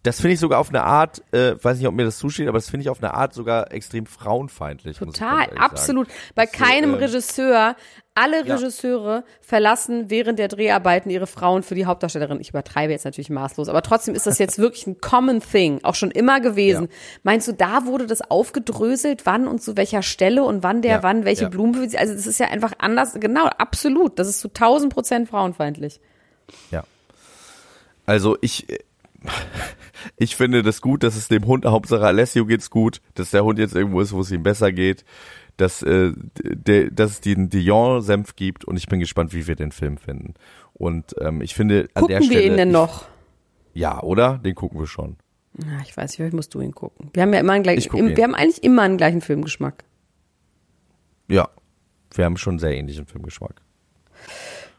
das 0.07 0.21
finde 0.21 0.35
ich 0.35 0.41
sogar 0.41 0.61
auf 0.61 0.69
eine 0.69 0.85
Art, 0.85 1.21
äh, 1.33 1.57
weiß 1.61 1.79
nicht, 1.79 1.89
ob 1.89 1.95
mir 1.95 2.05
das 2.05 2.19
zusteht, 2.19 2.47
aber 2.47 2.59
das 2.59 2.71
finde 2.71 2.83
ich 2.83 2.91
auf 2.91 3.03
eine 3.03 3.15
Art 3.15 3.35
sogar 3.35 3.73
extrem 3.73 4.07
frauenfeindlich. 4.07 4.99
Total, 4.99 5.49
absolut. 5.59 6.07
Bei 6.37 6.47
so, 6.47 6.53
keinem 6.53 6.95
ähm, 6.95 7.01
Regisseur, 7.01 7.75
alle 8.15 8.47
ja. 8.47 8.55
Regisseure 8.55 9.25
verlassen 9.41 10.09
während 10.09 10.39
der 10.39 10.47
Dreharbeiten 10.47 11.11
ihre 11.11 11.27
Frauen 11.27 11.65
für 11.65 11.75
die 11.75 11.87
Hauptdarstellerin. 11.87 12.41
Ich 12.41 12.51
übertreibe 12.51 12.93
jetzt 12.93 13.05
natürlich 13.05 13.31
maßlos, 13.31 13.69
aber 13.69 13.83
trotzdem 13.83 14.15
ist 14.15 14.29
das 14.29 14.39
jetzt 14.39 14.61
wirklich 14.61 14.87
ein 14.87 15.01
common 15.01 15.41
thing, 15.41 15.81
auch 15.83 15.97
schon 15.97 16.13
immer 16.13 16.41
gewesen. 16.41 16.85
Ja. 16.85 16.91
Meinst 17.25 17.49
du, 17.49 17.53
da 17.53 17.87
wurde 17.87 18.07
das 18.07 18.23
aufgedröselt, 18.23 19.27
wann 19.27 19.49
und 19.49 19.61
zu 19.61 19.77
welcher 19.77 20.03
Stelle 20.03 20.45
und 20.45 20.63
wann 20.63 20.83
der 20.83 20.93
Ja, 20.93 21.03
wann 21.03 21.25
welche 21.25 21.45
ja. 21.45 21.49
Blumen? 21.49 21.75
Also 21.97 22.15
das 22.15 22.29
ist 22.29 22.39
ja 22.39 22.47
einfach 22.47 22.75
anders. 22.79 23.15
Genau, 23.19 23.47
absolut. 23.47 24.21
Das 24.21 24.29
ist 24.29 24.39
zu 24.39 24.49
1000 24.49 24.93
Prozent 24.95 25.29
frauenfeindlich. 25.29 26.01
Ja. 26.71 26.85
Also 28.07 28.37
ich, 28.41 28.67
ich 30.17 30.37
finde 30.37 30.63
das 30.63 30.81
gut, 30.81 31.03
dass 31.03 31.17
es 31.17 31.29
dem 31.29 31.47
Hund, 31.47 31.65
Hauptsache 31.65 32.07
Alessio 32.07 32.47
geht's 32.47 32.71
gut, 32.71 33.01
dass 33.15 33.31
der 33.31 33.45
Hund 33.45 33.59
jetzt 33.59 33.75
irgendwo 33.75 34.01
ist, 34.01 34.13
wo 34.13 34.21
es 34.21 34.31
ihm 34.31 34.43
besser 34.43 34.73
geht, 34.73 35.05
dass, 35.57 35.83
äh, 35.83 36.13
der, 36.35 36.91
dass 36.91 37.13
es 37.13 37.21
den 37.21 37.49
Dijon-Senf 37.49 38.37
gibt 38.37 38.65
und 38.65 38.77
ich 38.77 38.87
bin 38.87 39.01
gespannt, 39.01 39.33
wie 39.33 39.47
wir 39.47 39.57
den 39.57 39.73
Film 39.73 39.97
finden. 39.97 40.35
Und 40.75 41.15
ähm, 41.21 41.41
ich 41.41 41.55
finde 41.55 41.89
an 41.95 42.07
der 42.07 42.19
Gucken 42.19 42.23
Stelle. 42.25 42.41
wir 42.41 42.47
ihn 42.47 42.57
denn 42.57 42.69
ich, 42.69 42.75
noch? 42.75 43.07
Ja, 43.73 44.03
oder? 44.03 44.39
Den 44.39 44.55
gucken 44.55 44.79
wir 44.79 44.87
schon. 44.87 45.17
Ja, 45.59 45.81
ich 45.83 45.97
weiß 45.97 46.11
nicht, 46.11 46.17
vielleicht 46.17 46.35
musst 46.35 46.55
du 46.55 46.61
ihn 46.61 46.73
gucken. 46.73 47.11
Wir 47.15 47.23
haben 47.23 47.33
ja 47.33 47.41
immer 47.41 47.55
einen 47.55 47.65
Ich 47.65 47.89
gleichen, 47.89 48.17
wir 48.17 48.25
haben 48.25 48.35
eigentlich 48.35 48.63
immer 48.63 48.83
einen 48.83 48.99
gleichen 48.99 49.23
Filmgeschmack. 49.23 49.85
Ja. 51.29 51.49
Wir 52.15 52.25
haben 52.25 52.37
schon 52.37 52.53
einen 52.53 52.59
sehr 52.59 52.77
ähnlichen 52.77 53.07
Filmgeschmack. 53.07 53.63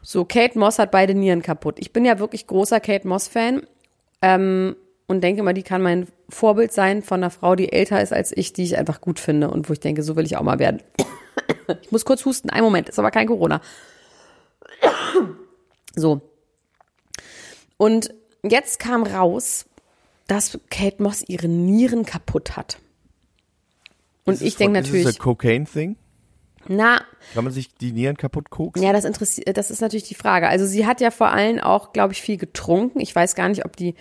So, 0.02 0.24
Kate 0.24 0.58
Moss 0.58 0.78
hat 0.78 0.90
beide 0.90 1.14
Nieren 1.14 1.42
kaputt. 1.42 1.76
Ich 1.78 1.92
bin 1.92 2.04
ja 2.04 2.18
wirklich 2.18 2.46
großer 2.46 2.80
Kate 2.80 3.06
Moss-Fan 3.06 3.66
ähm, 4.22 4.76
und 5.06 5.22
denke 5.22 5.42
mal, 5.42 5.54
die 5.54 5.62
kann 5.62 5.82
mein 5.82 6.06
Vorbild 6.28 6.72
sein 6.72 7.02
von 7.02 7.20
einer 7.20 7.30
Frau, 7.30 7.54
die 7.54 7.72
älter 7.72 8.00
ist 8.00 8.12
als 8.12 8.36
ich, 8.36 8.52
die 8.52 8.64
ich 8.64 8.78
einfach 8.78 9.00
gut 9.00 9.18
finde 9.18 9.50
und 9.50 9.68
wo 9.68 9.72
ich 9.72 9.80
denke, 9.80 10.02
so 10.02 10.16
will 10.16 10.26
ich 10.26 10.36
auch 10.36 10.42
mal 10.42 10.58
werden. 10.58 10.82
Ich 11.82 11.92
muss 11.92 12.06
kurz 12.06 12.24
husten. 12.24 12.48
Ein 12.48 12.62
Moment, 12.62 12.88
ist 12.88 12.98
aber 12.98 13.10
kein 13.10 13.26
Corona. 13.26 13.60
So. 15.94 16.20
Und 17.76 18.14
jetzt 18.42 18.78
kam 18.78 19.02
raus, 19.02 19.66
dass 20.28 20.58
Kate 20.70 21.02
Moss 21.02 21.24
ihre 21.26 21.48
Nieren 21.48 22.04
kaputt 22.04 22.56
hat. 22.56 22.78
Und 24.24 24.34
Ist 24.34 24.42
ich 24.42 24.56
denke 24.56 24.80
natürlich, 24.80 25.06
Ist 25.06 25.16
das 25.16 25.20
a 25.20 25.24
Cocaine-Thing? 25.24 25.96
Na, 26.68 27.00
Kann 27.34 27.44
man 27.44 27.52
sich 27.52 27.74
die 27.74 27.92
Nieren 27.92 28.16
kaputt 28.16 28.50
koksen? 28.50 28.82
ja, 28.84 28.92
das 28.92 29.04
interessiert, 29.04 29.56
das 29.56 29.70
ist 29.70 29.80
natürlich 29.80 30.08
die 30.08 30.14
Frage. 30.14 30.48
Also 30.48 30.66
sie 30.66 30.86
hat 30.86 31.00
ja 31.00 31.10
vor 31.10 31.30
allem 31.32 31.58
auch, 31.60 31.92
glaube 31.92 32.12
ich, 32.12 32.22
viel 32.22 32.36
getrunken. 32.36 33.00
Ich 33.00 33.14
weiß 33.14 33.34
gar 33.34 33.48
nicht, 33.48 33.64
ob 33.64 33.76
die, 33.76 33.94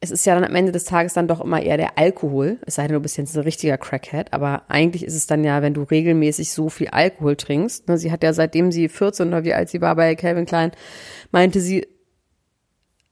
es 0.00 0.10
ist 0.10 0.26
ja 0.26 0.34
dann 0.34 0.44
am 0.44 0.54
Ende 0.54 0.72
des 0.72 0.84
Tages 0.84 1.14
dann 1.14 1.28
doch 1.28 1.40
immer 1.40 1.62
eher 1.62 1.76
der 1.76 1.96
Alkohol. 1.98 2.58
Es 2.66 2.74
sei 2.74 2.86
denn, 2.86 2.94
du 2.94 3.00
bist 3.00 3.16
jetzt 3.16 3.36
ein 3.36 3.42
richtiger 3.42 3.78
Crackhead. 3.78 4.32
Aber 4.32 4.62
eigentlich 4.68 5.04
ist 5.04 5.14
es 5.14 5.26
dann 5.26 5.44
ja, 5.44 5.62
wenn 5.62 5.72
du 5.74 5.82
regelmäßig 5.82 6.52
so 6.52 6.68
viel 6.68 6.88
Alkohol 6.88 7.36
trinkst. 7.36 7.88
Ne, 7.88 7.96
sie 7.96 8.12
hat 8.12 8.22
ja 8.22 8.32
seitdem 8.32 8.70
sie 8.72 8.88
14 8.88 9.28
oder 9.28 9.44
wie 9.44 9.54
alt 9.54 9.70
sie 9.70 9.80
war 9.80 9.96
bei 9.96 10.14
Calvin 10.14 10.44
Klein, 10.46 10.72
meinte 11.30 11.60
sie, 11.60 11.86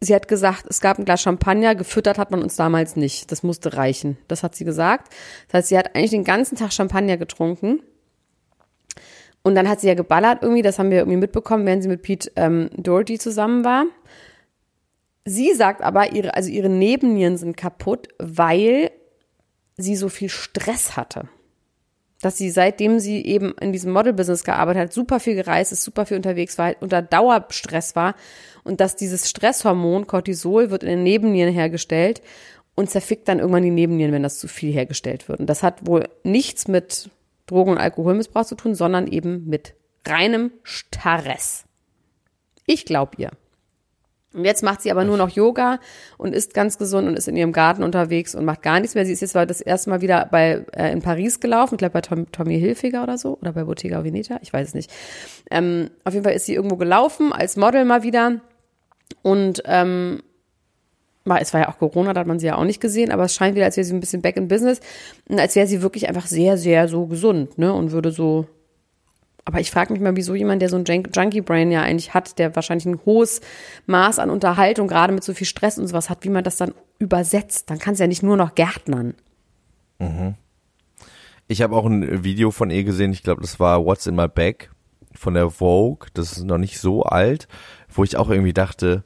sie 0.01 0.14
hat 0.14 0.28
gesagt, 0.28 0.66
es 0.68 0.80
gab 0.80 0.99
ein 0.99 1.05
Glas 1.05 1.22
Champagner, 1.22 1.74
gefüttert 1.74 2.18
hat 2.18 2.30
man 2.30 2.43
uns 2.43 2.57
damals 2.57 2.97
nicht. 2.97 3.30
Das 3.33 3.43
musste 3.43 3.74
reichen. 3.76 4.18
Das 4.28 4.43
hat 4.43 4.55
sie 4.55 4.64
gesagt. 4.64 5.12
Das 5.49 5.59
heißt, 5.61 5.68
sie 5.68 5.78
hat 5.78 5.95
eigentlich 5.95 6.11
den 6.11 6.24
ganzen 6.24 6.57
Tag 6.57 6.72
Champagner 6.72 7.16
getrunken. 7.16 7.80
Und 9.43 9.55
dann 9.55 9.68
hat 9.68 9.80
sie 9.80 9.88
ja 9.88 9.95
geballert 9.95 10.43
irgendwie, 10.43 10.62
das 10.62 10.78
haben 10.78 10.90
wir 10.90 10.99
irgendwie 10.99 11.18
mitbekommen, 11.18 11.66
während 11.66 11.82
sie 11.82 11.88
mit 11.88 12.03
Pete 12.03 12.30
ähm, 12.36 12.70
Doherty 12.76 13.18
zusammen 13.18 13.64
war. 13.64 13.86
Sie 15.24 15.53
sagt 15.55 15.82
aber, 15.82 16.12
ihre, 16.12 16.34
also 16.34 16.51
ihre 16.51 16.68
Nebennieren 16.68 17.36
sind 17.36 17.57
kaputt, 17.57 18.09
weil 18.18 18.90
sie 19.76 19.97
so 19.97 20.09
viel 20.09 20.28
Stress 20.28 20.97
hatte. 20.97 21.28
Dass 22.20 22.38
sie, 22.38 22.51
seitdem 22.51 23.01
sie 23.01 23.24
eben 23.24 23.53
in 23.61 23.72
diesem 23.72 23.93
Model-Business 23.93 24.45
gearbeitet 24.45 24.82
hat, 24.82 24.93
super 24.93 25.18
viel 25.18 25.34
gereist 25.34 25.72
ist, 25.72 25.82
super 25.82 26.07
viel 26.07 26.16
unterwegs 26.16 26.57
war, 26.57 26.74
unter 26.80 27.03
Dauerstress 27.03 27.97
war 27.97 28.14
und 28.62 28.80
dass 28.80 28.95
dieses 28.95 29.28
Stresshormon 29.28 30.07
Cortisol 30.07 30.70
wird 30.70 30.84
in 30.84 30.90
den 30.90 31.03
Nebennieren 31.03 31.53
hergestellt 31.53 32.22
und 32.76 32.90
zerfickt 32.90 33.28
dann 33.28 33.40
irgendwann 33.40 33.64
die 33.64 33.70
Nebennieren, 33.70 34.12
wenn 34.12 34.22
das 34.22 34.38
zu 34.38 34.47
viel 34.47 34.72
hergestellt 34.72 35.28
wird. 35.28 35.40
Und 35.40 35.47
das 35.47 35.64
hat 35.64 35.86
wohl 35.86 36.09
nichts 36.22 36.68
mit 36.68 37.11
Drogen- 37.47 37.72
und 37.72 37.78
Alkoholmissbrauch 37.78 38.45
zu 38.45 38.55
tun, 38.55 38.74
sondern 38.74 39.07
eben 39.07 39.47
mit 39.49 39.74
reinem 40.07 40.53
Stress. 40.62 41.64
Ich 42.66 42.84
glaube 42.84 43.12
ihr. 43.18 43.30
Und 44.34 44.47
jetzt 44.47 44.62
macht 44.62 44.80
sie 44.80 44.90
aber 44.90 45.05
nur 45.05 45.18
noch 45.18 45.28
Yoga 45.28 45.78
und 46.16 46.34
ist 46.34 46.55
ganz 46.55 46.78
gesund 46.78 47.07
und 47.07 47.16
ist 47.16 47.28
in 47.28 47.36
ihrem 47.36 47.53
Garten 47.53 47.82
unterwegs 47.82 48.34
und 48.34 48.47
macht 48.47 48.62
gar 48.62 48.80
nichts 48.80 48.95
mehr. 48.95 49.05
Sie 49.05 49.12
ist 49.12 49.20
jetzt 49.20 49.34
das 49.34 49.61
erste 49.61 49.90
Mal 49.90 50.01
wieder 50.01 50.26
bei, 50.30 50.64
äh, 50.72 50.90
in 50.90 51.03
Paris 51.03 51.38
gelaufen, 51.40 51.74
ich 51.74 51.78
glaube 51.78 51.93
bei 51.93 52.01
Tom, 52.01 52.30
Tommy 52.32 52.59
Hilfiger 52.59 53.03
oder 53.03 53.18
so, 53.18 53.36
oder 53.40 53.53
bei 53.53 53.64
Bottega 53.64 54.05
Veneta, 54.05 54.38
ich 54.40 54.53
weiß 54.53 54.68
es 54.68 54.74
nicht. 54.74 54.90
Ähm, 55.51 55.90
auf 56.05 56.14
jeden 56.14 56.24
Fall 56.24 56.32
ist 56.32 56.47
sie 56.47 56.55
irgendwo 56.55 56.76
gelaufen, 56.76 57.32
als 57.32 57.57
Model 57.57 57.84
mal 57.84 58.03
wieder. 58.03 58.40
Und 59.20 59.62
ähm, 59.66 60.22
es 61.25 61.55
war 61.55 61.61
ja 61.61 61.68
auch 61.68 61.79
Corona, 61.79 62.12
da 62.12 62.20
hat 62.20 62.27
man 62.27 62.39
sie 62.39 62.47
ja 62.47 62.57
auch 62.57 62.64
nicht 62.64 62.81
gesehen, 62.81 63.12
aber 63.12 63.25
es 63.25 63.35
scheint 63.35 63.55
wieder, 63.55 63.66
als 63.66 63.77
wäre 63.77 63.85
sie 63.85 63.95
ein 63.95 64.01
bisschen 64.01 64.23
back 64.23 64.37
in 64.37 64.49
business 64.49 64.81
und 65.29 65.39
als 65.39 65.55
wäre 65.55 65.66
sie 65.66 65.83
wirklich 65.83 66.09
einfach 66.09 66.27
sehr, 66.27 66.59
sehr 66.59 66.89
so 66.89 67.07
gesund, 67.07 67.59
ne? 67.59 67.73
Und 67.73 67.93
würde 67.93 68.11
so. 68.11 68.47
Aber 69.45 69.59
ich 69.59 69.73
frage 69.73 69.93
mich 69.93 70.01
mal, 70.01 70.14
wieso 70.14 70.37
jemand, 70.37 70.62
der 70.62 70.68
so 70.68 70.77
ein 70.77 70.85
Junk- 70.85 71.11
Junkie-Brain 71.16 71.73
ja 71.73 71.83
eigentlich 71.83 72.14
hat, 72.14 72.39
der 72.39 72.55
wahrscheinlich 72.55 72.87
ein 72.87 73.01
hohes 73.05 73.41
Maß 73.87 74.20
an 74.20 74.31
Unterhaltung, 74.31 74.87
gerade 74.87 75.12
mit 75.12 75.25
so 75.25 75.35
viel 75.35 75.49
Stress 75.49 75.79
und 75.79 75.89
sowas 75.89 76.11
hat, 76.11 76.25
wie 76.25 76.29
man 76.29 76.45
das 76.45 76.57
dann 76.57 76.75
übersetzt. 77.01 77.68
Dann 77.68 77.81
kann 77.81 77.95
es 77.95 78.01
ja 78.01 78.07
nicht 78.07 78.23
nur 78.23 78.37
noch 78.37 78.55
Gärtnern. 78.55 79.14
Ich 81.49 81.61
habe 81.61 81.75
auch 81.75 81.87
ein 81.87 82.23
Video 82.23 82.53
von 82.53 82.70
ihr 82.70 82.85
gesehen, 82.85 83.12
ich 83.12 83.25
glaube, 83.25 83.41
das 83.41 83.59
war 83.59 83.85
What's 83.85 84.07
in 84.07 84.14
My 84.14 84.29
Bag 84.29 84.70
von 85.12 85.35
der 85.35 85.51
Vogue, 85.51 86.09
das 86.14 86.33
ist 86.33 86.45
noch 86.45 86.59
nicht 86.59 86.79
so 86.79 87.03
alt, 87.03 87.49
wo 87.93 88.05
ich 88.05 88.16
auch 88.16 88.31
irgendwie 88.31 88.55
dachte, 88.55 89.03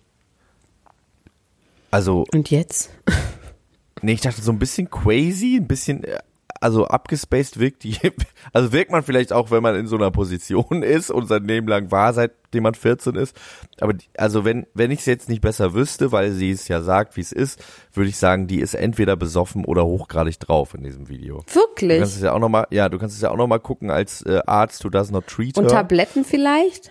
also, 1.97 2.27
Und 2.35 2.51
jetzt? 2.51 2.91
nee, 4.03 4.13
ich 4.13 4.21
dachte 4.21 4.43
so 4.43 4.53
ein 4.53 4.59
bisschen 4.59 4.91
crazy, 4.91 5.57
ein 5.57 5.67
bisschen, 5.67 6.05
äh, 6.05 6.19
also 6.61 6.87
abgespaced 6.87 7.59
wirkt 7.59 7.85
die, 7.85 7.97
also 8.53 8.71
wirkt 8.71 8.91
man 8.91 9.03
vielleicht 9.03 9.33
auch, 9.33 9.51
wenn 9.51 9.63
man 9.63 9.77
in 9.77 9.87
so 9.87 9.97
einer 9.97 10.11
Position 10.11 10.83
ist 10.83 11.11
und 11.11 11.27
sein 11.27 11.45
Leben 11.45 11.69
lang 11.69 11.91
war, 11.91 12.13
seitdem 12.13 12.65
man 12.65 12.75
14 12.75 13.15
ist, 13.15 13.35
aber 13.81 13.95
die, 13.95 14.05
also 14.19 14.45
wenn, 14.45 14.67
wenn 14.75 14.91
ich 14.91 14.99
es 14.99 15.07
jetzt 15.07 15.31
nicht 15.31 15.41
besser 15.41 15.73
wüsste, 15.73 16.13
weil 16.13 16.33
sie 16.33 16.51
es 16.51 16.69
ja 16.69 16.83
sagt, 16.83 17.17
wie 17.17 17.23
es 17.23 17.33
ist, 17.33 17.65
würde 17.95 18.11
ich 18.11 18.19
sagen, 18.19 18.47
die 18.47 18.61
ist 18.61 18.75
entweder 18.75 19.17
besoffen 19.17 19.65
oder 19.65 19.87
hochgradig 19.87 20.39
drauf 20.39 20.75
in 20.75 20.83
diesem 20.83 21.09
Video. 21.09 21.45
Du 21.49 21.55
Wirklich? 21.55 21.99
kannst 21.99 22.17
es 22.17 22.23
ja 22.23 22.35
auch 22.35 22.41
noch 22.41 22.51
mal, 22.51 22.67
ja, 22.69 22.91
du 22.91 22.99
kannst 22.99 23.17
es 23.17 23.23
ja 23.23 23.31
auch 23.31 23.39
noch 23.39 23.47
mal 23.47 23.59
gucken 23.59 23.91
als 23.91 24.21
äh, 24.21 24.43
Arzt, 24.45 24.85
du 24.85 24.91
does 24.91 25.11
not 25.11 25.29
treat 25.29 25.57
Und 25.57 25.65
her. 25.65 25.73
Tabletten 25.73 26.27
vielleicht? 26.27 26.91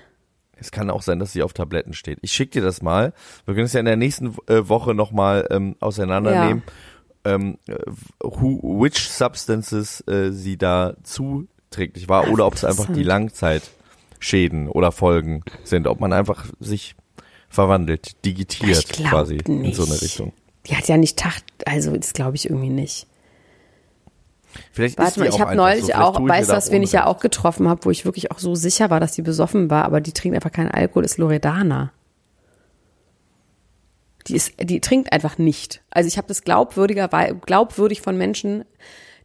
Es 0.58 0.72
kann 0.72 0.90
auch 0.90 1.02
sein, 1.02 1.20
dass 1.20 1.34
sie 1.34 1.44
auf 1.44 1.54
Tabletten 1.54 1.94
steht. 1.94 2.20
Ich 2.22 2.32
schick 2.32 2.52
dir 2.52 2.62
das 2.62 2.82
mal. 2.82 3.14
Wir 3.46 3.54
können 3.54 3.66
es 3.66 3.74
ja 3.74 3.80
in 3.80 3.86
der 3.86 3.98
nächsten 3.98 4.36
äh, 4.48 4.68
Woche 4.68 4.94
noch 4.94 5.12
mal 5.12 5.48
ähm, 5.50 5.76
auseinandernehmen, 5.80 6.64
ähm, 7.26 7.58
äh, 7.68 7.76
who, 8.22 8.82
which 8.82 9.10
substances 9.10 10.02
äh, 10.08 10.32
sie 10.32 10.58
da 10.58 10.96
zuträglich 11.04 12.08
war 12.08 12.30
oder 12.30 12.46
ob 12.46 12.54
es 12.54 12.64
einfach 12.64 12.92
die 12.92 13.04
Langzeitschäden 13.04 14.70
oder 14.70 14.92
Folgen 14.92 15.44
sind, 15.64 15.88
ob 15.88 16.00
man 16.00 16.14
einfach 16.14 16.46
sich 16.60 16.96
verwandelt, 17.50 18.24
digitiert 18.26 18.90
quasi 18.90 19.38
in 19.38 19.74
so 19.74 19.84
eine 19.84 19.94
nicht. 19.94 20.04
Richtung. 20.04 20.34
Die 20.68 20.76
hat 20.76 20.88
ja 20.88 20.98
nicht 20.98 21.18
Tag, 21.18 21.42
also 21.66 21.96
das 21.96 22.14
glaube 22.14 22.36
ich 22.36 22.50
irgendwie 22.50 22.70
nicht. 22.70 23.08
Vielleicht 24.72 25.00
ist 25.00 25.04
Warte 25.04 25.14
die 25.16 25.20
mal, 25.22 25.30
auch 25.30 25.36
ich 25.36 25.42
habe 25.42 25.56
neulich 25.56 25.86
so. 25.86 25.94
Auch, 25.94 26.20
mir 26.20 26.30
weißt 26.30 26.50
du, 26.50 26.54
was, 26.54 26.72
wen 26.72 26.84
ich 26.84 26.92
ja 26.92 27.06
auch 27.06 27.20
getroffen 27.20 27.68
habe, 27.68 27.86
wo 27.86 27.92
ich 27.92 28.06
wirklich 28.06 28.32
auch 28.32 28.40
so 28.40 28.56
sicher 28.56 28.90
war, 28.90 29.00
dass 29.00 29.14
die 29.14 29.22
besoffen 29.22 29.70
war, 29.70 29.86
aber 29.86 30.02
die 30.02 30.12
trinkt 30.12 30.36
einfach 30.36 30.52
keinen 30.52 30.72
Alkohol, 30.72 31.06
ist 31.06 31.18
Loredana. 31.18 31.92
Die 34.28 34.36
ist, 34.36 34.54
die 34.60 34.82
trinkt 34.82 35.14
einfach 35.14 35.38
nicht. 35.38 35.84
Also 35.92 36.08
ich 36.08 36.18
habe 36.18 36.28
das 36.28 36.44
glaubwürdiger, 36.44 37.08
glaubwürdig 37.46 38.02
von 38.02 38.18
Menschen. 38.18 38.66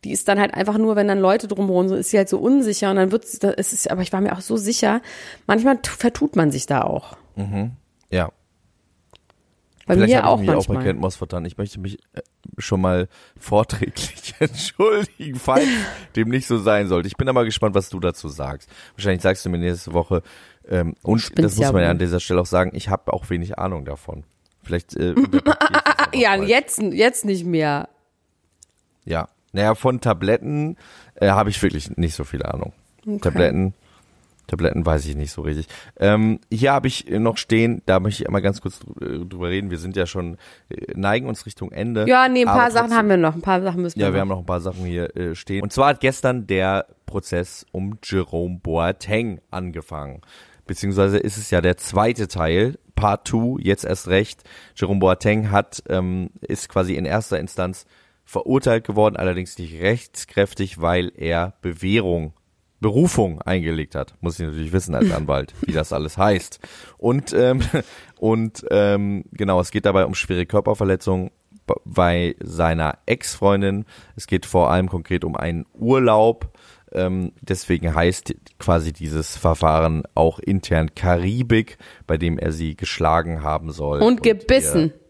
Die 0.05 0.13
ist 0.13 0.29
dann 0.29 0.39
halt 0.39 0.55
einfach 0.55 0.79
nur, 0.79 0.97
wenn 0.97 1.09
dann 1.09 1.19
Leute 1.19 1.49
drumherum 1.49 1.89
sind, 1.89 1.99
ist 1.99 2.11
sie 2.11 2.19
halt 2.19 2.29
so 2.29 2.39
unsicher 2.39 2.91
und 2.91 2.97
dann 2.97 3.13
wird 3.13 3.25
es 3.25 3.73
ist, 3.73 3.91
aber 3.91 4.03
ich 4.03 4.13
war 4.13 4.21
mir 4.21 4.33
auch 4.33 4.41
so 4.41 4.57
sicher. 4.57 5.03
Manchmal 5.47 5.79
vertut 5.83 6.37
man 6.37 6.51
sich 6.51 6.67
da 6.67 6.83
auch. 6.83 7.17
Ja. 8.11 8.31
Bei 9.91 9.97
Vielleicht 9.97 10.13
mir 10.13 10.23
habe 10.23 10.29
auch 10.29 10.41
ich 10.41 10.47
mich 10.47 10.51
auch 10.51 10.67
bei 10.69 10.75
manchmal. 10.75 10.85
Kent 10.93 11.01
Moss 11.01 11.17
vertan. 11.17 11.45
Ich 11.47 11.59
möchte 11.59 11.81
mich 11.81 11.99
äh, 12.13 12.21
schon 12.59 12.81
mal 12.81 13.09
vorträglich 13.37 14.35
entschuldigen, 14.39 15.37
falls 15.37 15.67
dem 16.15 16.29
nicht 16.29 16.47
so 16.47 16.59
sein 16.59 16.87
sollte. 16.87 17.09
Ich 17.09 17.17
bin 17.17 17.29
aber 17.29 17.45
gespannt, 17.45 17.75
was 17.75 17.89
du 17.89 17.99
dazu 17.99 18.29
sagst. 18.29 18.71
Wahrscheinlich 18.95 19.23
sagst 19.23 19.45
du 19.45 19.51
mir 19.51 19.59
nächste 19.59 19.93
Woche. 19.93 20.23
Ähm, 20.69 20.95
und 21.03 21.19
spinnst 21.19 21.59
das 21.59 21.65
muss 21.67 21.73
man 21.73 21.83
ja 21.83 21.91
an 21.91 21.99
dieser 21.99 22.21
Stelle 22.21 22.41
auch 22.41 22.47
sagen, 22.47 22.71
ich 22.73 22.89
habe 22.89 23.13
auch 23.13 23.31
wenig 23.31 23.59
Ahnung 23.59 23.85
davon. 23.85 24.23
Vielleicht 24.63 24.95
äh, 24.95 25.17
Ja, 26.15 26.37
jetzt, 26.37 26.81
jetzt 26.81 27.25
nicht 27.25 27.45
mehr. 27.45 27.89
Ja. 29.05 29.29
Naja, 29.51 29.75
von 29.75 30.01
Tabletten 30.01 30.77
äh, 31.17 31.31
habe 31.31 31.51
ich 31.51 31.61
wirklich 31.61 31.97
nicht 31.97 32.15
so 32.15 32.23
viel 32.23 32.45
Ahnung. 32.45 32.73
Tabletten, 33.23 33.75
Tabletten 34.51 34.85
weiß 34.85 35.07
ich 35.07 35.17
nicht 35.17 35.31
so 35.33 35.43
richtig. 35.43 35.67
Ähm, 35.99 36.41
hier 36.53 36.73
habe 36.73 36.89
ich 36.89 37.09
noch 37.09 37.37
stehen, 37.39 37.83
da 37.87 38.01
möchte 38.01 38.23
ich 38.23 38.29
einmal 38.29 38.43
ganz 38.43 38.61
kurz 38.61 38.81
drü- 38.81 39.29
drüber 39.29 39.49
reden. 39.49 39.71
Wir 39.71 39.79
sind 39.79 39.97
ja 39.97 40.07
schon, 40.07 40.37
äh, 40.69 40.93
neigen 40.95 41.27
uns 41.29 41.47
Richtung 41.47 41.73
Ende. 41.73 42.07
Ja, 42.09 42.29
nee, 42.29 42.41
ein 42.41 42.47
paar 42.47 42.71
Sachen 42.71 42.89
trotzdem- 42.89 42.99
haben 42.99 43.09
wir 43.09 43.17
noch. 43.17 43.35
Ein 43.35 43.43
paar 43.43 43.63
Sachen 43.63 43.83
müssen 43.83 43.97
wir 43.99 44.03
Ja, 44.05 44.09
noch. 44.09 44.15
wir 44.15 44.21
haben 44.21 44.29
noch 44.29 44.39
ein 44.41 44.47
paar 44.47 44.61
Sachen 44.61 44.85
hier 44.85 45.17
äh, 45.17 45.35
stehen. 45.35 45.63
Und 45.63 45.73
zwar 45.73 45.89
hat 45.89 46.01
gestern 46.01 46.47
der 46.47 46.87
Prozess 47.07 47.65
um 47.73 47.99
Jerome 48.05 48.59
Boateng 48.63 49.41
angefangen. 49.51 50.21
Beziehungsweise 50.67 51.19
ist 51.19 51.37
es 51.37 51.51
ja 51.51 51.61
der 51.61 51.77
zweite 51.77 52.29
Teil, 52.29 52.79
Part 52.95 53.27
2, 53.29 53.57
jetzt 53.63 53.85
erst 53.85 54.09
recht. 54.09 54.43
Jerome 54.77 55.01
Boateng 55.01 55.51
hat, 55.51 55.83
ähm, 55.89 56.31
ist 56.43 56.69
quasi 56.69 56.95
in 56.95 57.05
erster 57.07 57.41
Instanz 57.41 57.87
verurteilt 58.25 58.87
geworden, 58.87 59.17
allerdings 59.17 59.59
nicht 59.59 59.81
rechtskräftig, 59.81 60.81
weil 60.81 61.11
er 61.17 61.55
Bewährung 61.63 62.33
Berufung 62.81 63.43
eingelegt 63.43 63.95
hat. 63.95 64.15
Muss 64.21 64.39
ich 64.39 64.47
natürlich 64.47 64.73
wissen 64.73 64.95
als 64.95 65.11
Anwalt, 65.15 65.55
wie 65.65 65.73
das 65.73 65.93
alles 65.93 66.19
heißt. 66.19 66.61
Und, 66.99 67.33
ähm, 67.33 67.61
und 68.19 68.65
ähm, 68.71 69.25
genau, 69.33 69.61
es 69.61 69.71
geht 69.71 69.87
dabei 69.87 70.07
um 70.07 70.15
schwere 70.15 70.47
Körperverletzungen 70.47 71.31
bei 71.85 72.35
seiner 72.41 72.99
Ex-Freundin. 73.07 73.85
Es 74.17 74.27
geht 74.27 74.47
vor 74.47 74.71
allem 74.71 74.89
konkret 74.89 75.25
um 75.25 75.37
einen 75.37 75.67
Urlaub. 75.73 76.53
Ähm, 76.93 77.33
deswegen 77.41 77.95
heißt 77.95 78.35
quasi 78.59 78.93
dieses 78.93 79.37
Verfahren 79.37 80.03
auch 80.15 80.41
intern 80.41 80.95
Karibik, 80.95 81.79
bei 82.07 82.17
dem 82.17 82.39
er 82.39 82.51
sie 82.51 82.77
geschlagen 82.77 83.43
haben 83.43 83.71
soll. 83.71 84.01
Und 84.01 84.23
gebissen. 84.23 84.87
Ihr, 84.87 85.01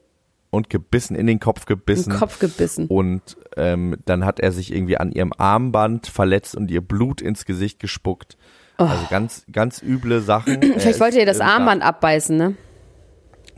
und 0.50 0.68
gebissen, 0.68 1.14
in 1.14 1.26
den 1.26 1.40
Kopf 1.40 1.64
gebissen. 1.64 2.12
Im 2.12 2.18
Kopf 2.18 2.38
gebissen. 2.38 2.86
Und 2.86 3.36
ähm, 3.56 3.96
dann 4.04 4.24
hat 4.24 4.40
er 4.40 4.52
sich 4.52 4.74
irgendwie 4.74 4.96
an 4.96 5.12
ihrem 5.12 5.32
Armband 5.36 6.08
verletzt 6.08 6.56
und 6.56 6.70
ihr 6.70 6.80
Blut 6.80 7.20
ins 7.20 7.44
Gesicht 7.44 7.78
gespuckt. 7.78 8.36
Also 8.76 9.06
ganz, 9.10 9.44
ganz 9.52 9.82
üble 9.82 10.20
Sachen. 10.20 10.62
Er 10.62 10.76
Oh. 10.76 10.78
Vielleicht 10.78 11.00
wollte 11.00 11.18
ihr 11.18 11.26
das 11.26 11.40
Armband 11.40 11.82
abbeißen, 11.82 12.36
ne? 12.36 12.56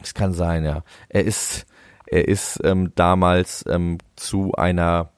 Das 0.00 0.14
kann 0.14 0.32
sein, 0.32 0.64
ja. 0.64 0.82
Er 1.08 1.24
ist, 1.24 1.64
er 2.06 2.26
ist 2.26 2.60
ähm, 2.64 2.92
damals 2.96 3.64
ähm, 3.68 3.98
zu 4.16 4.52
einer, 4.54 5.10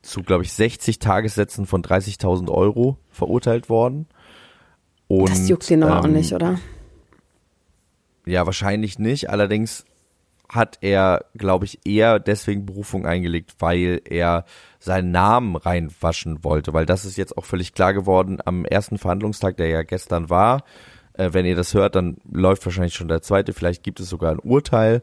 zu 0.00 0.22
glaube 0.22 0.44
ich 0.44 0.52
60 0.52 0.98
Tagessätzen 0.98 1.66
von 1.66 1.82
30.000 1.82 2.50
Euro 2.50 2.98
verurteilt 3.10 3.68
worden. 3.68 4.06
Und, 5.08 5.30
Das 5.30 5.48
juckt 5.48 5.68
den 5.68 5.82
aber 5.82 6.00
auch 6.00 6.04
ähm, 6.06 6.14
nicht, 6.14 6.32
oder? 6.32 6.58
Ja, 8.24 8.46
wahrscheinlich 8.46 8.98
nicht. 8.98 9.28
Allerdings 9.28 9.84
hat 10.48 10.78
er, 10.82 11.24
glaube 11.34 11.64
ich, 11.64 11.80
eher 11.86 12.18
deswegen 12.18 12.66
Berufung 12.66 13.06
eingelegt, 13.06 13.56
weil 13.58 14.00
er 14.04 14.44
seinen 14.78 15.10
Namen 15.10 15.56
reinwaschen 15.56 16.44
wollte. 16.44 16.72
Weil 16.74 16.86
das 16.86 17.04
ist 17.04 17.16
jetzt 17.16 17.36
auch 17.38 17.44
völlig 17.44 17.74
klar 17.74 17.94
geworden 17.94 18.38
am 18.44 18.64
ersten 18.64 18.98
Verhandlungstag, 18.98 19.56
der 19.56 19.68
ja 19.68 19.82
gestern 19.82 20.30
war. 20.30 20.64
Äh, 21.14 21.30
wenn 21.32 21.46
ihr 21.46 21.56
das 21.56 21.74
hört, 21.74 21.96
dann 21.96 22.18
läuft 22.30 22.64
wahrscheinlich 22.66 22.94
schon 22.94 23.08
der 23.08 23.22
zweite. 23.22 23.52
Vielleicht 23.52 23.82
gibt 23.82 24.00
es 24.00 24.08
sogar 24.08 24.32
ein 24.32 24.38
Urteil. 24.38 25.02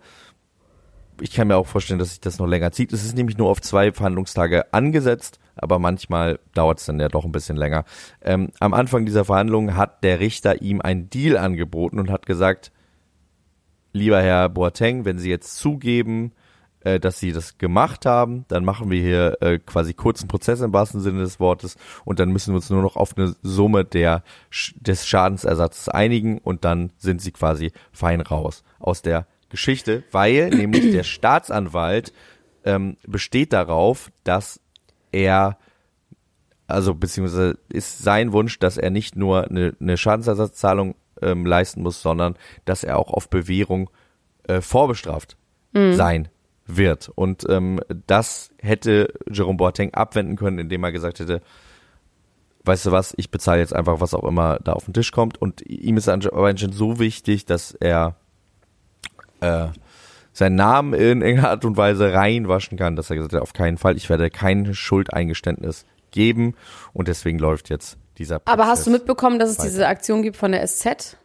Ich 1.19 1.31
kann 1.31 1.47
mir 1.47 1.57
auch 1.57 1.67
vorstellen, 1.67 1.99
dass 1.99 2.09
sich 2.09 2.21
das 2.21 2.39
noch 2.39 2.47
länger 2.47 2.71
zieht. 2.71 2.93
Es 2.93 3.03
ist 3.03 3.15
nämlich 3.15 3.37
nur 3.37 3.49
auf 3.49 3.61
zwei 3.61 3.91
Verhandlungstage 3.91 4.73
angesetzt, 4.73 5.39
aber 5.55 5.77
manchmal 5.77 6.39
dauert 6.53 6.79
es 6.79 6.85
dann 6.85 6.99
ja 6.99 7.09
doch 7.09 7.25
ein 7.25 7.31
bisschen 7.31 7.57
länger. 7.57 7.85
Ähm, 8.21 8.51
am 8.59 8.73
Anfang 8.73 9.05
dieser 9.05 9.25
Verhandlungen 9.25 9.75
hat 9.75 10.03
der 10.03 10.19
Richter 10.19 10.61
ihm 10.61 10.81
einen 10.81 11.09
Deal 11.09 11.37
angeboten 11.37 11.99
und 11.99 12.09
hat 12.09 12.25
gesagt, 12.25 12.71
lieber 13.93 14.21
Herr 14.21 14.49
Boateng, 14.49 15.05
wenn 15.05 15.17
Sie 15.17 15.29
jetzt 15.29 15.57
zugeben, 15.57 16.31
äh, 16.81 16.99
dass 16.99 17.19
Sie 17.19 17.31
das 17.31 17.57
gemacht 17.57 18.05
haben, 18.05 18.45
dann 18.47 18.65
machen 18.65 18.89
wir 18.89 19.01
hier 19.01 19.37
äh, 19.41 19.59
quasi 19.59 19.93
kurzen 19.93 20.27
Prozess 20.27 20.61
im 20.61 20.73
wahrsten 20.73 21.01
Sinne 21.01 21.19
des 21.19 21.39
Wortes 21.39 21.77
und 22.05 22.19
dann 22.19 22.31
müssen 22.31 22.53
wir 22.53 22.55
uns 22.55 22.69
nur 22.69 22.81
noch 22.81 22.95
auf 22.95 23.17
eine 23.17 23.35
Summe 23.41 23.85
der, 23.85 24.23
des 24.75 25.07
Schadensersatzes 25.07 25.89
einigen 25.89 26.39
und 26.39 26.65
dann 26.65 26.91
sind 26.97 27.21
Sie 27.21 27.31
quasi 27.31 27.71
fein 27.91 28.21
raus 28.21 28.63
aus 28.79 29.01
der 29.01 29.27
Geschichte, 29.49 30.03
weil 30.11 30.49
nämlich 30.55 30.91
der 30.91 31.03
Staatsanwalt 31.03 32.13
ähm, 32.63 32.97
besteht 33.05 33.53
darauf, 33.53 34.11
dass 34.23 34.59
er 35.11 35.57
also 36.67 36.95
beziehungsweise 36.95 37.59
ist 37.69 37.99
sein 37.99 38.31
Wunsch, 38.31 38.57
dass 38.57 38.77
er 38.77 38.89
nicht 38.89 39.15
nur 39.15 39.49
eine, 39.49 39.75
eine 39.79 39.97
Schadensersatzzahlung 39.97 40.95
ähm, 41.21 41.45
leisten 41.45 41.81
muss, 41.81 42.01
sondern 42.01 42.35
dass 42.65 42.83
er 42.83 42.97
auch 42.97 43.11
auf 43.11 43.29
Bewährung 43.29 43.89
äh, 44.47 44.61
vorbestraft 44.61 45.37
sein 45.73 46.27
wird. 46.65 47.09
Und 47.15 47.45
ähm, 47.49 47.79
das 48.07 48.51
hätte 48.59 49.13
Jerome 49.29 49.57
Boateng 49.57 49.93
abwenden 49.93 50.35
können, 50.35 50.59
indem 50.59 50.83
er 50.83 50.91
gesagt 50.91 51.19
hätte, 51.19 51.41
weißt 52.63 52.87
du 52.87 52.91
was, 52.91 53.13
ich 53.17 53.31
bezahle 53.31 53.61
jetzt 53.61 53.73
einfach, 53.73 53.99
was 53.99 54.13
auch 54.13 54.23
immer 54.23 54.59
da 54.59 54.73
auf 54.73 54.85
den 54.85 54.93
Tisch 54.93 55.11
kommt. 55.11 55.41
Und 55.41 55.61
ihm 55.61 55.97
ist 55.97 56.09
anscheinend 56.09 56.75
so 56.75 56.99
wichtig, 56.99 57.45
dass 57.45 57.73
er 57.73 58.15
äh, 59.39 59.67
seinen 60.33 60.55
Namen 60.55 60.93
in 60.93 61.21
irgendeiner 61.21 61.49
Art 61.49 61.65
und 61.65 61.77
Weise 61.77 62.13
reinwaschen 62.13 62.77
kann, 62.77 62.95
dass 62.95 63.09
er 63.09 63.15
gesagt 63.15 63.33
hat, 63.33 63.41
auf 63.41 63.53
keinen 63.53 63.77
Fall, 63.77 63.97
ich 63.97 64.09
werde 64.09 64.29
kein 64.29 64.73
Schuldeingeständnis 64.73 65.85
geben. 66.11 66.55
Und 66.93 67.07
deswegen 67.07 67.39
läuft 67.39 67.69
jetzt 67.69 67.97
dieser 68.21 68.39
Prozess. 68.39 68.53
Aber 68.53 68.67
hast 68.67 68.87
du 68.87 68.91
mitbekommen, 68.91 69.39
dass 69.39 69.49
es 69.49 69.59
weiter. 69.59 69.69
diese 69.69 69.87
Aktion 69.87 70.21
gibt 70.21 70.37
von 70.37 70.51
der 70.51 70.65
SZ? 70.65 71.17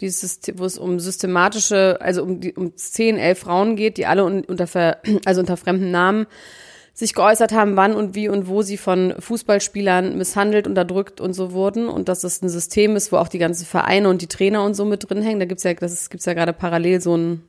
Dieses, 0.00 0.40
wo 0.54 0.64
es 0.64 0.78
um 0.78 1.00
systematische, 1.00 1.98
also 2.00 2.22
um, 2.22 2.40
die, 2.40 2.54
um 2.54 2.76
10, 2.76 3.18
11 3.18 3.38
Frauen 3.38 3.76
geht, 3.76 3.96
die 3.96 4.06
alle 4.06 4.24
un, 4.24 4.44
unter, 4.44 4.66
ver, 4.66 4.98
also 5.24 5.40
unter 5.40 5.56
fremden 5.56 5.90
Namen 5.90 6.26
sich 6.94 7.14
geäußert 7.14 7.52
haben, 7.52 7.76
wann 7.76 7.94
und 7.94 8.16
wie 8.16 8.28
und 8.28 8.48
wo 8.48 8.62
sie 8.62 8.76
von 8.76 9.14
Fußballspielern 9.18 10.18
misshandelt, 10.18 10.66
unterdrückt 10.66 11.20
und 11.20 11.32
so 11.32 11.52
wurden 11.52 11.88
und 11.88 12.08
dass 12.08 12.22
das 12.22 12.42
ein 12.42 12.48
System 12.48 12.96
ist, 12.96 13.12
wo 13.12 13.18
auch 13.18 13.28
die 13.28 13.38
ganzen 13.38 13.66
Vereine 13.66 14.08
und 14.08 14.20
die 14.20 14.26
Trainer 14.26 14.64
und 14.64 14.74
so 14.74 14.84
mit 14.84 15.08
drin 15.08 15.22
hängen. 15.22 15.38
Da 15.38 15.46
gibt's 15.46 15.62
ja, 15.62 15.74
das 15.74 15.92
ist, 15.92 16.10
gibt's 16.10 16.26
ja 16.26 16.34
gerade 16.34 16.52
parallel 16.52 17.00
so 17.00 17.16
ein 17.16 17.44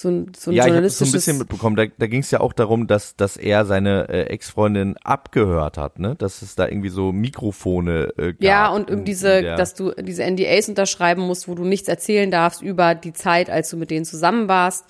so 0.00 0.08
ein, 0.08 0.32
so 0.36 0.50
ein 0.50 0.54
ja, 0.56 0.64
ich 0.66 0.72
habe 0.72 0.88
so 0.90 1.04
ein 1.04 1.08
journalistisches 1.08 1.12
bisschen 1.12 1.38
mitbekommen. 1.38 1.76
Da, 1.76 1.84
da 1.98 2.06
ging 2.06 2.20
es 2.20 2.30
ja 2.30 2.40
auch 2.40 2.52
darum, 2.52 2.86
dass, 2.86 3.16
dass 3.16 3.36
er 3.36 3.64
seine 3.64 4.08
äh, 4.08 4.22
Ex-Freundin 4.24 4.96
abgehört 4.98 5.76
hat, 5.78 5.98
ne? 5.98 6.14
Dass 6.16 6.42
es 6.42 6.54
da 6.54 6.68
irgendwie 6.68 6.88
so 6.90 7.12
Mikrofone 7.12 8.12
äh, 8.16 8.32
gab. 8.32 8.42
Ja, 8.42 8.68
und 8.68 8.90
um 8.90 9.04
diese, 9.04 9.42
der- 9.42 9.56
dass 9.56 9.74
du 9.74 9.92
diese 9.92 10.22
NDAs 10.24 10.68
unterschreiben 10.68 11.22
musst, 11.22 11.48
wo 11.48 11.54
du 11.54 11.64
nichts 11.64 11.88
erzählen 11.88 12.30
darfst 12.30 12.62
über 12.62 12.94
die 12.94 13.12
Zeit, 13.12 13.50
als 13.50 13.70
du 13.70 13.76
mit 13.76 13.90
denen 13.90 14.04
zusammen 14.04 14.48
warst, 14.48 14.84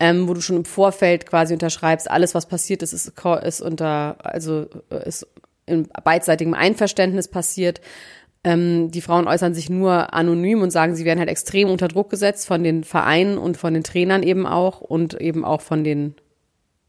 ähm, 0.00 0.28
wo 0.28 0.34
du 0.34 0.40
schon 0.40 0.56
im 0.56 0.64
Vorfeld 0.64 1.26
quasi 1.26 1.54
unterschreibst, 1.54 2.10
alles, 2.10 2.34
was 2.34 2.46
passiert 2.46 2.82
ist, 2.82 2.92
ist, 2.92 3.12
ist 3.42 3.60
unter, 3.62 4.16
also 4.24 4.66
äh, 4.90 5.08
ist 5.08 5.26
in 5.66 5.88
beidseitigem 6.04 6.52
Einverständnis 6.52 7.28
passiert. 7.28 7.80
Ähm, 8.44 8.90
die 8.90 9.00
Frauen 9.00 9.26
äußern 9.26 9.54
sich 9.54 9.70
nur 9.70 10.12
anonym 10.12 10.60
und 10.62 10.70
sagen, 10.70 10.94
sie 10.94 11.04
werden 11.06 11.18
halt 11.18 11.30
extrem 11.30 11.70
unter 11.70 11.88
Druck 11.88 12.10
gesetzt 12.10 12.46
von 12.46 12.62
den 12.62 12.84
Vereinen 12.84 13.38
und 13.38 13.56
von 13.56 13.72
den 13.74 13.82
Trainern 13.82 14.22
eben 14.22 14.46
auch 14.46 14.80
und 14.82 15.14
eben 15.20 15.44
auch 15.44 15.60
von 15.62 15.82
den 15.84 16.14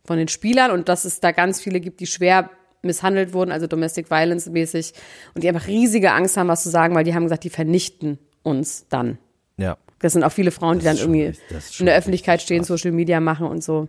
von 0.04 0.18
den 0.18 0.28
Spielern 0.28 0.70
und 0.70 0.88
dass 0.88 1.04
es 1.06 1.20
da 1.20 1.32
ganz 1.32 1.60
viele 1.62 1.80
gibt, 1.80 2.00
die 2.00 2.06
schwer 2.06 2.52
misshandelt 2.84 3.34
wurden, 3.34 3.52
also 3.52 3.66
Domestic 3.66 4.12
Violence 4.12 4.48
mäßig 4.48 4.94
und 5.34 5.44
die 5.44 5.48
einfach 5.50 5.66
riesige 5.68 6.12
Angst 6.12 6.38
haben, 6.38 6.48
was 6.48 6.62
zu 6.62 6.70
sagen, 6.70 6.94
weil 6.94 7.04
die 7.04 7.16
haben 7.16 7.24
gesagt, 7.24 7.44
die 7.44 7.50
vernichten 7.50 8.20
uns 8.44 8.86
dann. 8.90 9.18
ja. 9.58 9.78
Das 10.00 10.12
sind 10.14 10.24
auch 10.24 10.32
viele 10.32 10.52
Frauen, 10.52 10.78
die 10.80 10.86
dann 10.86 10.98
irgendwie 10.98 11.24
richtig- 11.24 11.48
das 11.50 11.80
in 11.80 11.86
der 11.88 11.96
Öffentlichkeit 11.98 12.42
stehen. 12.42 12.64
Social 12.66 12.92
Media 12.92 13.20
machen 13.22 13.48
und 13.48 13.64
so. 13.64 13.88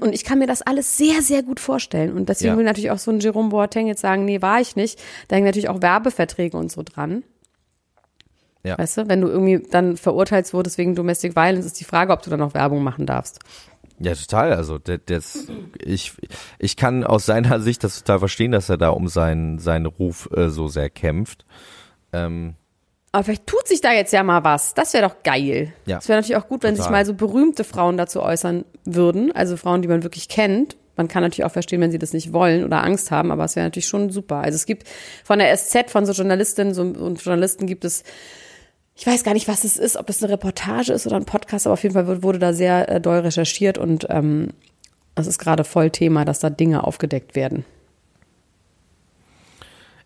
Und 0.00 0.12
ich 0.14 0.24
kann 0.24 0.38
mir 0.38 0.46
das 0.46 0.62
alles 0.62 0.96
sehr, 0.96 1.22
sehr 1.22 1.42
gut 1.42 1.60
vorstellen. 1.60 2.12
Und 2.12 2.28
deswegen 2.28 2.52
Ja. 2.52 2.56
will 2.58 2.64
natürlich 2.64 2.90
auch 2.90 2.98
so 2.98 3.10
ein 3.10 3.20
Jerome 3.20 3.48
Boateng 3.50 3.86
jetzt 3.86 4.00
sagen, 4.00 4.24
nee, 4.24 4.40
war 4.42 4.60
ich 4.60 4.76
nicht. 4.76 5.00
Da 5.28 5.36
hängen 5.36 5.46
natürlich 5.46 5.68
auch 5.68 5.82
Werbeverträge 5.82 6.56
und 6.56 6.70
so 6.70 6.82
dran. 6.82 7.24
Ja. 8.62 8.78
Weißt 8.78 8.96
du, 8.96 9.08
wenn 9.08 9.20
du 9.20 9.28
irgendwie 9.28 9.66
dann 9.70 9.96
verurteilt 9.96 10.52
wurdest 10.54 10.78
wegen 10.78 10.94
Domestic 10.94 11.36
Violence, 11.36 11.66
ist 11.66 11.78
die 11.80 11.84
Frage, 11.84 12.12
ob 12.12 12.22
du 12.22 12.30
dann 12.30 12.40
noch 12.40 12.54
Werbung 12.54 12.82
machen 12.82 13.04
darfst. 13.04 13.40
Ja, 13.98 14.14
total. 14.14 14.54
Also 14.54 14.78
der, 14.78 14.98
das, 14.98 15.46
ich, 15.84 16.12
ich 16.58 16.76
kann 16.76 17.04
aus 17.04 17.26
seiner 17.26 17.60
Sicht 17.60 17.84
das 17.84 17.98
total 17.98 18.20
verstehen, 18.20 18.52
dass 18.52 18.68
er 18.68 18.78
da 18.78 18.88
um 18.88 19.06
seinen, 19.08 19.58
seinen 19.58 19.86
Ruf 19.86 20.28
äh, 20.34 20.48
so 20.48 20.66
sehr 20.68 20.90
kämpft. 20.90 21.44
Ähm, 22.12 22.54
Aber 23.14 23.22
vielleicht 23.24 23.46
tut 23.46 23.68
sich 23.68 23.80
da 23.80 23.92
jetzt 23.92 24.12
ja 24.12 24.22
mal 24.24 24.42
was. 24.42 24.74
Das 24.74 24.92
wäre 24.92 25.08
doch 25.08 25.22
geil. 25.22 25.72
Ja. 25.86 25.98
Es 25.98 26.08
wäre 26.08 26.18
natürlich 26.18 26.36
auch 26.36 26.48
gut, 26.48 26.64
wenn 26.64 26.74
Total. 26.74 26.82
sich 26.84 26.90
mal 26.90 27.06
so 27.06 27.14
berühmte 27.14 27.62
Frauen 27.62 27.96
dazu 27.96 28.20
äußern 28.20 28.64
würden. 28.84 29.30
Also 29.30 29.56
Frauen, 29.56 29.82
die 29.82 29.88
man 29.88 30.02
wirklich 30.02 30.28
kennt. 30.28 30.76
Man 30.96 31.06
kann 31.06 31.22
natürlich 31.22 31.44
auch 31.44 31.52
verstehen, 31.52 31.80
wenn 31.80 31.92
sie 31.92 31.98
das 32.00 32.12
nicht 32.12 32.32
wollen 32.32 32.64
oder 32.64 32.82
Angst 32.82 33.10
haben, 33.12 33.30
aber 33.30 33.44
es 33.44 33.54
wäre 33.56 33.66
natürlich 33.66 33.86
schon 33.86 34.10
super. 34.10 34.36
Also 34.38 34.56
es 34.56 34.66
gibt 34.66 34.88
von 35.24 35.38
der 35.38 35.56
SZ, 35.56 35.90
von 35.90 36.06
so 36.06 36.12
Journalistinnen 36.12 36.74
so- 36.74 36.82
und 36.82 37.22
Journalisten 37.22 37.66
gibt 37.66 37.84
es, 37.84 38.02
ich 38.96 39.06
weiß 39.06 39.22
gar 39.24 39.34
nicht, 39.34 39.48
was 39.48 39.64
es 39.64 39.76
ist, 39.76 39.96
ob 39.96 40.08
es 40.08 40.22
eine 40.22 40.32
Reportage 40.32 40.92
ist 40.92 41.06
oder 41.06 41.16
ein 41.16 41.24
Podcast, 41.24 41.66
aber 41.66 41.74
auf 41.74 41.82
jeden 41.82 41.94
Fall 41.94 42.06
wurde- 42.06 42.22
wurde 42.22 42.38
da 42.38 42.52
sehr 42.52 42.88
äh, 42.88 43.00
doll 43.00 43.18
recherchiert 43.18 43.76
und 43.78 44.06
ähm, 44.10 44.50
das 45.16 45.26
ist 45.26 45.38
gerade 45.38 45.64
voll 45.64 45.90
Thema, 45.90 46.24
dass 46.24 46.38
da 46.40 46.50
Dinge 46.50 46.84
aufgedeckt 46.84 47.34
werden. 47.36 47.64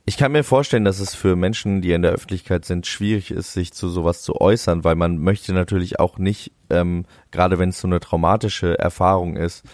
Ich 0.09 0.17
kann 0.17 0.33
mir 0.33 0.43
vorstellen, 0.43 0.87
dass 0.87 1.01
es 1.01 1.15
für 1.15 1.37
Menschen, 1.37 1.83
die 1.83 1.93
in 1.93 2.01
der 2.01 2.13
Öffentlichkeit 2.13 2.65
sind, 2.65 2.87
schwierig 2.87 3.31
ist, 3.31 3.53
sich 3.53 3.75
zu 3.75 3.91
sowas 3.91 4.23
zu 4.23 4.41
äußern, 4.41 4.83
weil 4.83 4.95
man 4.95 5.19
möchte 5.19 5.53
natürlich 5.53 6.01
auch 6.01 6.17
nicht, 6.17 6.51
ähm, 6.71 7.05
gerade 7.31 7.59
wenn 7.59 7.69
es 7.69 7.79
so 7.79 7.87
eine 7.87 8.01
traumatische 8.01 8.79
Erfahrung 8.79 9.37
ist, 9.37 9.67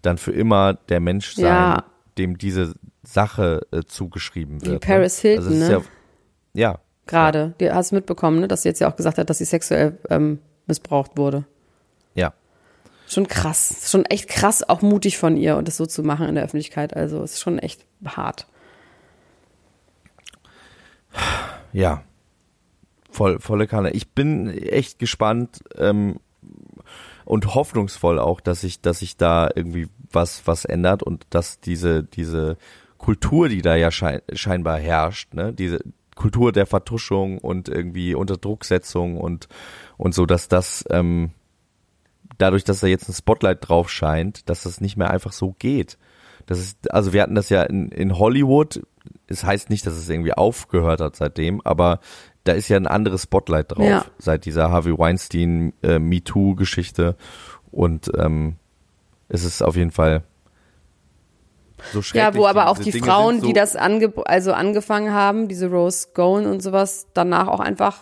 dann 0.00 0.16
für 0.16 0.30
immer 0.30 0.74
der 0.74 1.00
Mensch 1.00 1.34
sein, 1.34 1.44
Ja. 1.44 1.84
dem 2.18 2.38
diese 2.38 2.74
Sache 3.02 3.66
äh, 3.72 3.82
zugeschrieben 3.82 4.62
Wie 4.62 4.66
wird. 4.66 4.86
Paris 4.86 5.24
ne? 5.24 5.30
Hilton, 5.30 5.46
also 5.48 5.58
ne? 5.58 5.72
Ja, 5.72 5.82
ja, 6.70 6.78
Gerade, 7.06 7.54
die 7.58 7.72
hast 7.72 7.90
du 7.90 7.96
mitbekommen, 7.96 8.38
ne? 8.38 8.46
dass 8.46 8.62
sie 8.62 8.68
jetzt 8.68 8.78
ja 8.78 8.88
auch 8.88 8.94
gesagt 8.94 9.18
hat, 9.18 9.28
dass 9.28 9.38
sie 9.38 9.44
sexuell 9.44 9.98
ähm, 10.08 10.38
missbraucht 10.68 11.16
wurde. 11.16 11.46
ja. 12.14 12.32
Schon 13.08 13.26
krass. 13.26 13.90
Schon 13.90 14.04
echt 14.04 14.28
krass, 14.28 14.62
auch 14.68 14.82
mutig 14.82 15.18
von 15.18 15.36
ihr 15.36 15.56
und 15.56 15.66
das 15.66 15.76
so 15.76 15.84
zu 15.84 16.04
machen 16.04 16.28
in 16.28 16.36
der 16.36 16.44
Öffentlichkeit. 16.44 16.94
Also 16.94 17.24
es 17.24 17.32
ist 17.32 17.40
schon 17.40 17.58
echt 17.58 17.84
hart. 18.06 18.46
Ja, 21.72 22.02
voll, 23.10 23.40
volle 23.40 23.66
Kanne. 23.66 23.90
Ich 23.90 24.10
bin 24.10 24.48
echt 24.48 24.98
gespannt 24.98 25.60
ähm, 25.76 26.18
und 27.24 27.54
hoffnungsvoll 27.54 28.18
auch, 28.18 28.40
dass 28.40 28.62
sich, 28.62 28.80
dass 28.80 29.00
sich 29.00 29.16
da 29.16 29.48
irgendwie 29.54 29.88
was, 30.10 30.46
was 30.46 30.64
ändert 30.64 31.02
und 31.02 31.26
dass 31.30 31.60
diese, 31.60 32.02
diese 32.02 32.56
Kultur, 32.98 33.48
die 33.48 33.62
da 33.62 33.76
ja 33.76 33.90
schein, 33.90 34.20
scheinbar 34.32 34.78
herrscht, 34.78 35.34
ne, 35.34 35.52
diese 35.52 35.80
Kultur 36.16 36.52
der 36.52 36.66
Vertuschung 36.66 37.38
und 37.38 37.68
irgendwie 37.68 38.14
Unterdrucksetzung 38.14 39.16
und 39.16 39.48
und 39.96 40.14
so, 40.14 40.26
dass 40.26 40.48
das 40.48 40.84
ähm, 40.90 41.30
dadurch, 42.38 42.64
dass 42.64 42.80
da 42.80 42.86
jetzt 42.86 43.08
ein 43.08 43.14
Spotlight 43.14 43.68
drauf 43.68 43.90
scheint, 43.90 44.48
dass 44.48 44.62
das 44.62 44.80
nicht 44.80 44.96
mehr 44.96 45.10
einfach 45.10 45.32
so 45.32 45.54
geht. 45.58 45.98
Das 46.46 46.58
ist, 46.58 46.90
also 46.90 47.12
wir 47.12 47.22
hatten 47.22 47.34
das 47.34 47.48
ja 47.48 47.62
in, 47.62 47.90
in 47.90 48.18
Hollywood. 48.18 48.82
Es 49.26 49.44
heißt 49.44 49.70
nicht, 49.70 49.86
dass 49.86 49.94
es 49.94 50.08
irgendwie 50.08 50.32
aufgehört 50.34 51.00
hat 51.00 51.16
seitdem, 51.16 51.60
aber 51.62 52.00
da 52.44 52.52
ist 52.52 52.68
ja 52.68 52.76
ein 52.76 52.86
anderes 52.86 53.22
Spotlight 53.24 53.72
drauf 53.72 53.86
Ja. 53.86 54.04
seit 54.18 54.44
dieser 54.44 54.70
Harvey 54.70 54.96
Weinstein 54.96 55.72
äh, 55.82 55.98
MeToo-Geschichte 55.98 57.16
und 57.70 58.10
ähm, 58.16 58.56
es 59.28 59.44
ist 59.44 59.62
auf 59.62 59.76
jeden 59.76 59.90
Fall 59.92 60.24
So 61.92 62.02
schrecklich 62.02 62.34
Ja, 62.34 62.38
wo 62.40 62.46
aber 62.46 62.68
auch 62.68 62.78
die 62.78 62.90
Dinge 62.90 63.06
Frauen, 63.06 63.40
so, 63.40 63.46
die 63.46 63.52
das 63.52 63.76
ange 63.76 64.12
also 64.24 64.52
angefangen 64.52 65.12
haben, 65.12 65.48
diese 65.48 65.68
Rose 65.70 66.08
Goen 66.14 66.46
und 66.46 66.62
sowas, 66.62 67.06
danach 67.14 67.48
auch 67.48 67.60
einfach 67.60 67.98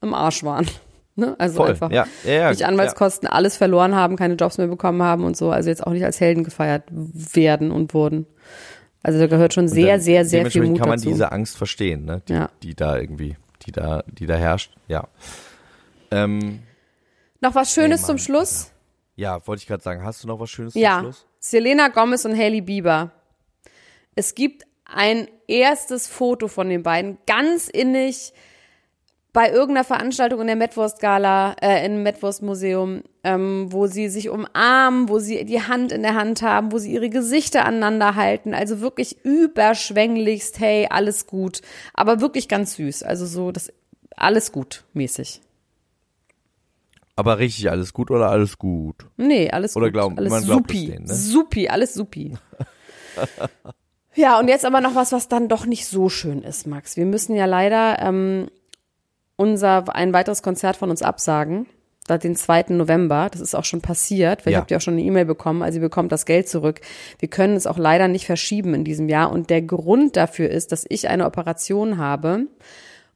im 0.00 0.14
Arsch 0.14 0.42
waren. 0.44 0.66
Ne? 1.14 1.36
Also 1.38 1.56
Voll, 1.56 1.68
einfach 1.72 1.90
ja, 1.90 2.06
ja, 2.24 2.32
ja, 2.32 2.48
durch 2.48 2.64
Anwaltskosten 2.64 3.28
alles 3.28 3.58
verloren 3.58 3.94
haben, 3.94 4.16
keine 4.16 4.32
Jobs 4.32 4.56
mehr 4.56 4.66
bekommen 4.68 5.02
haben 5.02 5.24
und 5.24 5.36
so, 5.36 5.50
also 5.50 5.68
jetzt 5.68 5.86
auch 5.86 5.92
nicht 5.92 6.06
als 6.06 6.20
Helden 6.20 6.42
gefeiert 6.42 6.84
werden 6.90 7.70
und 7.70 7.92
wurden. 7.92 8.24
Also 9.02 9.18
da 9.18 9.26
gehört 9.26 9.52
schon 9.54 9.66
sehr, 9.68 9.94
dann 9.94 10.00
sehr, 10.00 10.24
sehr 10.24 10.50
viel 10.50 10.62
Mut 10.66 10.78
kann 10.78 10.88
man 10.88 10.98
dazu. 10.98 11.08
diese 11.10 11.32
Angst 11.32 11.56
verstehen, 11.56 12.04
ne? 12.04 12.22
Die, 12.28 12.32
Ja. 12.34 12.50
die 12.62 12.74
da 12.74 12.96
irgendwie, 12.98 13.36
die 13.66 13.72
da, 13.72 14.04
die 14.06 14.26
da 14.26 14.36
herrscht. 14.36 14.72
Ja. 14.88 15.08
Ähm, 16.10 16.60
Noch 17.40 17.54
was 17.54 17.72
Schönes 17.72 18.02
Ey, 18.02 18.06
zum 18.06 18.18
Schluss? 18.18 18.70
ja, 19.16 19.44
wollte 19.46 19.60
ich 19.62 19.66
gerade 19.66 19.82
sagen. 19.82 20.04
Hast 20.04 20.22
du 20.22 20.28
noch 20.28 20.38
was 20.38 20.50
Schönes 20.50 20.74
Ja, 20.74 20.96
zum 20.98 21.04
Schluss? 21.06 21.26
Selena 21.40 21.88
Gomez 21.88 22.24
und 22.24 22.36
Hailey 22.36 22.60
Bieber. 22.60 23.10
Es 24.14 24.34
gibt 24.34 24.64
ein 24.84 25.26
erstes 25.48 26.06
Foto 26.06 26.46
von 26.48 26.68
den 26.68 26.82
beiden, 26.82 27.18
ganz 27.26 27.68
innig 27.68 28.32
bei 29.32 29.50
irgendeiner 29.50 29.84
Veranstaltung 29.84 30.42
in 30.42 30.46
der 30.46 30.56
Metwurst-Gala, 30.56 31.56
äh, 31.62 31.86
im 31.86 32.02
Metwurst-Museum, 32.02 33.02
ähm, 33.24 33.66
wo 33.72 33.86
sie 33.86 34.08
sich 34.10 34.28
umarmen, 34.28 35.08
wo 35.08 35.18
sie 35.20 35.44
die 35.46 35.62
Hand 35.62 35.90
in 35.90 36.02
der 36.02 36.14
Hand 36.14 36.42
haben, 36.42 36.70
wo 36.70 36.76
sie 36.78 36.92
ihre 36.92 37.08
Gesichter 37.08 37.64
aneinander 37.64 38.14
halten. 38.14 38.52
Also 38.52 38.80
wirklich 38.80 39.24
überschwänglichst, 39.24 40.60
hey, 40.60 40.86
alles 40.90 41.26
gut. 41.26 41.62
Aber 41.94 42.20
wirklich 42.20 42.46
ganz 42.48 42.74
süß. 42.76 43.02
Also 43.04 43.24
so, 43.24 43.52
das 43.52 43.72
alles 44.16 44.52
gut 44.52 44.84
mäßig. 44.92 45.40
Aber 47.16 47.38
richtig 47.38 47.70
alles 47.70 47.92
gut 47.94 48.10
oder 48.10 48.30
alles 48.30 48.58
gut? 48.58 49.06
Nee, 49.16 49.50
alles 49.50 49.76
Oder 49.76 49.86
gut. 49.86 49.92
glauben- 49.94 50.18
alles 50.18 50.30
man 50.30 50.44
glaubt 50.44 50.70
supi. 50.70 50.86
denen, 50.86 51.04
ne? 51.06 51.14
Supi, 51.14 51.68
alles 51.68 51.94
supi. 51.94 52.34
ja, 54.14 54.38
und 54.38 54.48
jetzt 54.48 54.64
aber 54.64 54.80
noch 54.80 54.94
was, 54.94 55.12
was 55.12 55.28
dann 55.28 55.48
doch 55.48 55.66
nicht 55.66 55.86
so 55.86 56.08
schön 56.08 56.42
ist, 56.42 56.66
Max. 56.66 56.96
Wir 56.96 57.06
müssen 57.06 57.34
ja 57.36 57.44
leider 57.46 57.98
ähm, 58.00 58.48
unser 59.36 59.94
ein 59.94 60.12
weiteres 60.12 60.42
Konzert 60.42 60.76
von 60.76 60.90
uns 60.90 61.02
absagen. 61.02 61.66
Den 62.08 62.34
2. 62.34 62.64
November. 62.70 63.28
Das 63.30 63.40
ist 63.40 63.54
auch 63.54 63.64
schon 63.64 63.80
passiert. 63.80 64.42
Vielleicht 64.42 64.54
Ja. 64.54 64.60
habt 64.60 64.70
ihr 64.72 64.76
auch 64.76 64.82
schon 64.82 64.94
eine 64.94 65.02
E-Mail 65.02 65.24
bekommen, 65.24 65.62
also 65.62 65.78
ihr 65.78 65.82
bekommt 65.82 66.10
das 66.10 66.26
Geld 66.26 66.48
zurück. 66.48 66.80
Wir 67.20 67.28
können 67.28 67.54
es 67.54 67.66
auch 67.66 67.78
leider 67.78 68.08
nicht 68.08 68.26
verschieben 68.26 68.74
in 68.74 68.84
diesem 68.84 69.08
Jahr. 69.08 69.30
Und 69.30 69.50
der 69.50 69.62
Grund 69.62 70.16
dafür 70.16 70.50
ist, 70.50 70.72
dass 70.72 70.84
ich 70.88 71.08
eine 71.08 71.24
Operation 71.26 71.98
habe. 71.98 72.48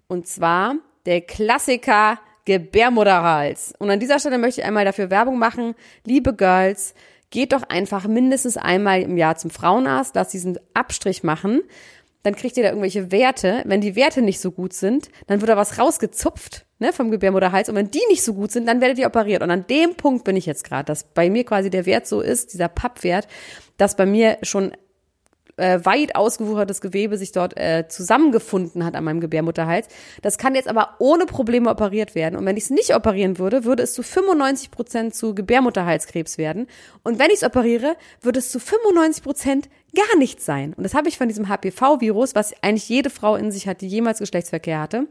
Und 0.07 0.29
zwar 0.29 0.77
der 1.05 1.21
Klassiker 1.21 2.19
Gebärmutterhals. 2.45 3.75
Und 3.79 3.91
an 3.91 3.99
dieser 3.99 4.21
Stelle 4.21 4.39
möchte 4.39 4.61
ich 4.61 4.67
einmal 4.67 4.85
dafür 4.85 5.11
Werbung 5.11 5.39
machen. 5.39 5.75
Liebe 6.05 6.33
Girls, 6.35 6.95
geht 7.31 7.53
doch 7.53 7.65
einfach 7.69 8.07
mindestens 8.07 8.57
einmal 8.57 9.03
im 9.03 9.17
Jahr 9.17 9.37
zum 9.37 9.51
Frauenarzt, 9.51 10.15
lasst 10.15 10.33
diesen 10.33 10.59
Abstrich 10.75 11.25
machen. 11.25 11.63
Dann 12.27 12.35
kriegt 12.35 12.57
ihr 12.57 12.65
da 12.65 12.71
irgendwelche 12.71 13.13
Werte. 13.13 13.63
Wenn 13.67 13.81
die 13.81 13.95
Werte 13.95 14.21
nicht 14.21 14.41
so 14.41 14.51
gut 14.51 14.73
sind, 14.73 15.11
dann 15.29 15.41
wird 15.41 15.49
da 15.49 15.57
was 15.57 15.79
rausgezupft 15.79 16.67
ne, 16.81 16.93
vom 16.93 17.13
Gebärmutterhals. 17.13 17.69
Und 17.69 17.77
wenn 17.77 17.93
die 17.93 18.03
nicht 18.09 18.25
so 18.25 18.35
gut 18.35 18.51
sind, 18.51 18.67
dann 18.67 18.81
werdet 18.81 18.99
ihr 18.99 19.07
operiert. 19.07 19.45
Und 19.45 19.53
an 19.53 19.65
dem 19.69 19.95
Punkt 19.95 20.25
bin 20.25 20.35
ich 20.35 20.45
jetzt 20.45 20.65
gerade, 20.65 20.87
dass 20.87 21.05
bei 21.05 21.31
mir 21.31 21.45
quasi 21.45 21.71
der 21.71 21.87
Wert 21.87 22.09
so 22.09 22.21
ist, 22.21 22.53
dieser 22.53 22.67
Pappwert, 22.67 23.29
dass 23.77 23.95
bei 23.95 24.07
mir 24.07 24.39
schon 24.43 24.73
äh, 25.57 25.81
weit 25.85 26.17
ausgewuchertes 26.17 26.81
Gewebe 26.81 27.19
sich 27.19 27.33
dort 27.33 27.57
äh, 27.57 27.87
zusammengefunden 27.89 28.85
hat 28.85 28.95
an 28.95 29.05
meinem 29.05 29.21
Gebärmutterhals. 29.21 29.89
Das 30.23 30.39
kann 30.39 30.55
jetzt 30.55 30.69
aber 30.69 30.97
ohne 30.99 31.27
Probleme 31.27 31.71
operiert 31.71 32.15
werden. 32.15 32.37
Und 32.37 32.45
wenn 32.47 32.57
ich 32.57 32.65
es 32.65 32.71
nicht 32.71 32.95
operieren 32.95 33.39
würde, 33.39 33.65
würde 33.65 33.83
es 33.83 33.95
zu 33.95 34.03
95 34.03 34.71
Prozent 34.71 35.15
zu 35.15 35.35
Gebärmutterhalskrebs 35.35 36.39
werden. 36.39 36.67
Und 37.03 37.19
wenn 37.19 37.29
ich 37.29 37.37
es 37.37 37.45
operiere, 37.45 37.97
würde 38.21 38.39
es 38.39 38.51
zu 38.51 38.61
95 38.61 39.23
Prozent 39.23 39.69
gar 39.95 40.19
nichts 40.19 40.45
sein. 40.45 40.75
Und 40.75 40.85
das 40.85 40.95
habe 40.95 41.09
ich 41.09 41.19
von 41.19 41.29
diesem 41.29 41.49
HPV-Virus, 41.49 42.35
was 42.35 42.55
eigentlich 42.63 42.89
jede 42.89 43.11
Frau 43.11 43.37
in 43.37 43.51
sich 43.51 43.67
hat, 43.67 43.81
die 43.81 43.89
jemals 43.89 44.19
Geschlechtsverkehr 44.19 44.81
hatte. 44.81 45.07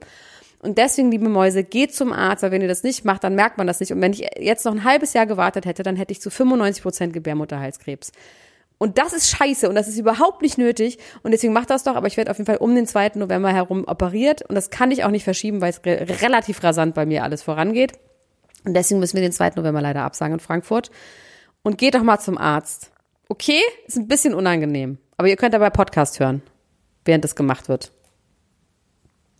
Und 0.60 0.78
deswegen, 0.80 1.12
liebe 1.12 1.30
Mäuse, 1.30 1.64
geht 1.64 1.94
zum 1.94 2.12
Arzt, 2.12 2.42
weil 2.42 2.52
wenn 2.52 2.62
ihr 2.62 2.68
das 2.68 2.84
nicht 2.84 3.06
macht, 3.06 3.24
dann 3.24 3.36
merkt 3.36 3.58
man 3.58 3.68
das 3.68 3.80
nicht. 3.80 3.92
Und 3.92 4.02
wenn 4.02 4.14
ich 4.14 4.26
jetzt 4.40 4.66
noch 4.66 4.72
ein 4.72 4.84
halbes 4.84 5.14
Jahr 5.14 5.28
gewartet 5.28 5.66
hätte, 5.66 5.84
dann 5.84 5.96
hätte 5.96 6.12
ich 6.12 6.22
zu 6.22 6.30
95 6.32 6.82
Prozent 6.82 7.14
Gebärmutterhalskrebs. 7.14 8.12
Und 8.78 8.98
das 8.98 9.14
ist 9.14 9.30
scheiße 9.30 9.70
und 9.70 9.76
das 9.76 9.88
ist 9.88 9.98
überhaupt 9.98 10.42
nicht 10.42 10.58
nötig. 10.58 10.98
Und 11.24 11.32
deswegen 11.32 11.54
macht 11.54 11.70
das 11.70 11.84
doch, 11.84 11.96
aber 11.96 12.08
ich 12.08 12.18
werde 12.18 12.32
auf 12.32 12.38
jeden 12.38 12.46
Fall 12.46 12.58
um 12.58 12.76
den 12.76 12.88
2. 12.88 13.12
November 13.16 13.54
herum 13.54 13.86
operiert. 13.88 14.42
Und 14.42 14.56
das 14.56 14.70
kann 14.70 14.92
ich 14.92 15.04
auch 15.04 15.12
nicht 15.12 15.24
verschieben, 15.24 15.62
weil 15.62 15.70
es 15.70 15.86
re 15.86 16.06
relativ 16.22 16.62
rasant 16.64 16.94
bei 16.94 17.06
mir 17.06 17.24
alles 17.24 17.42
vorangeht. 17.42 17.94
Und 18.66 18.74
deswegen 18.74 19.00
müssen 19.00 19.16
wir 19.16 19.22
den 19.22 19.32
2. 19.32 19.52
November 19.56 19.82
leider 19.82 20.02
absagen 20.02 20.34
in 20.34 20.40
Frankfurt. 20.40 20.92
Und 21.64 21.78
geht 21.78 21.96
doch 21.96 22.04
mal 22.04 22.20
zum 22.20 22.38
Arzt. 22.38 22.92
Okay? 23.30 23.62
Ist 23.88 23.98
ein 23.98 24.08
bisschen 24.08 24.34
unangenehm. 24.34 24.98
Aber 25.18 25.30
ihr 25.30 25.38
könnt 25.38 25.54
dabei 25.54 25.70
Podcast 25.70 26.20
hören, 26.20 26.42
während 27.06 27.24
das 27.24 27.36
gemacht 27.36 27.70
wird. 27.70 27.92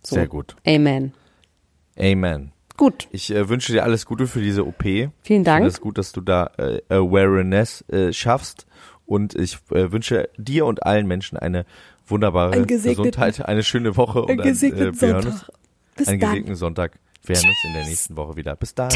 So. 0.02 0.16
Sehr 0.16 0.28
gut. 0.28 0.56
Amen. 0.66 1.12
Amen. 1.98 2.52
Gut. 2.76 3.08
Ich 3.10 3.30
äh, 3.30 3.48
wünsche 3.48 3.72
dir 3.72 3.84
alles 3.84 4.06
Gute 4.06 4.26
für 4.26 4.40
diese 4.40 4.66
OP. 4.66 4.84
Vielen 5.22 5.44
Dank. 5.44 5.66
es 5.66 5.80
gut, 5.80 5.98
dass 5.98 6.12
du 6.12 6.20
da 6.20 6.50
äh, 6.58 6.80
Awareness 6.88 7.84
äh, 7.88 8.12
schaffst. 8.12 8.66
Und 9.06 9.34
ich 9.34 9.58
äh, 9.70 9.92
wünsche 9.92 10.28
dir 10.36 10.66
und 10.66 10.84
allen 10.84 11.06
Menschen 11.06 11.38
eine 11.38 11.64
wunderbare 12.08 12.62
gesegneten- 12.66 12.96
Gesundheit, 13.12 13.46
eine 13.46 13.62
schöne 13.62 13.96
Woche 13.96 14.22
und 14.22 14.30
Einen 14.30 14.42
gesegneten 14.42 14.94
äh, 14.94 15.22
Sonntag. 15.22 15.50
Bis 15.96 16.08
einen 16.08 16.20
dann. 16.20 16.30
gesegneten 16.30 16.56
Sonntag. 16.56 16.98
Wir 17.24 17.36
hören 17.36 17.48
uns 17.48 17.64
in 17.64 17.72
der 17.74 17.84
nächsten 17.86 18.16
Woche 18.16 18.36
wieder. 18.36 18.54
Bis 18.56 18.74
dann. 18.74 18.90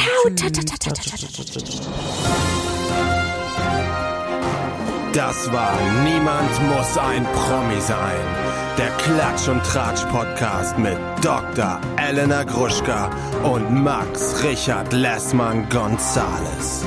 Das 5.13 5.53
war 5.53 5.77
Niemand 6.05 6.51
muss 6.69 6.97
ein 6.99 7.25
Promi 7.25 7.81
sein. 7.81 8.17
Der 8.79 8.91
Klatsch 8.99 9.49
und 9.49 9.63
Tratsch 9.65 10.05
Podcast 10.07 10.79
mit 10.79 10.97
Dr. 11.23 11.81
Elena 11.97 12.45
Gruschka 12.45 13.11
und 13.43 13.83
Max 13.83 14.43
Richard 14.45 14.93
Lessmann 14.93 15.69
Gonzales. 15.69 16.85